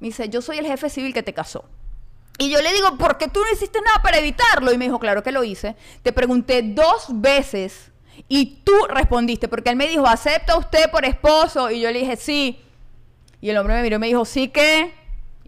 Me 0.00 0.08
dice, 0.08 0.28
yo 0.28 0.40
soy 0.40 0.58
el 0.58 0.66
jefe 0.66 0.88
civil 0.88 1.12
que 1.12 1.22
te 1.22 1.34
casó. 1.34 1.64
Y 2.38 2.50
yo 2.50 2.60
le 2.60 2.72
digo, 2.72 2.96
¿por 2.98 3.16
qué 3.18 3.28
tú 3.28 3.40
no 3.40 3.46
hiciste 3.52 3.80
nada 3.80 4.02
para 4.02 4.18
evitarlo? 4.18 4.72
Y 4.72 4.78
me 4.78 4.84
dijo, 4.86 4.98
claro 4.98 5.22
que 5.22 5.32
lo 5.32 5.42
hice. 5.44 5.74
Te 6.02 6.12
pregunté 6.12 6.62
dos 6.62 7.06
veces 7.10 7.90
y 8.28 8.60
tú 8.64 8.72
respondiste, 8.88 9.48
porque 9.48 9.70
él 9.70 9.76
me 9.76 9.88
dijo, 9.88 10.06
¿acepta 10.06 10.56
usted 10.56 10.90
por 10.90 11.04
esposo? 11.04 11.70
Y 11.70 11.80
yo 11.80 11.90
le 11.90 12.00
dije, 12.00 12.16
sí. 12.16 12.60
Y 13.40 13.50
el 13.50 13.56
hombre 13.58 13.74
me 13.74 13.82
miró 13.82 13.96
y 13.96 13.98
me 14.00 14.06
dijo, 14.06 14.24
¿sí 14.24 14.48
qué? 14.48 14.92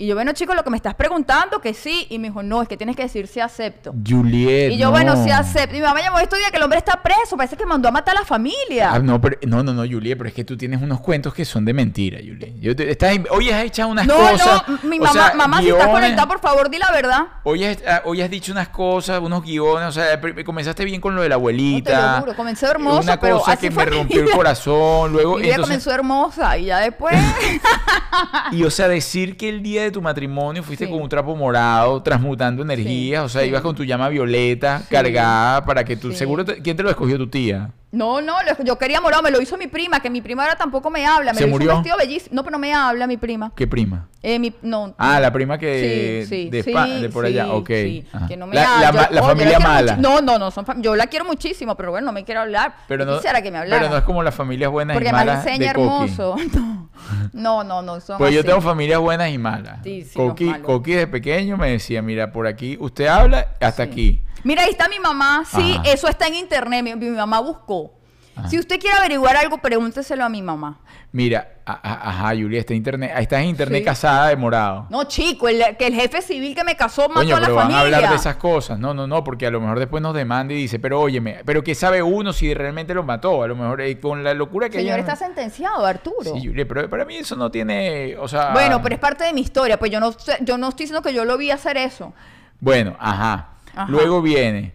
Y 0.00 0.06
yo, 0.06 0.14
bueno, 0.14 0.32
chico, 0.32 0.54
lo 0.54 0.62
que 0.62 0.70
me 0.70 0.76
estás 0.76 0.94
preguntando, 0.94 1.61
que 1.61 1.74
sí. 1.74 2.06
Y 2.08 2.18
me 2.20 2.28
dijo, 2.28 2.40
no, 2.42 2.62
es 2.62 2.68
que 2.68 2.76
tienes 2.76 2.94
que 2.94 3.02
decir 3.02 3.26
si 3.26 3.40
acepto. 3.40 3.92
Juliet. 4.08 4.70
Y 4.70 4.78
yo, 4.78 4.87
no. 4.87 4.90
bueno, 4.92 5.22
sí 5.24 5.30
acepto. 5.30 5.74
Y 5.74 5.80
mi 5.80 5.84
mamá 5.84 6.00
llamó 6.00 6.20
estos 6.20 6.38
días 6.38 6.52
que 6.52 6.56
el 6.56 6.62
hombre 6.62 6.78
está 6.78 7.02
preso. 7.02 7.37
Parece 7.37 7.56
que 7.56 7.66
mandó 7.66 7.88
a 7.88 7.90
matar 7.90 8.16
a 8.16 8.20
la 8.20 8.24
familia. 8.24 8.92
Ah, 8.92 8.98
no, 9.00 9.20
pero, 9.20 9.37
no, 9.46 9.62
no, 9.64 9.72
no, 9.74 9.82
Juliet, 9.82 10.16
pero 10.16 10.28
es 10.28 10.34
que 10.34 10.44
tú 10.44 10.56
tienes 10.56 10.80
unos 10.80 11.00
cuentos 11.00 11.34
que 11.34 11.44
son 11.44 11.64
de 11.64 11.72
mentira, 11.74 12.18
Juliet. 12.18 12.54
Yo 12.61 12.76
te- 12.76 12.88
estás, 12.90 13.18
hoy 13.30 13.50
has 13.50 13.64
echado 13.64 13.88
unas 13.90 14.06
no, 14.06 14.14
cosas. 14.16 14.62
no, 14.68 14.78
mi 14.88 14.98
o 15.00 15.02
mamá, 15.02 15.12
sea, 15.26 15.34
mamá, 15.34 15.61
si 15.61 15.68
estás 15.70 15.88
conectada, 15.88 16.28
por 16.28 16.40
favor, 16.40 16.70
di 16.70 16.78
la 16.78 16.92
verdad. 16.92 17.26
Hoy 17.42 17.64
has, 17.64 17.78
ah, 17.84 18.02
hoy 18.04 18.22
has 18.22 18.30
dicho 18.30 18.52
unas 18.52 18.68
cosas, 18.68 19.20
unos 19.20 19.42
guiones, 19.42 19.88
o 19.88 19.92
sea, 19.92 20.20
comenzaste 20.44 20.84
bien 20.84 21.00
con 21.00 21.16
lo 21.16 21.22
de 21.22 21.28
la 21.28 21.34
abuelita. 21.34 21.90
No 21.92 21.98
te 22.12 22.12
lo 22.16 22.20
juro, 22.20 22.37
comencé 22.37 22.66
hermosa, 22.66 23.00
Una 23.02 23.20
pero 23.20 23.38
cosa 23.40 23.52
así 23.52 23.62
que 23.66 23.70
fue 23.72 23.84
me 23.87 23.90
mi 23.90 23.96
rompió 23.98 24.22
el 24.22 24.30
corazón, 24.30 25.12
luego... 25.12 25.34
Mi 25.37 25.42
vida 25.42 25.54
entonces- 25.56 25.82
comenzó 25.84 25.90
hermosa 25.92 26.56
y 26.56 26.66
ya 26.66 26.78
después. 26.78 27.16
Y 28.52 28.64
o 28.64 28.70
sea, 28.70 28.88
decir 28.88 29.37
que 29.37 29.48
el 29.48 29.62
día 29.62 29.82
de 29.82 29.88
tu 29.90 30.01
matrimonio 30.03 30.62
fuiste 30.62 30.85
Sí. 30.87 30.90
con 30.90 31.01
un 31.03 31.09
trapo 31.09 31.35
morado, 31.37 32.03
transmutando 32.03 32.62
energías, 32.62 33.24
o 33.24 33.29
sea, 33.29 33.42
sí. 33.42 33.48
ibas 33.48 33.62
con 33.62 33.74
tu 33.74 33.85
llama 33.85 34.09
violeta 34.09 34.83
cargada 34.90 35.64
para 35.64 35.85
que 35.85 35.96
tú, 35.96 36.12
seguro, 36.12 36.44
te- 36.44 36.61
¿quién 36.62 36.77
te 36.77 36.83
lo 36.83 36.90
escogió 36.90 37.16
tu 37.18 37.29
tía? 37.29 37.70
No, 37.90 38.20
no, 38.20 38.35
lo- 38.42 38.64
yo 38.64 38.77
quería 38.77 39.01
morado, 39.01 39.22
me 39.22 39.31
lo 39.31 39.40
hizo 39.40 39.57
mi 39.57 39.66
prima, 39.66 40.01
que 40.01 40.11
mi 40.11 40.20
prima 40.20 40.42
ahora 40.42 40.57
tampoco 40.57 40.90
me 40.90 41.07
habla. 41.07 41.33
Me 41.33 41.38
¿Se 41.38 41.46
lo 41.46 41.51
murió? 41.53 41.68
hizo 41.70 41.77
un 41.79 41.83
vestido 41.83 41.96
bellísimo. 41.96 42.35
No, 42.35 42.42
pero 42.44 42.53
no 42.53 42.59
me 42.59 42.74
habla 42.74 43.07
mi 43.07 43.16
prima. 43.16 43.51
¿Qué 43.57 43.66
prima? 43.66 44.09
Eh, 44.22 44.38
mi, 44.38 44.53
no. 44.61 44.94
Ah, 44.98 45.18
la 45.20 45.33
prima 45.33 45.57
que 45.57 46.27
Sí, 46.29 46.29
sí, 46.44 46.51
de, 46.51 46.62
sí, 46.62 46.72
de 47.01 47.09
por 47.09 47.24
allá, 47.24 47.51
ok. 47.55 47.66
que 47.66 48.05
no 48.37 48.46
me 48.46 48.57
la, 48.57 48.88
habla. 48.88 49.09
la 49.11 49.20
Yo- 49.20 49.24
oh, 49.24 49.29
familia 49.29 49.59
mala. 49.59 49.96
No, 49.96 50.20
no, 50.20 50.38
no, 50.38 50.51
son 50.51 50.66
yo 50.83 50.94
la 50.96 51.07
quiero 51.07 51.24
muchísimo, 51.24 51.77
pero 51.77 51.90
bueno, 51.90 52.07
no 52.07 52.12
me 52.12 52.24
quiero 52.24 52.42
hablar. 52.42 52.74
pero 52.88 53.07
no, 53.07 53.14
quisiera 53.16 53.40
que 53.40 53.51
me 53.51 53.57
hablara. 53.57 53.81
pero 53.81 53.90
no 53.92 53.98
es 53.98 54.05
como 54.05 54.22
las 54.22 54.35
familias 54.35 54.70
buenas 54.70 54.94
porque 54.94 55.09
y 55.09 55.12
me 55.12 55.18
malas 55.18 55.46
enseña 55.46 55.68
de 55.68 55.74
Coqui. 55.74 55.88
hermoso. 56.12 56.37
No, 56.59 56.77
no, 57.32 57.64
no, 57.64 58.00
son 58.00 58.18
Pues 58.18 58.34
yo 58.34 58.44
tengo 58.44 58.60
familias 58.60 59.00
buenas 59.00 59.30
y 59.30 59.38
malas. 59.38 59.80
Sí, 59.82 60.04
sí, 60.04 60.18
los 60.18 60.28
Coqui. 60.30 60.52
Coqui 60.62 60.92
de 60.92 61.06
pequeño 61.06 61.56
me 61.56 61.70
decía, 61.70 62.02
mira, 62.02 62.32
por 62.32 62.46
aquí 62.46 62.76
usted 62.80 63.06
habla 63.06 63.48
hasta 63.60 63.84
Sí. 63.84 63.90
aquí. 63.90 64.22
Mira, 64.44 64.62
ahí 64.62 64.70
está 64.70 64.88
mi 64.88 64.98
mamá. 65.00 65.44
Sí, 65.44 65.74
Ajá. 65.78 65.90
eso 65.90 66.08
está 66.08 66.26
en 66.28 66.34
internet. 66.36 66.82
Mi, 66.84 66.94
mi 66.94 67.10
mamá 67.10 67.40
buscó. 67.40 67.97
Ajá. 68.38 68.48
Si 68.48 68.59
usted 68.59 68.79
quiere 68.79 68.96
averiguar 68.98 69.37
algo, 69.37 69.59
pregúnteselo 69.59 70.24
a 70.24 70.29
mi 70.29 70.42
mamá. 70.42 70.79
Mira, 71.11 71.48
a- 71.64 71.72
a- 71.72 72.11
ajá, 72.11 72.29
Julia, 72.37 72.61
está 72.61 72.72
en 72.74 72.79
internet, 72.79 73.11
estás 73.16 73.40
en 73.40 73.46
internet 73.46 73.81
Sí. 73.81 73.85
casada 73.85 74.29
de 74.29 74.37
morado. 74.37 74.87
No, 74.90 75.05
chico, 75.05 75.48
el, 75.48 75.62
que 75.79 75.87
el 75.87 75.94
jefe 75.94 76.20
civil 76.22 76.55
que 76.55 76.64
me 76.64 76.77
casó 76.77 77.09
mató 77.09 77.20
Coño, 77.20 77.37
a 77.37 77.40
la 77.40 77.46
pero 77.46 77.57
van 77.57 77.66
a 77.66 77.70
familia. 77.79 77.96
hablar 77.96 78.11
de 78.11 78.16
esas 78.16 78.37
cosas. 78.37 78.79
No, 78.79 78.92
no, 78.94 79.07
no, 79.07 79.24
porque 79.24 79.46
a 79.46 79.51
lo 79.51 79.61
mejor 79.61 79.79
después 79.79 80.03
nos 80.03 80.14
demanda 80.14 80.53
y 80.53 80.57
dice, 80.59 80.79
pero 80.79 81.01
óyeme, 81.01 81.40
pero 81.46 81.64
¿qué 81.64 81.74
sabe 81.74 82.03
uno 82.03 82.33
si 82.33 82.53
realmente 82.55 82.92
lo 82.94 83.03
mató? 83.03 83.42
A 83.42 83.48
lo 83.48 83.57
mejor 83.57 83.81
eh, 83.81 83.98
con 83.98 84.22
la 84.22 84.35
locura 84.35 84.68
que 84.68 84.79
Señor, 84.79 84.98
ella- 84.98 85.12
está 85.12 85.16
sentenciado, 85.16 85.85
Arturo. 85.87 86.35
Sí, 86.35 86.46
Julia, 86.46 86.66
pero 86.68 86.88
para 86.90 87.05
mí 87.05 87.16
eso 87.16 87.37
no 87.37 87.51
tiene, 87.51 88.16
o 88.18 88.29
sea... 88.29 88.53
Bueno, 88.53 88.83
pero 88.83 88.94
es 88.94 89.01
parte 89.01 89.24
de 89.24 89.33
mi 89.33 89.40
historia. 89.40 89.79
Pues 89.79 89.90
yo 89.90 90.01
no, 90.01 90.14
yo 90.42 90.59
no 90.59 90.68
estoy 90.68 90.85
diciendo 90.85 91.03
que 91.03 91.14
yo 91.14 91.24
lo 91.24 91.38
vi 91.38 91.51
hacer 91.51 91.77
eso. 91.79 92.12
Bueno, 92.61 92.96
ajá. 93.01 93.48
Ajá. 93.74 93.87
Luego 93.90 94.20
viene, 94.20 94.72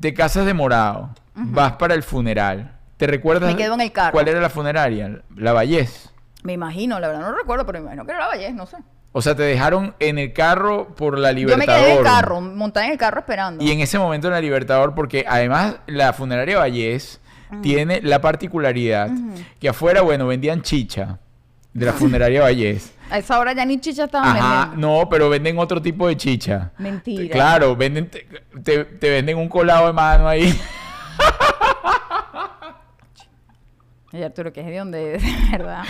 te 0.00 0.12
casas 0.12 0.44
de 0.44 0.52
morado, 0.54 1.10
vas 1.34 1.72
para 1.72 1.94
el 1.94 2.02
funeral. 2.02 2.72
¿Te 3.00 3.06
recuerdas 3.06 3.50
Me 3.50 3.56
quedo 3.56 3.72
en 3.74 3.80
el 3.80 3.92
carro. 3.92 4.12
cuál 4.12 4.28
era 4.28 4.40
la 4.40 4.50
funeraria? 4.50 5.22
La 5.34 5.52
Vallés. 5.54 6.10
Me 6.42 6.52
imagino, 6.52 7.00
la 7.00 7.08
verdad 7.08 7.22
no 7.30 7.34
recuerdo, 7.34 7.64
pero 7.66 7.78
me 7.78 7.84
imagino 7.84 8.04
que 8.04 8.12
era 8.12 8.20
la 8.20 8.26
Vallés, 8.28 8.54
no 8.54 8.66
sé. 8.66 8.76
O 9.12 9.22
sea, 9.22 9.34
te 9.34 9.42
dejaron 9.42 9.94
en 9.98 10.18
el 10.18 10.32
carro 10.34 10.88
por 10.94 11.18
la 11.18 11.30
Yo 11.32 11.34
me 11.34 11.40
Libertador. 11.40 11.82
quedé 11.82 11.92
en 11.92 11.98
el 11.98 12.04
carro, 12.04 12.40
montada 12.42 12.84
en 12.86 12.92
el 12.92 12.98
carro 12.98 13.20
esperando. 13.20 13.64
Y 13.64 13.70
en 13.72 13.80
ese 13.80 13.98
momento 13.98 14.26
en 14.28 14.34
la 14.34 14.40
Libertador, 14.42 14.94
porque 14.94 15.24
además 15.26 15.76
la 15.86 16.12
funeraria 16.12 16.58
Vallés 16.58 17.20
tiene 17.62 18.00
la 18.02 18.20
particularidad 18.20 19.10
que 19.58 19.68
afuera, 19.70 20.02
bueno, 20.02 20.26
vendían 20.26 20.60
chicha 20.62 21.18
de 21.72 21.86
la 21.86 21.92
funeraria 21.94 22.42
Vallés. 22.42 22.92
A 23.10 23.16
esa 23.18 23.40
hora 23.40 23.54
ya 23.54 23.64
ni 23.64 23.80
chicha 23.80 24.04
estaban 24.04 24.36
Ajá, 24.36 24.66
vendiendo. 24.66 25.00
no, 25.00 25.08
pero 25.08 25.28
venden 25.30 25.58
otro 25.58 25.82
tipo 25.82 26.06
de 26.06 26.16
chicha. 26.18 26.70
Mentira. 26.78 27.32
Claro, 27.32 27.74
venden, 27.74 28.08
te, 28.10 28.26
te- 28.62 28.84
te 28.84 29.10
venden 29.10 29.38
un 29.38 29.48
colado 29.48 29.86
de 29.88 29.92
mano 29.94 30.28
ahí. 30.28 30.56
Y 34.12 34.24
Arturo, 34.24 34.52
que 34.52 34.60
es 34.60 34.66
de 34.66 34.76
donde 34.78 35.14
es, 35.16 35.22
verdad. 35.52 35.84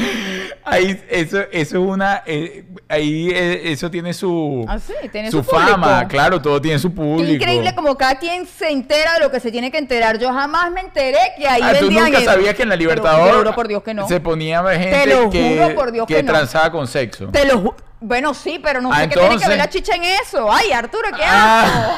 Ahí, 0.65 1.03
eso, 1.09 1.39
eso 1.41 1.49
es 1.53 1.73
una, 1.75 2.23
eh, 2.27 2.67
ahí 2.87 3.31
eh, 3.31 3.73
eso 3.73 3.91
tiene 3.91 4.13
su, 4.13 4.63
Ah, 4.69 4.79
sí, 4.79 4.93
tiene 5.11 5.31
su, 5.31 5.39
su 5.39 5.45
fama, 5.51 6.07
claro, 6.07 6.41
todo 6.43 6.61
tiene 6.61 6.79
su 6.79 6.93
público. 6.95 7.33
increíble 7.33 7.75
como 7.75 7.97
cada 7.97 8.19
quien 8.19 8.47
se 8.47 8.69
entera 8.71 9.15
de 9.15 9.21
lo 9.21 9.31
que 9.31 9.41
se 9.41 9.51
tiene 9.51 9.71
que 9.71 9.79
enterar. 9.79 10.19
Yo 10.19 10.31
jamás 10.35 10.71
me 10.71 10.81
enteré 10.83 11.19
que 11.39 11.49
ahí 11.49 11.63
Ah, 11.65 11.73
tú 11.79 11.87
vendían 11.87 12.05
nunca 12.07 12.19
eso. 12.19 12.31
sabías 12.31 12.55
que 12.55 12.63
en 12.65 12.69
la 12.69 12.75
Te 12.75 12.81
Libertador 12.81 13.25
Te 13.27 13.33
lo 13.33 13.39
juro 13.39 13.55
por 13.55 13.69
Dios 13.69 13.83
que 13.83 13.95
no. 13.95 14.07
se 14.07 14.21
ponía 14.21 14.63
gente 14.79 15.07
lo 15.07 15.31
que, 15.31 15.57
juro 15.59 15.75
por 15.75 15.91
Dios 15.91 16.07
que 16.07 16.17
que 16.17 16.23
no. 16.23 16.33
transaba 16.33 16.71
con 16.71 16.87
sexo. 16.87 17.29
Te 17.29 17.47
lo 17.47 17.55
ju- 17.63 17.75
Bueno, 18.01 18.35
sí, 18.35 18.61
pero 18.63 18.83
no 18.83 18.93
Ah, 18.93 18.97
sé 19.01 19.09
qué 19.09 19.15
tiene 19.15 19.29
que 19.29 19.35
entonces- 19.35 19.49
ver 19.49 19.59
la 19.59 19.69
chicha 19.71 19.95
en 19.95 20.05
eso. 20.05 20.53
Ay, 20.53 20.73
Arturo, 20.73 21.09
qué 21.17 21.23
Ah. 21.25 21.97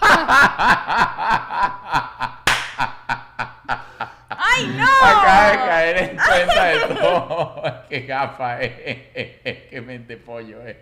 asco. 0.00 0.48
Ay, 4.58 4.64
¡Ay, 4.64 4.76
no! 4.76 5.06
Acaba 5.06 5.50
de 5.50 5.56
caer 5.56 5.96
en 5.98 6.16
cuenta 6.16 6.64
de 6.64 6.78
todo. 6.94 7.62
Qué 7.88 8.00
gafa 8.02 8.60
es. 8.60 8.72
Qué 9.70 9.82
mente 9.84 10.16
pollo 10.16 10.60
es. 10.66 10.76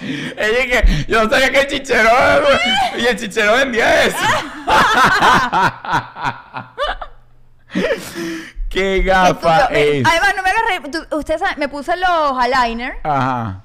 Ella 0.00 0.82
que 0.84 1.04
yo 1.08 1.24
no 1.24 1.30
sabía 1.30 1.50
que 1.50 1.60
el 1.62 1.66
chichero 1.66 2.08
y 2.96 3.04
el 3.06 3.16
chichero 3.18 3.52
vendía 3.54 4.04
eso. 4.04 4.16
Qué 8.68 9.02
gafa 9.02 9.66
es. 9.72 10.06
Además, 10.06 10.34
no 10.36 10.42
me. 10.42 10.48
Tú- 10.90 11.16
Ustedes 11.16 11.40
saben, 11.40 11.58
me 11.58 11.68
puse 11.68 11.96
los 11.96 12.38
aligners. 12.38 12.96
Ajá. 13.02 13.62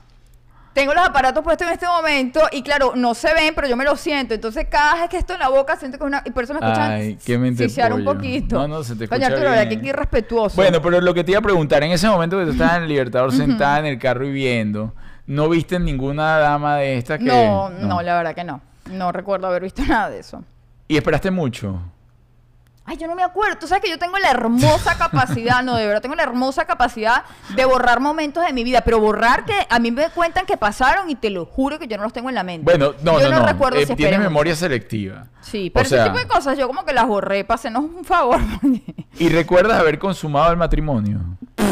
Tengo 0.74 0.94
los 0.96 1.08
aparatos 1.08 1.44
puestos 1.44 1.68
en 1.68 1.74
este 1.74 1.86
momento 1.86 2.42
y 2.52 2.64
claro, 2.64 2.94
no 2.96 3.14
se 3.14 3.32
ven, 3.34 3.54
pero 3.54 3.68
yo 3.68 3.78
me 3.78 3.84
lo 3.84 3.96
siento. 3.96 4.34
Entonces, 4.34 4.66
cada 4.70 5.02
vez 5.02 5.10
que 5.10 5.18
esto 5.18 5.34
en 5.34 5.40
la 5.40 5.50
boca, 5.50 5.76
siento 5.78 6.00
que 6.00 6.04
es 6.04 6.08
una. 6.08 6.24
Y 6.26 6.32
por 6.32 6.44
eso 6.44 6.54
me 6.54 6.60
escuchan 6.60 6.92
Ay, 6.92 7.18
qué 7.24 7.38
mente 7.38 7.70
sisear 7.70 7.94
un 7.94 8.04
poquito. 8.04 8.56
No, 8.56 8.68
no, 8.68 8.84
se 8.84 8.96
te 8.96 9.04
escucha 9.04 9.28
Arturo, 9.28 9.52
¿verdad? 9.52 9.68
bien. 9.68 9.82
que 9.82 9.88
irrespetuoso. 9.90 10.56
Bueno, 10.56 10.82
pero 10.82 11.00
lo 11.00 11.14
que 11.14 11.24
te 11.24 11.32
iba 11.32 11.40
a 11.40 11.44
preguntar, 11.44 11.84
en 11.84 11.92
ese 11.92 12.10
momento 12.10 12.40
que 12.40 12.46
tú 12.46 12.52
estabas 12.52 12.78
en 12.78 12.84
el 12.84 12.90
Libertador 12.90 13.32
sentada 13.32 13.80
en 13.80 13.86
el 13.86 14.00
carro 14.00 14.26
y 14.26 14.32
viendo, 14.32 14.94
¿no 15.28 15.48
viste 15.48 15.80
ninguna 15.80 16.40
dama 16.40 16.78
de 16.78 16.98
estas 16.98 17.20
que...? 17.20 17.26
no, 17.26 17.70
no, 17.70 18.02
la 18.02 18.18
verdad 18.18 18.34
que 18.34 18.44
no. 18.44 18.62
No 18.92 19.12
recuerdo 19.12 19.48
haber 19.48 19.62
visto 19.62 19.84
nada 19.86 20.10
de 20.10 20.20
eso. 20.20 20.44
¿Y 20.88 20.98
esperaste 20.98 21.30
mucho? 21.30 21.80
Ay, 22.86 22.98
yo 22.98 23.08
no 23.08 23.16
me 23.16 23.24
acuerdo. 23.24 23.58
Tú 23.58 23.68
sabes 23.68 23.82
que 23.84 23.90
yo 23.90 23.98
tengo 23.98 24.18
la 24.18 24.30
hermosa 24.30 24.98
capacidad, 24.98 25.64
no, 25.64 25.76
de 25.76 25.86
verdad, 25.88 26.02
tengo 26.02 26.16
la 26.16 26.24
hermosa 26.24 26.66
capacidad 26.66 27.24
de 27.56 27.64
borrar 27.66 28.00
momentos 28.02 28.46
de 28.46 28.52
mi 28.52 28.64
vida, 28.64 28.82
pero 28.82 29.00
borrar 29.00 29.46
que 29.46 29.54
a 29.70 29.80
mí 29.80 29.90
me 29.92 30.10
cuentan 30.10 30.46
que 30.46 30.58
pasaron 30.58 31.10
y 31.10 31.16
te 31.16 31.30
lo 31.30 31.46
juro 31.46 31.80
que 31.80 31.88
yo 31.88 31.96
no 31.98 32.04
los 32.04 32.12
tengo 32.14 32.28
en 32.30 32.36
la 32.36 32.44
mente. 32.44 32.66
Bueno, 32.66 32.94
no, 33.02 33.20
yo 33.22 33.30
no, 33.30 33.40
no. 33.40 33.46
recuerdo 33.46 33.80
eh, 33.80 33.86
si 33.86 33.96
tienes 33.96 34.20
memoria 34.20 34.56
selectiva. 34.56 35.28
Sí, 35.42 35.70
O 35.70 35.74
pero 35.74 35.90
sea, 35.90 36.02
ese 36.04 36.10
tipo 36.10 36.20
de 36.20 36.28
cosas 36.28 36.58
yo 36.58 36.68
como 36.68 36.84
que 36.86 36.94
las 36.94 37.08
borré, 37.08 37.44
pásenos 37.46 37.84
un 37.84 38.04
favor. 38.04 38.40
¿Y 39.20 39.30
recuerdas 39.30 39.80
haber 39.80 39.98
consumado 39.98 40.52
el 40.52 40.58
matrimonio? 40.58 41.20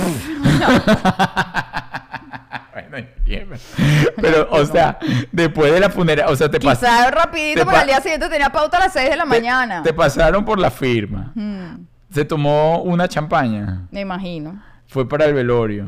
entiendo. 2.98 3.56
Pero, 4.22 4.48
o 4.52 4.66
sea, 4.66 4.98
después 5.32 5.72
de 5.74 5.80
la 5.80 5.90
funeraria, 5.90 6.32
o 6.32 6.36
sea, 6.36 6.50
te 6.50 6.60
pasaron... 6.60 7.12
Rapidito, 7.14 7.66
pero 7.66 7.78
al 7.78 7.88
día 7.88 8.02
siguiente 8.02 8.30
tenía 8.30 8.52
pauta 8.52 8.78
a 8.78 8.82
las 8.82 8.94
6 8.94 9.10
de 9.10 9.16
la 9.16 9.26
mañana. 9.26 9.84
Te, 9.84 9.94
pasaron 9.94 10.46
por 10.46 10.60
la 10.60 10.70
firma. 10.72 11.32
Mm, 11.36 11.86
Se 12.14 12.26
tomó 12.26 12.82
una 12.84 13.08
champaña. 13.08 13.88
me 13.92 14.02
imagino. 14.02 14.62
Fue 14.88 15.08
para 15.08 15.24
el 15.26 15.34
velorio. 15.34 15.86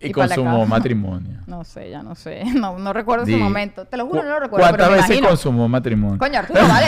Y, 0.00 0.10
consumó 0.10 0.66
matrimonio. 0.66 1.40
No 1.46 1.62
sé, 1.62 1.90
ya 1.90 2.02
no 2.02 2.14
sé. 2.16 2.42
No, 2.54 2.78
no 2.78 2.92
recuerdo 2.92 3.24
Di, 3.24 3.34
ese 3.34 3.42
momento. 3.42 3.84
Te 3.86 3.96
lo 3.96 4.06
juro, 4.06 4.20
¿cu- 4.22 4.26
no 4.26 4.32
lo 4.32 4.40
recuerdo. 4.40 4.66
¿Cuántas 4.66 4.78
pero 4.86 4.90
me 4.90 4.96
veces 4.96 5.10
imagino. 5.10 5.28
consumó 5.28 5.68
matrimonio? 5.68 6.18
Coño, 6.18 6.38
Arturo, 6.40 6.60
vale. 6.66 6.86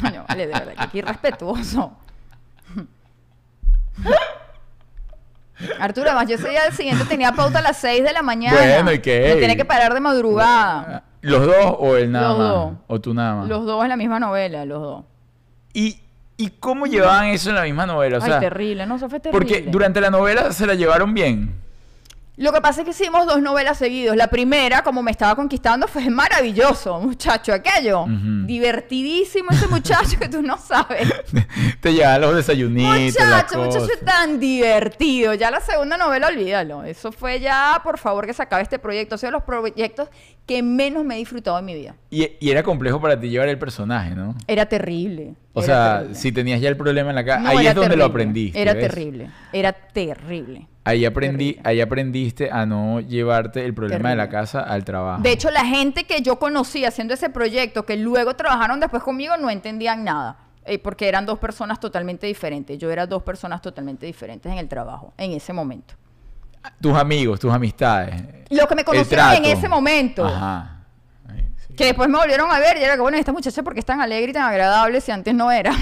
Coño, 0.00 0.24
vale, 0.28 0.46
de 0.46 0.52
verdad, 0.52 0.74
que 0.84 0.88
qué 0.90 0.98
irrespetuoso. 0.98 1.92
Arturo, 5.80 6.06
además, 6.08 6.28
yo 6.28 6.36
ese 6.36 6.48
día 6.50 6.70
siguiente 6.72 7.04
tenía 7.04 7.32
pauta 7.32 7.58
a 7.58 7.62
las 7.62 7.76
6 7.78 8.04
de 8.04 8.12
la 8.12 8.22
mañana. 8.22 8.56
Bueno, 8.56 8.92
¿y 8.92 8.98
qué? 9.00 9.32
Me 9.34 9.40
tenía 9.40 9.56
que 9.56 9.64
parar 9.64 9.92
de 9.94 10.00
madrugada. 10.00 11.04
¿Los 11.20 11.46
dos 11.46 11.74
o 11.78 11.96
él 11.96 12.12
nada 12.12 12.28
Los 12.28 12.38
más? 12.38 12.48
dos. 12.48 12.72
¿O 12.86 13.00
tú 13.00 13.14
nada 13.14 13.34
más? 13.36 13.48
Los 13.48 13.66
dos 13.66 13.82
en 13.82 13.88
la 13.88 13.96
misma 13.96 14.20
novela, 14.20 14.64
los 14.64 14.80
dos. 14.80 15.04
¿Y, 15.72 16.00
¿Y 16.36 16.50
cómo 16.50 16.86
llevaban 16.86 17.26
eso 17.26 17.50
en 17.50 17.56
la 17.56 17.62
misma 17.64 17.86
novela? 17.86 18.18
O 18.18 18.20
sea, 18.20 18.34
Ay, 18.36 18.40
terrible, 18.40 18.86
no, 18.86 18.96
eso 18.96 19.08
fue 19.08 19.18
terrible. 19.18 19.38
porque 19.46 19.68
durante 19.70 20.00
la 20.00 20.10
novela 20.10 20.52
se 20.52 20.66
la 20.66 20.74
llevaron 20.74 21.12
bien. 21.14 21.54
Lo 22.38 22.52
que 22.52 22.60
pasa 22.60 22.82
es 22.82 22.84
que 22.84 22.90
hicimos 22.92 23.26
dos 23.26 23.42
novelas 23.42 23.78
seguidos. 23.78 24.14
La 24.16 24.28
primera, 24.28 24.84
como 24.84 25.02
me 25.02 25.10
estaba 25.10 25.34
conquistando, 25.34 25.88
fue 25.88 26.08
maravilloso, 26.08 27.00
muchacho, 27.00 27.52
aquello. 27.52 28.04
Divertidísimo 28.46 29.50
ese 29.50 29.66
muchacho 29.66 30.16
que 30.20 30.28
tú 30.28 30.40
no 30.40 30.56
sabes. 30.56 31.12
Te 31.80 31.92
llevaban 31.92 32.20
los 32.20 32.36
desayunitos, 32.36 33.20
Muchacho, 33.20 33.58
muchacho 33.58 33.88
tan 34.04 34.38
divertido. 34.38 35.34
Ya 35.34 35.50
la 35.50 35.60
segunda 35.60 35.96
novela, 35.96 36.28
olvídalo. 36.28 36.84
Eso 36.84 37.10
fue 37.10 37.40
ya, 37.40 37.80
por 37.82 37.98
favor, 37.98 38.24
que 38.24 38.32
se 38.32 38.42
acabe 38.42 38.62
este 38.62 38.78
proyecto. 38.78 39.18
Sido 39.18 39.28
de 39.28 39.32
los 39.32 39.42
proyectos 39.42 40.08
que 40.46 40.62
menos 40.62 41.04
me 41.04 41.16
he 41.16 41.18
disfrutado 41.18 41.58
en 41.58 41.64
mi 41.64 41.74
vida. 41.74 41.96
Y, 42.08 42.30
y 42.38 42.50
era 42.50 42.62
complejo 42.62 43.00
para 43.00 43.18
ti 43.18 43.28
llevar 43.30 43.48
el 43.48 43.58
personaje, 43.58 44.14
¿no? 44.14 44.36
Era 44.46 44.66
terrible. 44.66 45.34
O 45.58 45.62
sea, 45.62 45.98
terrible. 45.98 46.14
si 46.14 46.32
tenías 46.32 46.60
ya 46.60 46.68
el 46.68 46.76
problema 46.76 47.10
en 47.10 47.16
la 47.16 47.24
casa, 47.24 47.40
No, 47.42 47.48
ahí 47.50 47.66
es 47.66 47.74
donde 47.74 47.88
terrible. 47.90 47.96
lo 47.96 48.04
aprendiste. 48.04 48.60
Era 48.62 48.74
¿ves? 48.74 48.88
terrible. 48.88 49.30
Era 49.52 49.72
terrible. 49.72 50.66
Ahí 50.84 51.04
aprendí, 51.04 51.52
Terrible. 51.52 51.68
ahí 51.68 51.80
aprendiste 51.82 52.50
a 52.50 52.64
no 52.64 53.00
llevarte 53.00 53.64
el 53.64 53.74
problema 53.74 54.08
de 54.10 54.16
la 54.16 54.28
casa 54.30 54.60
al 54.60 54.84
trabajo. 54.84 55.22
De 55.22 55.32
hecho, 55.32 55.50
la 55.50 55.64
gente 55.66 56.04
que 56.04 56.22
yo 56.22 56.38
conocí 56.38 56.84
haciendo 56.86 57.12
ese 57.12 57.28
proyecto, 57.28 57.84
que 57.84 57.96
luego 57.96 58.34
trabajaron 58.36 58.80
después 58.80 59.02
conmigo, 59.02 59.36
no 59.36 59.50
entendían 59.50 60.04
nada. 60.04 60.36
eh, 60.70 60.78
porque 60.78 61.08
eran 61.08 61.24
dos 61.24 61.38
personas 61.38 61.80
totalmente 61.80 62.26
diferentes. 62.26 62.76
Yo 62.78 62.90
era 62.90 63.06
dos 63.06 63.22
personas 63.22 63.62
totalmente 63.62 64.04
diferentes 64.04 64.52
en 64.52 64.58
el 64.58 64.68
trabajo, 64.68 65.14
en 65.16 65.32
ese 65.32 65.52
momento. 65.54 65.94
tus 66.80 66.94
amigos, 66.94 67.40
tus 67.40 67.50
amistades. 67.52 68.22
Los 68.50 68.66
que 68.66 68.74
me 68.74 68.80
el 68.82 68.84
conocieron 68.84 69.32
en 69.34 69.44
ese 69.46 69.66
momento. 69.68 70.26
Ajá. 70.26 70.77
Que 71.78 71.84
después 71.86 72.08
me 72.08 72.18
volvieron 72.18 72.50
a 72.50 72.58
ver 72.58 72.76
y 72.76 72.82
era 72.82 72.94
que, 72.96 73.00
bueno, 73.00 73.16
esta 73.16 73.32
muchacha 73.32 73.62
porque 73.62 73.78
es 73.80 73.86
tan 73.86 74.00
alegre 74.00 74.30
y 74.30 74.34
tan 74.34 74.42
agradable 74.42 75.00
si 75.00 75.12
antes 75.12 75.32
no 75.32 75.50
era. 75.52 75.72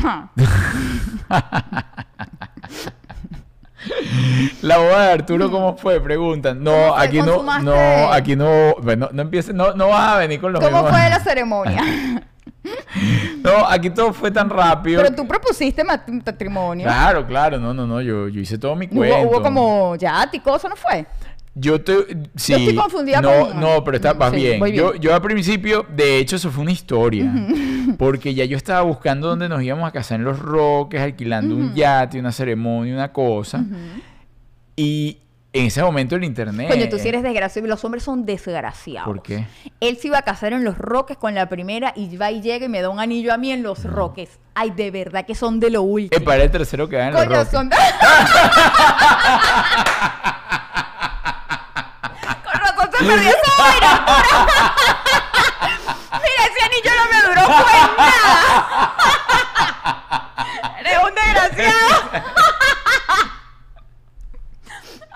La 4.62 4.78
boda 4.78 5.06
de 5.06 5.12
Arturo, 5.12 5.50
¿cómo 5.50 5.76
fue? 5.76 6.00
Preguntan. 6.00 6.62
No, 6.62 6.94
aquí 6.96 7.18
no, 7.22 7.42
no, 7.60 8.12
aquí 8.12 8.34
no, 8.36 8.74
bueno, 8.82 9.08
no 9.12 9.22
empieces, 9.22 9.54
no, 9.54 9.72
no 9.74 9.88
vas 9.88 10.14
a 10.14 10.18
venir 10.18 10.40
con 10.40 10.52
los 10.52 10.62
¿Cómo 10.62 10.78
mismos- 10.82 10.90
fue 10.90 11.08
la 11.10 11.20
ceremonia? 11.20 11.82
No, 13.44 13.64
aquí 13.68 13.90
todo 13.90 14.12
fue 14.12 14.32
tan 14.32 14.50
rápido. 14.50 15.00
Pero 15.00 15.14
tú 15.14 15.28
propusiste 15.28 15.84
mat- 15.84 16.08
matrimonio. 16.08 16.84
Claro, 16.84 17.24
claro, 17.24 17.58
no, 17.60 17.72
no, 17.72 17.86
no, 17.86 18.00
yo, 18.00 18.26
yo 18.26 18.40
hice 18.40 18.58
todo 18.58 18.74
mi 18.74 18.86
Hubo, 18.86 18.96
cuento. 18.96 19.18
hubo 19.28 19.40
como 19.42 19.94
ya, 19.94 20.28
cosa, 20.42 20.68
¿no 20.68 20.74
fue? 20.74 21.06
Yo 21.58 21.80
te, 21.80 21.94
sí, 22.34 22.52
estoy 22.52 22.74
confundida 22.74 23.22
no, 23.22 23.48
con- 23.48 23.58
No, 23.60 23.82
pero 23.82 23.96
está 23.96 24.12
vas 24.12 24.30
sí, 24.30 24.36
bien. 24.36 24.62
Yo, 24.74 24.94
yo 24.94 25.14
al 25.14 25.22
principio, 25.22 25.86
de 25.88 26.18
hecho, 26.18 26.36
eso 26.36 26.50
fue 26.50 26.62
una 26.62 26.72
historia. 26.72 27.32
Porque 27.98 28.34
ya 28.34 28.44
yo 28.44 28.58
estaba 28.58 28.82
buscando 28.82 29.28
dónde 29.28 29.48
nos 29.48 29.62
íbamos 29.62 29.88
a 29.88 29.90
casar 29.90 30.20
en 30.20 30.24
Los 30.24 30.38
Roques, 30.38 31.00
alquilando 31.00 31.54
un 31.56 31.74
yate, 31.74 32.20
una 32.20 32.30
ceremonia, 32.30 32.92
una 32.92 33.10
cosa. 33.10 33.64
Y 34.76 35.16
en 35.54 35.64
ese 35.64 35.82
momento 35.82 36.14
el 36.16 36.24
internet... 36.24 36.68
Coño, 36.68 36.90
tú 36.90 36.98
sí 36.98 37.08
eres 37.08 37.22
desgraciado. 37.22 37.66
Los 37.66 37.82
hombres 37.86 38.02
son 38.02 38.26
desgraciados. 38.26 39.06
¿Por 39.06 39.22
qué? 39.22 39.46
Él 39.80 39.96
se 39.96 40.08
iba 40.08 40.18
a 40.18 40.22
casar 40.22 40.52
en 40.52 40.62
Los 40.62 40.76
Roques 40.76 41.16
con 41.16 41.34
la 41.34 41.48
primera 41.48 41.94
y 41.96 42.14
va 42.18 42.30
y 42.32 42.42
llega 42.42 42.66
y 42.66 42.68
me 42.68 42.82
da 42.82 42.90
un 42.90 43.00
anillo 43.00 43.32
a 43.32 43.38
mí 43.38 43.50
en 43.50 43.62
Los 43.62 43.84
Roques. 43.84 44.38
Ay, 44.54 44.72
de 44.72 44.90
verdad 44.90 45.24
que 45.24 45.34
son 45.34 45.58
de 45.58 45.70
lo 45.70 45.80
último. 45.80 46.20
Eh, 46.20 46.22
para 46.22 46.42
el 46.44 46.50
tercero 46.50 46.86
que 46.86 46.96
va 46.96 47.06
en 47.06 47.14
Los 47.14 47.24
Coño, 47.24 47.36
Roques. 47.36 47.50
son 47.50 47.70
de... 47.70 47.76
Perdió 53.06 53.34
vaina. 53.58 53.92
Mira, 56.12 56.42
ese 56.44 56.60
anillo 56.64 56.92
no 56.96 57.04
me 57.10 57.18
duró 57.28 57.42
pues 57.46 57.56
nada. 57.96 58.94
Eres 60.80 60.98
un 60.98 61.14
desgraciado. 61.14 61.88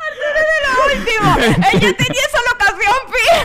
Arturo 0.06 0.40
de 0.50 0.58
lo 0.66 0.72
último. 0.94 1.28
Ella 1.72 1.90
tenía 1.96 2.22
esa 2.22 2.40
locación 2.50 2.96
fija. 3.12 3.44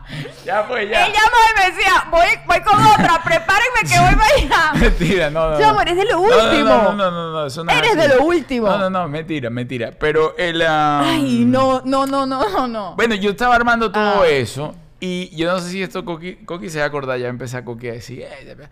Ya, 0.44 0.66
pues, 0.66 0.90
ya. 0.90 1.06
Y 1.06 1.12
me 1.56 1.70
decía, 1.70 2.04
voy, 2.10 2.28
voy 2.46 2.60
con 2.62 2.84
otra, 2.84 3.22
prepárenme 3.22 3.82
que 3.88 3.98
voy 4.00 4.16
para. 4.16 4.49
Mentira, 4.80 5.30
no, 5.30 5.50
no. 5.50 5.58
No. 5.58 5.68
amor, 5.68 5.88
es 5.88 5.96
de 5.96 6.04
lo 6.04 6.20
No, 6.20 6.26
no, 6.28 6.36
no, 6.36 6.44
último. 6.50 6.64
No, 6.68 6.82
no, 6.94 7.10
no, 7.10 7.10
no, 7.10 7.32
no 7.32 7.46
es 7.46 7.56
Eres 7.58 7.90
así. 7.90 7.96
de 7.96 8.08
lo 8.08 8.22
último. 8.24 8.68
No, 8.68 8.78
no, 8.78 8.90
no, 8.90 9.08
mentira, 9.08 9.50
mentira. 9.50 9.92
Pero 9.98 10.34
el... 10.36 10.62
ah, 10.62 11.02
Ay, 11.04 11.44
no, 11.46 11.82
no, 11.84 12.06
no, 12.06 12.26
no, 12.26 12.48
no, 12.48 12.66
no. 12.68 12.96
Bueno, 12.96 13.14
yo 13.14 13.30
estaba 13.30 13.54
armando 13.56 13.90
todo 13.92 14.22
Ah. 14.22 14.28
eso 14.28 14.74
y 15.00 15.34
yo 15.36 15.50
no 15.52 15.58
sé 15.60 15.70
si 15.70 15.82
esto 15.82 16.04
Coqui, 16.04 16.36
Coqui 16.44 16.68
se 16.70 16.78
va 16.78 16.84
a 16.84 16.88
acordar, 16.88 17.18
ya 17.18 17.28
empecé 17.28 17.56
a 17.56 17.64
Coqui 17.64 17.88
a 17.88 17.92
decir... 17.92 18.20
"Eh, 18.22 18.44
ya, 18.46 18.54
ya". 18.56 18.70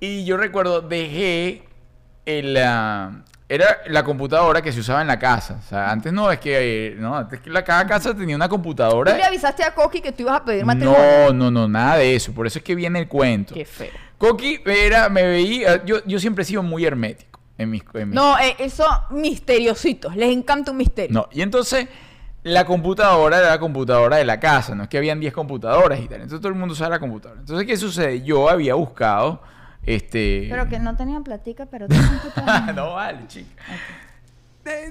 Y 0.00 0.24
yo 0.24 0.36
recuerdo, 0.36 0.80
dejé 0.80 1.64
el... 2.26 2.56
ah, 2.62 3.10
era 3.50 3.78
la 3.86 4.04
computadora 4.04 4.60
que 4.60 4.72
se 4.72 4.80
usaba 4.80 5.00
en 5.00 5.06
la 5.08 5.18
casa. 5.18 5.58
O 5.64 5.66
sea, 5.68 5.90
antes 5.90 6.12
no, 6.12 6.30
es 6.30 6.38
que... 6.38 6.88
eh, 6.88 6.96
No, 6.98 7.16
antes 7.16 7.40
que 7.40 7.48
la, 7.48 7.64
cada 7.64 7.86
casa 7.86 8.14
tenía 8.14 8.36
una 8.36 8.46
Tú 8.46 8.50
computadora. 8.56 9.16
le 9.16 9.24
avisaste 9.24 9.64
a 9.64 9.74
Coqui 9.74 10.00
que 10.02 10.12
tú 10.12 10.22
ibas 10.24 10.36
a 10.36 10.44
pedir 10.44 10.64
matrimonio. 10.66 11.00
No, 11.28 11.32
no, 11.32 11.50
no, 11.50 11.66
nada 11.66 11.96
de 11.96 12.14
eso. 12.14 12.32
Por 12.32 12.46
eso 12.46 12.58
es 12.58 12.64
que 12.64 12.74
viene 12.74 12.98
el 13.00 13.08
cuento. 13.08 13.54
Qué 13.54 13.64
feo. 13.64 13.90
Coqui 14.18 14.60
era, 14.66 15.08
me 15.08 15.22
veía... 15.22 15.84
Yo, 15.84 16.04
yo 16.04 16.18
siempre 16.18 16.42
he 16.42 16.44
sido 16.44 16.62
muy 16.62 16.84
hermético 16.84 17.40
en 17.56 17.70
mis... 17.70 17.82
en 17.94 18.08
mis- 18.10 18.14
No, 18.14 18.38
eh, 18.38 18.56
eso 18.58 18.84
misteriositos. 19.10 20.14
Les 20.16 20.30
encanta 20.30 20.70
un 20.72 20.76
misterio. 20.76 21.14
No, 21.14 21.28
y 21.32 21.42
entonces 21.42 21.88
la 22.42 22.64
computadora 22.64 23.38
era 23.38 23.48
la 23.50 23.58
computadora 23.60 24.16
de 24.16 24.24
la 24.24 24.38
casa, 24.40 24.74
no 24.74 24.84
es 24.84 24.88
que 24.88 24.98
habían 24.98 25.20
10 25.20 25.32
computadoras 25.32 26.00
y 26.00 26.04
tal. 26.08 26.22
Entonces 26.22 26.40
todo 26.40 26.48
el 26.52 26.58
mundo 26.58 26.72
usaba 26.72 26.90
la 26.90 26.98
computadora. 27.00 27.40
Entonces, 27.40 27.66
¿qué 27.66 27.76
sucede? 27.76 28.22
Yo 28.22 28.48
había 28.48 28.74
buscado 28.74 29.42
este 29.84 30.46
Pero 30.50 30.68
que 30.68 30.78
no 30.78 30.96
tenían 30.96 31.24
platica, 31.24 31.66
pero 31.66 31.86
no 32.74 32.94
vale, 32.94 33.26
chica. 33.28 33.48
De- 33.68 34.07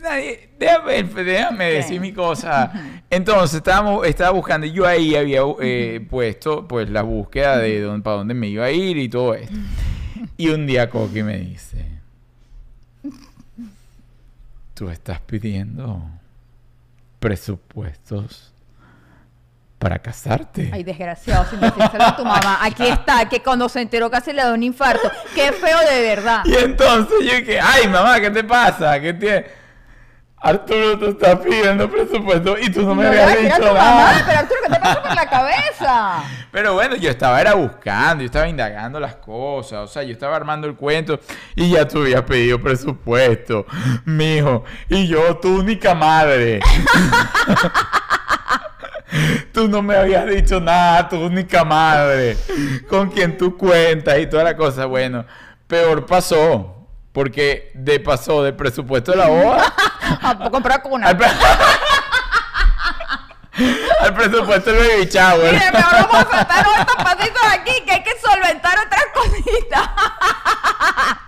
nadie- 0.01 0.49
Déjame, 0.59 1.03
déjame 1.23 1.65
decir 1.73 1.99
mi 2.01 2.11
cosa. 2.13 2.71
Entonces, 3.09 3.57
estábamos, 3.57 4.05
estaba 4.07 4.31
buscando 4.31 4.65
y 4.67 4.71
yo 4.71 4.85
ahí 4.85 5.15
había 5.15 5.41
eh, 5.61 6.05
puesto 6.09 6.67
pues 6.67 6.89
la 6.89 7.01
búsqueda 7.03 7.57
de 7.57 7.81
dónde, 7.81 8.03
para 8.03 8.17
dónde 8.17 8.33
me 8.33 8.47
iba 8.47 8.65
a 8.65 8.71
ir 8.71 8.97
y 8.97 9.07
todo 9.09 9.33
esto. 9.35 9.55
Y 10.35 10.49
un 10.49 10.65
día 10.67 10.89
Coqui 10.89 11.23
me 11.23 11.37
dice, 11.37 11.85
tú 14.73 14.89
estás 14.89 15.19
pidiendo 15.21 16.01
presupuestos 17.19 18.53
para 19.79 19.99
casarte. 19.99 20.69
Ay, 20.73 20.83
desgraciado, 20.83 21.45
sin 21.49 21.59
decírselo 21.59 22.03
a 22.03 22.15
tu 22.15 22.23
mamá. 22.25 22.59
Aquí 22.61 22.83
está, 22.87 23.29
que 23.29 23.41
cuando 23.43 23.69
se 23.69 23.81
enteró 23.81 24.09
casi 24.09 24.33
le 24.33 24.41
da 24.43 24.53
un 24.53 24.63
infarto. 24.63 25.09
Qué 25.35 25.51
feo 25.51 25.77
de 25.79 26.01
verdad. 26.01 26.41
Y 26.45 26.55
entonces 26.55 27.15
yo 27.21 27.35
dije, 27.37 27.59
ay 27.59 27.87
mamá, 27.87 28.19
¿qué 28.19 28.31
te 28.31 28.43
pasa? 28.43 28.99
¿Qué 28.99 29.13
tiene? 29.13 29.45
Arturo, 30.39 30.99
tú 30.99 31.05
estás 31.07 31.39
pidiendo 31.39 31.89
presupuesto 31.89 32.57
y 32.59 32.69
tú 32.71 32.83
no 32.83 32.93
me 32.93 33.03
No 33.03 33.09
habías 33.09 33.41
dicho 33.41 33.59
nada. 33.59 33.73
mamá, 33.73 34.23
pero 34.25 34.39
Arturo, 34.39 34.59
¿qué 34.63 34.73
te 34.73 34.79
pasa 34.79 35.01
por 35.01 35.15
la 35.15 35.29
cabeza? 35.29 36.23
Pero 36.51 36.73
bueno, 36.73 36.95
yo 36.95 37.09
estaba 37.09 37.41
era 37.41 37.53
buscando, 37.55 38.21
yo 38.21 38.27
estaba 38.27 38.47
indagando 38.47 38.99
las 38.99 39.15
cosas, 39.15 39.79
o 39.79 39.87
sea, 39.87 40.03
yo 40.03 40.11
estaba 40.11 40.35
armando 40.35 40.67
el 40.67 40.75
cuento 40.75 41.19
y 41.55 41.71
ya 41.71 41.87
tú 41.87 42.01
habías 42.01 42.21
pedido 42.23 42.61
presupuesto, 42.61 43.65
mijo, 44.05 44.63
y 44.89 45.07
yo, 45.07 45.37
tu 45.37 45.59
única 45.59 45.93
madre. 45.93 46.59
tú 49.53 49.67
no 49.67 49.81
me 49.81 49.95
habías 49.95 50.25
dicho 50.27 50.59
nada, 50.59 51.07
tu 51.09 51.17
única 51.19 51.63
madre, 51.63 52.37
con 52.89 53.09
quien 53.09 53.37
tú 53.37 53.57
cuentas 53.57 54.19
y 54.19 54.27
toda 54.27 54.43
la 54.43 54.55
cosa. 54.55 54.85
Bueno, 54.85 55.25
peor 55.67 56.05
pasó, 56.05 56.76
porque 57.17 57.71
de 57.73 57.99
pasó 57.99 58.43
del 58.43 58.53
presupuesto 58.55 59.09
de 59.13 59.17
la 59.17 59.25
boda 59.27 59.73
A 60.21 60.49
comprar 60.51 60.83
cuna. 60.83 61.07
al, 61.07 61.17
pre- 61.17 61.25
al 64.01 64.13
presupuesto 64.13 64.71
del 64.71 64.87
baby 64.87 65.05
shower. 65.09 65.51
Mire, 65.53 65.71
mejor 65.71 65.93
vamos 65.93 66.15
a 66.15 66.29
saltar 66.29 66.65
estos 66.79 66.95
pasitos 67.03 67.41
aquí, 67.53 67.71
que 67.85 67.91
hay 67.91 68.03
que 68.03 68.11
solventar 68.19 68.77
otras 68.85 69.05
cositas. 69.15 69.89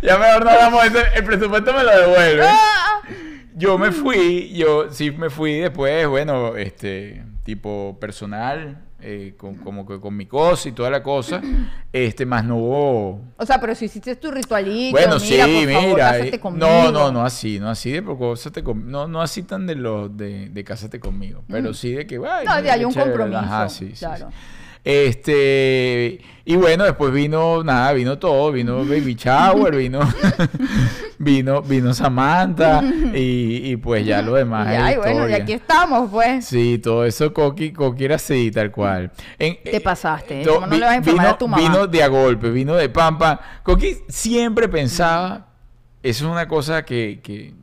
Ya 0.00 0.16
mejor 0.18 0.44
no 0.46 0.80
de 0.80 0.86
eso. 0.86 0.98
El 1.16 1.24
presupuesto 1.24 1.72
me 1.74 1.82
lo 1.84 1.90
devuelve. 1.98 2.46
Ah, 2.48 3.00
Yo 3.54 3.76
me 3.76 3.92
fui, 3.92 4.52
yo 4.54 4.90
sí 4.90 5.10
me 5.10 5.28
fui 5.28 5.58
después, 5.60 6.08
bueno, 6.08 6.56
este, 6.56 7.22
tipo 7.44 7.98
personal, 8.00 8.82
eh, 9.06 9.34
con, 9.36 9.56
como 9.56 9.86
que 9.86 10.00
con 10.00 10.16
mi 10.16 10.26
cosa 10.26 10.68
y 10.68 10.72
toda 10.72 10.90
la 10.90 11.02
cosa. 11.02 11.40
Este, 11.92 12.26
más 12.26 12.44
no 12.44 12.56
hubo. 12.56 13.20
O 13.36 13.46
sea, 13.46 13.60
pero 13.60 13.72
si 13.76 13.84
hiciste 13.84 14.16
tu 14.16 14.30
ritualito, 14.32 14.90
Bueno, 14.90 15.16
mira, 15.20 15.44
sí, 15.46 15.64
por 15.64 15.72
favor, 15.74 15.88
mira. 15.94 16.10
cásate 16.10 16.34
eh, 16.36 16.40
conmigo. 16.40 16.66
No, 16.66 16.90
no, 16.90 17.12
no 17.12 17.24
así, 17.24 17.60
no 17.60 17.70
así 17.70 17.92
de 17.92 18.02
cásate 18.02 18.64
conmigo. 18.64 18.90
No, 18.90 19.06
no 19.06 19.22
así 19.22 19.44
tan 19.44 19.64
de 19.66 19.76
los 19.76 20.16
de, 20.16 20.48
de 20.48 20.64
cásate 20.64 20.98
conmigo. 20.98 21.44
Pero 21.48 21.72
sí 21.72 21.92
de 21.92 22.04
que, 22.04 22.16
ay, 22.28 22.44
No, 22.46 22.60
de 22.60 22.70
hay 22.70 22.84
un 22.84 22.92
chévere. 22.92 23.10
compromiso, 23.12 23.38
Ajá, 23.38 23.68
sí, 23.68 23.90
sí, 23.94 23.98
claro. 24.04 24.28
sí. 24.30 24.36
Este, 24.84 26.20
y 26.44 26.56
bueno, 26.56 26.84
después 26.84 27.12
vino, 27.12 27.64
nada, 27.64 27.92
vino 27.94 28.18
todo, 28.18 28.52
vino 28.52 28.78
Baby 28.84 29.14
Shower, 29.14 29.74
vino, 29.74 30.00
vino, 31.18 31.62
vino 31.62 31.94
Samantha, 31.94 32.82
y, 33.14 33.70
y 33.72 33.76
pues 33.76 34.04
ya 34.04 34.20
lo 34.20 34.34
demás. 34.34 34.68
Ya, 34.68 34.90
es 34.90 34.96
y 34.96 34.98
bueno, 34.98 35.28
y 35.28 35.32
aquí 35.32 35.52
estamos, 35.54 36.10
pues. 36.10 36.44
Sí, 36.44 36.78
todo 36.78 37.04
eso 37.04 37.32
Coqui, 37.32 37.72
Coqui 37.72 38.04
era 38.04 38.16
así, 38.16 38.50
tal 38.50 38.70
cual. 38.70 39.10
En- 39.38 39.56
Te 39.62 39.76
eh, 39.76 39.80
pasaste, 39.80 40.42
¿eh? 40.42 40.44
to- 40.44 40.56
¿Cómo 40.56 40.66
no 40.66 40.74
le 40.76 40.80
vas 40.84 40.90
a 40.92 40.96
informar 40.96 41.24
vino, 41.26 41.34
a 41.34 41.38
tu 41.38 41.48
mamá? 41.48 41.62
Vino 41.62 41.86
de 41.86 42.02
a 42.02 42.08
golpe, 42.08 42.50
vino 42.50 42.74
de 42.74 42.88
pampa. 42.90 43.40
Coqui 43.62 43.96
siempre 44.08 44.68
pensaba, 44.68 45.46
eso 46.02 46.26
es 46.26 46.30
una 46.30 46.46
cosa 46.46 46.84
que, 46.84 47.20
que, 47.22 47.54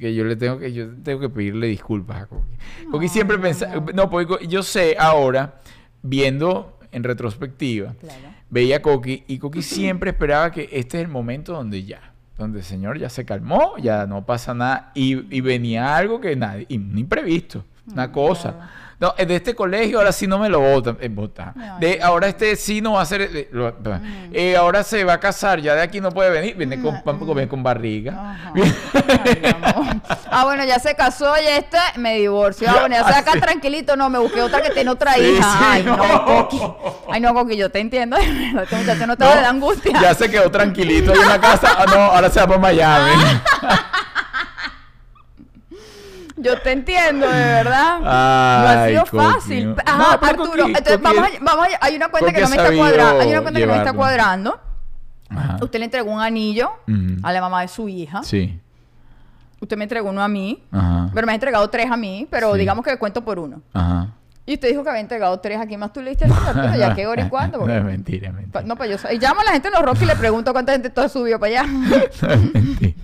que 0.00 0.14
yo 0.14 0.24
le 0.24 0.34
tengo 0.34 0.58
que, 0.58 0.72
yo 0.72 0.86
tengo 1.04 1.20
que 1.20 1.28
pedirle 1.28 1.68
disculpas 1.68 2.22
a 2.22 2.26
Coqui. 2.26 2.56
Coqui 2.90 3.08
siempre 3.08 3.38
pensaba, 3.38 3.84
no, 3.94 4.10
porque 4.10 4.26
Co- 4.26 4.40
yo 4.40 4.62
sé 4.64 4.96
ahora, 4.98 5.60
viendo 6.08 6.78
en 6.92 7.04
retrospectiva, 7.04 7.94
Claro. 8.00 8.28
veía 8.50 8.76
a 8.76 8.82
Coqui 8.82 9.24
y 9.26 9.38
Coqui 9.38 9.62
siempre 9.62 10.10
esperaba 10.10 10.50
que 10.50 10.68
este 10.72 10.98
es 10.98 11.04
el 11.04 11.08
momento 11.08 11.52
donde 11.52 11.84
ya, 11.84 12.12
donde 12.38 12.60
el 12.60 12.64
señor 12.64 12.98
ya 12.98 13.08
se 13.10 13.24
calmó, 13.24 13.76
ya 13.78 14.06
no 14.06 14.24
pasa 14.24 14.54
nada 14.54 14.92
y, 14.94 15.34
y 15.36 15.40
venía 15.40 15.96
algo 15.96 16.20
que 16.20 16.36
nadie, 16.36 16.66
y 16.68 16.76
un 16.78 16.96
imprevisto, 16.96 17.64
una 17.92 18.10
cosa. 18.12 18.70
No, 18.98 19.14
eh, 19.18 19.26
de 19.26 19.36
este 19.36 19.54
colegio 19.54 19.98
ahora 19.98 20.10
sí 20.10 20.26
no 20.26 20.38
me 20.38 20.48
lo 20.48 20.58
votan, 20.58 20.96
eh, 21.02 21.08
votan. 21.10 21.52
No, 21.54 21.78
De 21.78 22.00
ahora 22.02 22.28
este 22.28 22.56
sí 22.56 22.80
no 22.80 22.92
va 22.94 23.02
a 23.02 23.06
ser, 23.06 23.20
eh, 23.20 23.48
lo- 23.52 23.74
eh, 24.32 24.56
ahora 24.56 24.82
se 24.84 25.04
va 25.04 25.12
a 25.14 25.20
casar, 25.20 25.60
ya 25.60 25.74
de 25.74 25.82
aquí 25.82 26.00
no 26.00 26.10
puede 26.12 26.30
venir, 26.30 26.56
viene 26.56 26.80
con, 26.80 27.02
con, 27.02 27.46
con 27.46 27.62
barriga. 27.62 28.32
Ajá. 28.32 28.52
Ay, 29.24 29.38
mi 29.42 29.48
amor. 29.48 29.96
ah, 30.30 30.44
bueno, 30.44 30.64
ya 30.64 30.78
se 30.78 30.94
casó 30.94 31.34
y 31.36 31.46
este 31.46 31.76
me 31.96 32.14
divorció. 32.14 32.68
Ah, 32.70 32.76
bueno, 32.80 32.96
ya 32.96 33.04
se 33.06 33.14
acá 33.18 33.32
tranquilito. 33.38 33.96
No, 33.96 34.08
me 34.08 34.18
busqué 34.18 34.40
otra 34.40 34.62
que 34.62 34.70
tiene 34.70 34.88
otra 34.90 35.12
Sí, 35.14 35.20
hija. 35.20 35.42
sí, 35.42 35.58
Ay, 35.60 35.82
no, 35.82 35.96
no. 35.98 36.24
Coqui. 36.24 36.60
Ay, 37.10 37.20
no, 37.20 37.34
Coqui, 37.34 37.56
yo 37.56 37.70
te 37.70 37.80
entiendo. 37.80 38.16
Este 38.62 38.76
muchacho 38.76 39.06
no 39.06 39.16
te 39.16 39.24
No, 39.24 39.30
va 39.30 39.36
a 39.36 39.40
dar 39.42 39.50
angustia. 39.50 40.00
Ya 40.00 40.14
se 40.14 40.30
quedó 40.30 40.50
tranquilito 40.50 41.12
en 41.14 41.28
la 41.28 41.38
casa. 41.38 41.68
Ah, 41.78 41.84
no, 41.86 42.00
ahora 42.00 42.30
se 42.30 42.40
va 42.40 42.46
para 42.46 42.58
Miami. 42.60 43.12
Yo 46.38 46.60
te 46.60 46.72
entiendo, 46.72 47.26
de 47.26 47.32
verdad. 47.44 48.00
no 48.00 48.08
ha 48.10 48.82
Ay, 48.84 48.90
sido 48.92 49.06
fácil. 49.06 49.74
Ajá, 49.84 49.98
No, 50.20 50.28
Arturo. 50.28 50.64
Coqui- 50.66 50.78
entonces, 50.78 50.98
Coqui 50.98 51.16
vamos, 51.16 51.30
a, 51.30 51.44
vamos 51.44 51.66
a- 51.80 51.84
Hay 51.86 51.96
una 51.96 52.08
cuenta 52.08 52.32
que 52.32 52.40
no 52.42 52.48
me 52.48 52.56
está 52.56 52.74
cuadrando. 52.76 53.20
Hay 53.22 53.30
una 53.30 53.40
cuenta 53.42 53.60
que 53.60 53.66
no 53.66 53.72
me 53.72 53.78
está 53.78 53.92
cuadrando. 53.92 54.60
Ajá. 55.30 55.56
Usted 55.62 55.78
le 55.78 55.84
entregó 55.86 56.10
un 56.12 56.20
anillo 56.20 56.70
a 57.22 57.32
la 57.32 57.40
mamá 57.40 57.62
de 57.62 57.68
su 57.68 57.88
hija. 57.88 58.22
Sí. 58.22 58.60
Usted 59.60 59.76
me 59.78 59.84
entregó 59.84 60.10
uno 60.10 60.22
a 60.22 60.28
mí. 60.28 60.62
Ajá. 60.70 61.10
Pero 61.14 61.26
me 61.26 61.32
ha 61.32 61.34
entregado 61.34 61.68
tres 61.70 61.90
a 61.90 61.96
mí, 61.96 62.28
pero 62.30 62.52
Sí. 62.52 62.58
digamos 62.60 62.84
que 62.84 62.96
cuento 62.98 63.24
por 63.24 63.38
uno. 63.38 63.62
Ajá. 63.72 64.08
Y 64.48 64.54
usted 64.54 64.68
dijo 64.68 64.84
que 64.84 64.90
había 64.90 65.00
entregado 65.00 65.40
tres 65.40 65.58
aquí 65.60 65.76
más 65.76 65.92
tú 65.92 66.00
le 66.00 66.10
diste 66.10 66.24
el 66.26 66.32
Arturo, 66.32 66.76
ya 66.76 66.94
qué 66.94 67.04
hora 67.08 67.24
y 67.24 67.28
cuándo. 67.28 67.58
No 67.66 67.74
es 67.74 67.82
mentira, 67.82 68.28
es 68.28 68.34
mentira. 68.34 68.62
No, 68.62 68.76
pues 68.76 68.88
yo 68.90 68.96
soy. 68.96 69.16
Y 69.16 69.18
llamo 69.18 69.40
a 69.40 69.44
la 69.44 69.50
gente 69.52 69.66
en 69.68 69.74
los 69.74 69.82
Rocky 69.82 70.04
y 70.04 70.06
le 70.06 70.14
pregunto 70.14 70.52
cuánta 70.52 70.70
gente 70.72 70.88
todo 70.90 71.08
subió 71.08 71.38
para 71.40 71.60
allá. 71.62 71.68
No 72.22 72.30
es 72.30 72.54
mentira. 72.54 72.94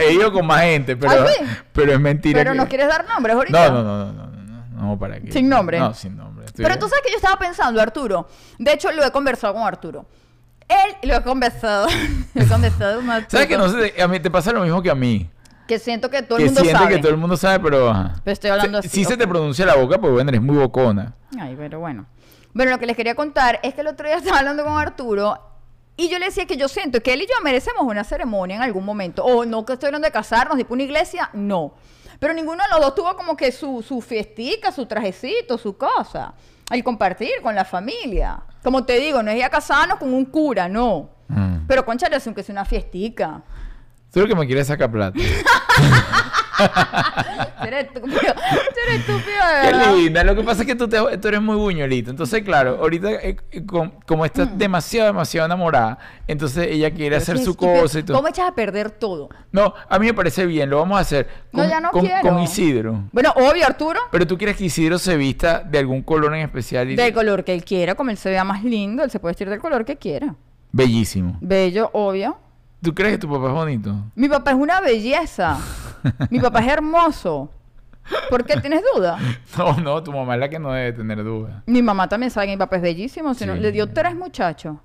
He 0.00 0.12
ido 0.12 0.32
con 0.32 0.44
más 0.44 0.62
gente, 0.62 0.96
pero, 0.96 1.12
¿Ah, 1.12 1.26
sí? 1.28 1.44
pero 1.72 1.92
es 1.92 2.00
mentira. 2.00 2.36
Pero 2.40 2.50
que- 2.52 2.58
no 2.58 2.68
quieres 2.68 2.88
dar 2.88 3.06
nombres 3.06 3.36
ahorita. 3.36 3.68
No, 3.70 3.82
no, 3.82 3.82
no, 3.84 4.12
no, 4.12 4.26
no, 4.26 4.82
no, 4.88 4.98
¿para 4.98 5.20
qué? 5.20 5.30
Sin 5.30 5.48
nombre. 5.48 5.78
No, 5.78 5.94
sin 5.94 6.16
nombre. 6.16 6.46
Estoy- 6.46 6.64
Pero 6.64 6.78
tú 6.80 6.88
sabes 6.88 7.02
que 7.04 7.10
yo 7.12 7.16
estaba 7.16 7.38
pensando, 7.38 7.80
Arturo. 7.80 8.26
De 8.58 8.72
hecho, 8.72 8.90
lo 8.90 9.04
he 9.04 9.10
conversado 9.12 9.54
con 9.54 9.62
Arturo. 9.62 10.04
Él 10.68 11.08
lo 11.08 11.14
he 11.16 11.22
conversado. 11.22 11.86
lo 12.34 12.42
he 12.42 12.46
conversado 12.46 12.96
con 13.00 13.10
Arturo. 13.10 13.30
¿Sabes 13.30 13.46
que 13.46 13.56
no 13.56 13.68
sé? 13.68 14.02
A 14.02 14.08
mí 14.08 14.18
te 14.18 14.30
pasa 14.30 14.50
lo 14.52 14.62
mismo 14.62 14.82
que 14.82 14.90
a 14.90 14.94
mí. 14.96 15.28
Que 15.72 15.78
siento 15.78 16.10
que 16.10 16.22
todo 16.22 16.36
que 16.36 16.44
el 16.44 16.48
mundo 16.50 16.60
siente 16.60 16.78
sabe. 16.82 16.94
que 16.96 17.00
todo 17.00 17.12
el 17.12 17.16
mundo 17.16 17.36
sabe, 17.36 17.60
pero... 17.60 17.88
ajá. 17.88 18.12
Pero 18.22 18.32
estoy 18.32 18.50
hablando 18.50 18.82
Se- 18.82 18.88
así, 18.88 18.96
Sí 18.98 19.04
se 19.06 19.14
ok. 19.14 19.20
te 19.20 19.26
pronuncia 19.26 19.64
la 19.64 19.74
boca, 19.76 19.98
porque 19.98 20.12
bueno, 20.12 20.28
eres 20.28 20.42
muy 20.42 20.56
bocona. 20.56 21.14
Ay, 21.40 21.54
pero 21.56 21.80
bueno. 21.80 22.04
Bueno, 22.52 22.72
lo 22.72 22.78
que 22.78 22.84
les 22.86 22.94
quería 22.96 23.14
contar 23.14 23.58
es 23.62 23.72
que 23.72 23.80
el 23.80 23.86
otro 23.86 24.06
día 24.06 24.16
estaba 24.18 24.40
hablando 24.40 24.64
con 24.64 24.76
Arturo 24.78 25.38
y 25.96 26.08
yo 26.10 26.18
le 26.18 26.26
decía 26.26 26.44
que 26.46 26.56
yo 26.58 26.68
siento 26.68 27.00
que 27.02 27.14
él 27.14 27.22
y 27.22 27.26
yo 27.26 27.34
merecemos 27.42 27.82
una 27.84 28.04
ceremonia 28.04 28.56
en 28.56 28.62
algún 28.62 28.84
momento. 28.84 29.24
O 29.24 29.44
no 29.46 29.64
que 29.64 29.72
estoy 29.74 29.86
hablando 29.86 30.06
de 30.06 30.12
casarnos, 30.12 30.58
tipo 30.58 30.74
una 30.74 30.82
iglesia, 30.82 31.30
no. 31.32 31.72
Pero 32.18 32.34
ninguno 32.34 32.62
de 32.62 32.68
los 32.70 32.80
dos 32.80 32.94
tuvo 32.94 33.16
como 33.16 33.34
que 33.36 33.50
su, 33.50 33.82
su 33.82 34.00
fiestica, 34.02 34.70
su 34.72 34.84
trajecito, 34.86 35.56
su 35.56 35.76
cosa. 35.78 36.34
El 36.70 36.84
compartir 36.84 37.30
con 37.42 37.54
la 37.54 37.64
familia. 37.64 38.40
Como 38.62 38.84
te 38.84 38.98
digo, 39.00 39.22
no 39.22 39.30
es 39.30 39.38
ir 39.38 39.44
a 39.44 39.48
casarnos 39.50 39.98
con 39.98 40.12
un 40.12 40.26
cura, 40.26 40.68
no. 40.68 41.08
Mm. 41.28 41.66
Pero 41.66 41.84
conchale, 41.84 42.16
aunque 42.24 42.42
sea 42.42 42.52
una 42.52 42.64
fiestica. 42.64 43.42
Tú 44.12 44.20
lo 44.20 44.26
que 44.28 44.34
me 44.34 44.46
quieres 44.46 44.66
sacar 44.66 44.90
plata. 44.90 45.18
Tú 46.62 47.66
eres 47.66 47.86
estúpido. 47.86 48.18
Tú 48.20 48.80
eres 48.86 49.00
estúpido, 49.00 49.40
de 49.62 49.70
Qué 49.70 49.96
linda. 50.02 50.22
Lo 50.24 50.36
que 50.36 50.42
pasa 50.42 50.62
es 50.62 50.66
que 50.66 50.74
tú, 50.74 50.86
te- 50.88 51.18
tú 51.18 51.28
eres 51.28 51.40
muy 51.40 51.56
buñuelito. 51.56 52.10
Entonces, 52.10 52.42
claro, 52.42 52.78
ahorita 52.80 53.10
eh, 53.12 53.36
eh, 53.50 53.66
com- 53.66 53.90
como 54.06 54.24
estás 54.24 54.50
Mm. 54.50 54.58
demasiado, 54.58 55.06
demasiado 55.08 55.46
enamorada, 55.46 55.98
entonces 56.28 56.68
ella 56.70 56.90
quiere 56.92 57.16
hacer 57.16 57.36
Qué 57.36 57.44
su 57.44 57.50
estúpido. 57.52 57.80
cosa 57.82 57.98
y 57.98 58.02
todo. 58.02 58.16
¿Cómo 58.16 58.28
echas 58.28 58.48
a 58.48 58.54
perder 58.54 58.90
todo? 58.90 59.28
No, 59.50 59.74
a 59.88 59.98
mí 59.98 60.06
me 60.06 60.14
parece 60.14 60.46
bien, 60.46 60.70
lo 60.70 60.78
vamos 60.78 60.98
a 60.98 61.00
hacer 61.00 61.26
No, 61.52 61.62
con, 61.62 61.70
ya 61.70 61.80
no 61.80 61.90
con- 61.90 62.04
quiero. 62.06 62.20
con 62.22 62.38
Isidro. 62.40 63.04
Bueno, 63.12 63.32
obvio, 63.36 63.66
Arturo. 63.66 64.00
Pero 64.10 64.26
tú 64.26 64.36
quieres 64.38 64.56
que 64.56 64.64
Isidro 64.64 64.98
se 64.98 65.16
vista 65.16 65.60
de 65.60 65.78
algún 65.78 66.02
color 66.02 66.34
en 66.34 66.42
especial 66.42 66.90
y 66.90 66.96
Del 66.96 67.12
color 67.12 67.44
que 67.44 67.54
él 67.54 67.64
quiera, 67.64 67.94
como 67.94 68.10
él 68.10 68.16
se 68.18 68.30
vea 68.30 68.44
más 68.44 68.62
lindo, 68.62 69.02
él 69.02 69.10
se 69.10 69.18
puede 69.18 69.30
vestir 69.32 69.48
del 69.48 69.58
color 69.60 69.84
que 69.84 69.96
quiera. 69.96 70.34
bellísimo. 70.70 71.38
Bello, 71.40 71.90
obvio. 71.92 72.38
¿Tú 72.82 72.94
crees 72.94 73.12
que 73.12 73.18
tu 73.18 73.30
papá 73.30 73.46
es 73.48 73.52
bonito? 73.54 73.94
Mi 74.14 74.28
papá 74.28 74.50
es 74.50 74.56
una 74.56 74.80
belleza. 74.80 75.58
Mi 76.30 76.40
papá 76.40 76.60
es 76.60 76.68
hermoso. 76.72 77.48
¿Por 78.28 78.44
qué 78.44 78.56
tienes 78.60 78.82
duda? 78.94 79.18
No, 79.56 79.76
no, 79.78 80.02
tu 80.02 80.10
mamá 80.12 80.34
es 80.34 80.40
la 80.40 80.48
que 80.48 80.58
no 80.58 80.72
debe 80.72 80.92
tener 80.92 81.22
duda. 81.22 81.62
Mi 81.66 81.82
mamá 81.82 82.08
también 82.08 82.30
sabe 82.30 82.46
que 82.46 82.52
mi 82.52 82.58
papá 82.58 82.76
es 82.76 82.82
bellísimo. 82.82 83.34
Si 83.34 83.46
no, 83.46 83.54
Sí. 83.54 83.60
le 83.60 83.70
dio 83.70 83.88
tres 83.90 84.16
muchachos. 84.16 84.76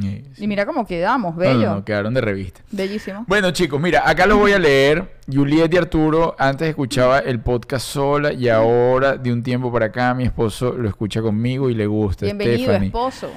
Sí, 0.00 0.24
sí. 0.34 0.44
Y 0.44 0.46
mira 0.46 0.64
cómo 0.66 0.86
quedamos, 0.86 1.34
bello. 1.34 1.66
no, 1.70 1.74
no, 1.76 1.84
quedaron 1.84 2.14
de 2.14 2.20
revista. 2.20 2.60
Bellísimo. 2.70 3.24
Bueno, 3.26 3.50
chicos, 3.50 3.80
mira, 3.80 4.08
acá 4.08 4.24
lo 4.24 4.38
voy 4.38 4.52
a 4.52 4.58
leer. 4.60 5.16
Juliet 5.26 5.74
y 5.74 5.76
Arturo 5.78 6.36
antes 6.38 6.68
escuchaba 6.68 7.18
el 7.18 7.40
podcast 7.40 7.86
sola 7.86 8.32
y 8.32 8.48
ahora, 8.48 9.16
de 9.16 9.32
un 9.32 9.42
tiempo 9.42 9.72
para 9.72 9.86
acá, 9.86 10.14
mi 10.14 10.22
esposo 10.22 10.72
lo 10.74 10.88
escucha 10.88 11.20
conmigo 11.20 11.68
y 11.70 11.74
le 11.74 11.88
gusta. 11.88 12.24
Bienvenido, 12.26 12.58
Stephanie. 12.66 12.86
esposo. 12.86 13.30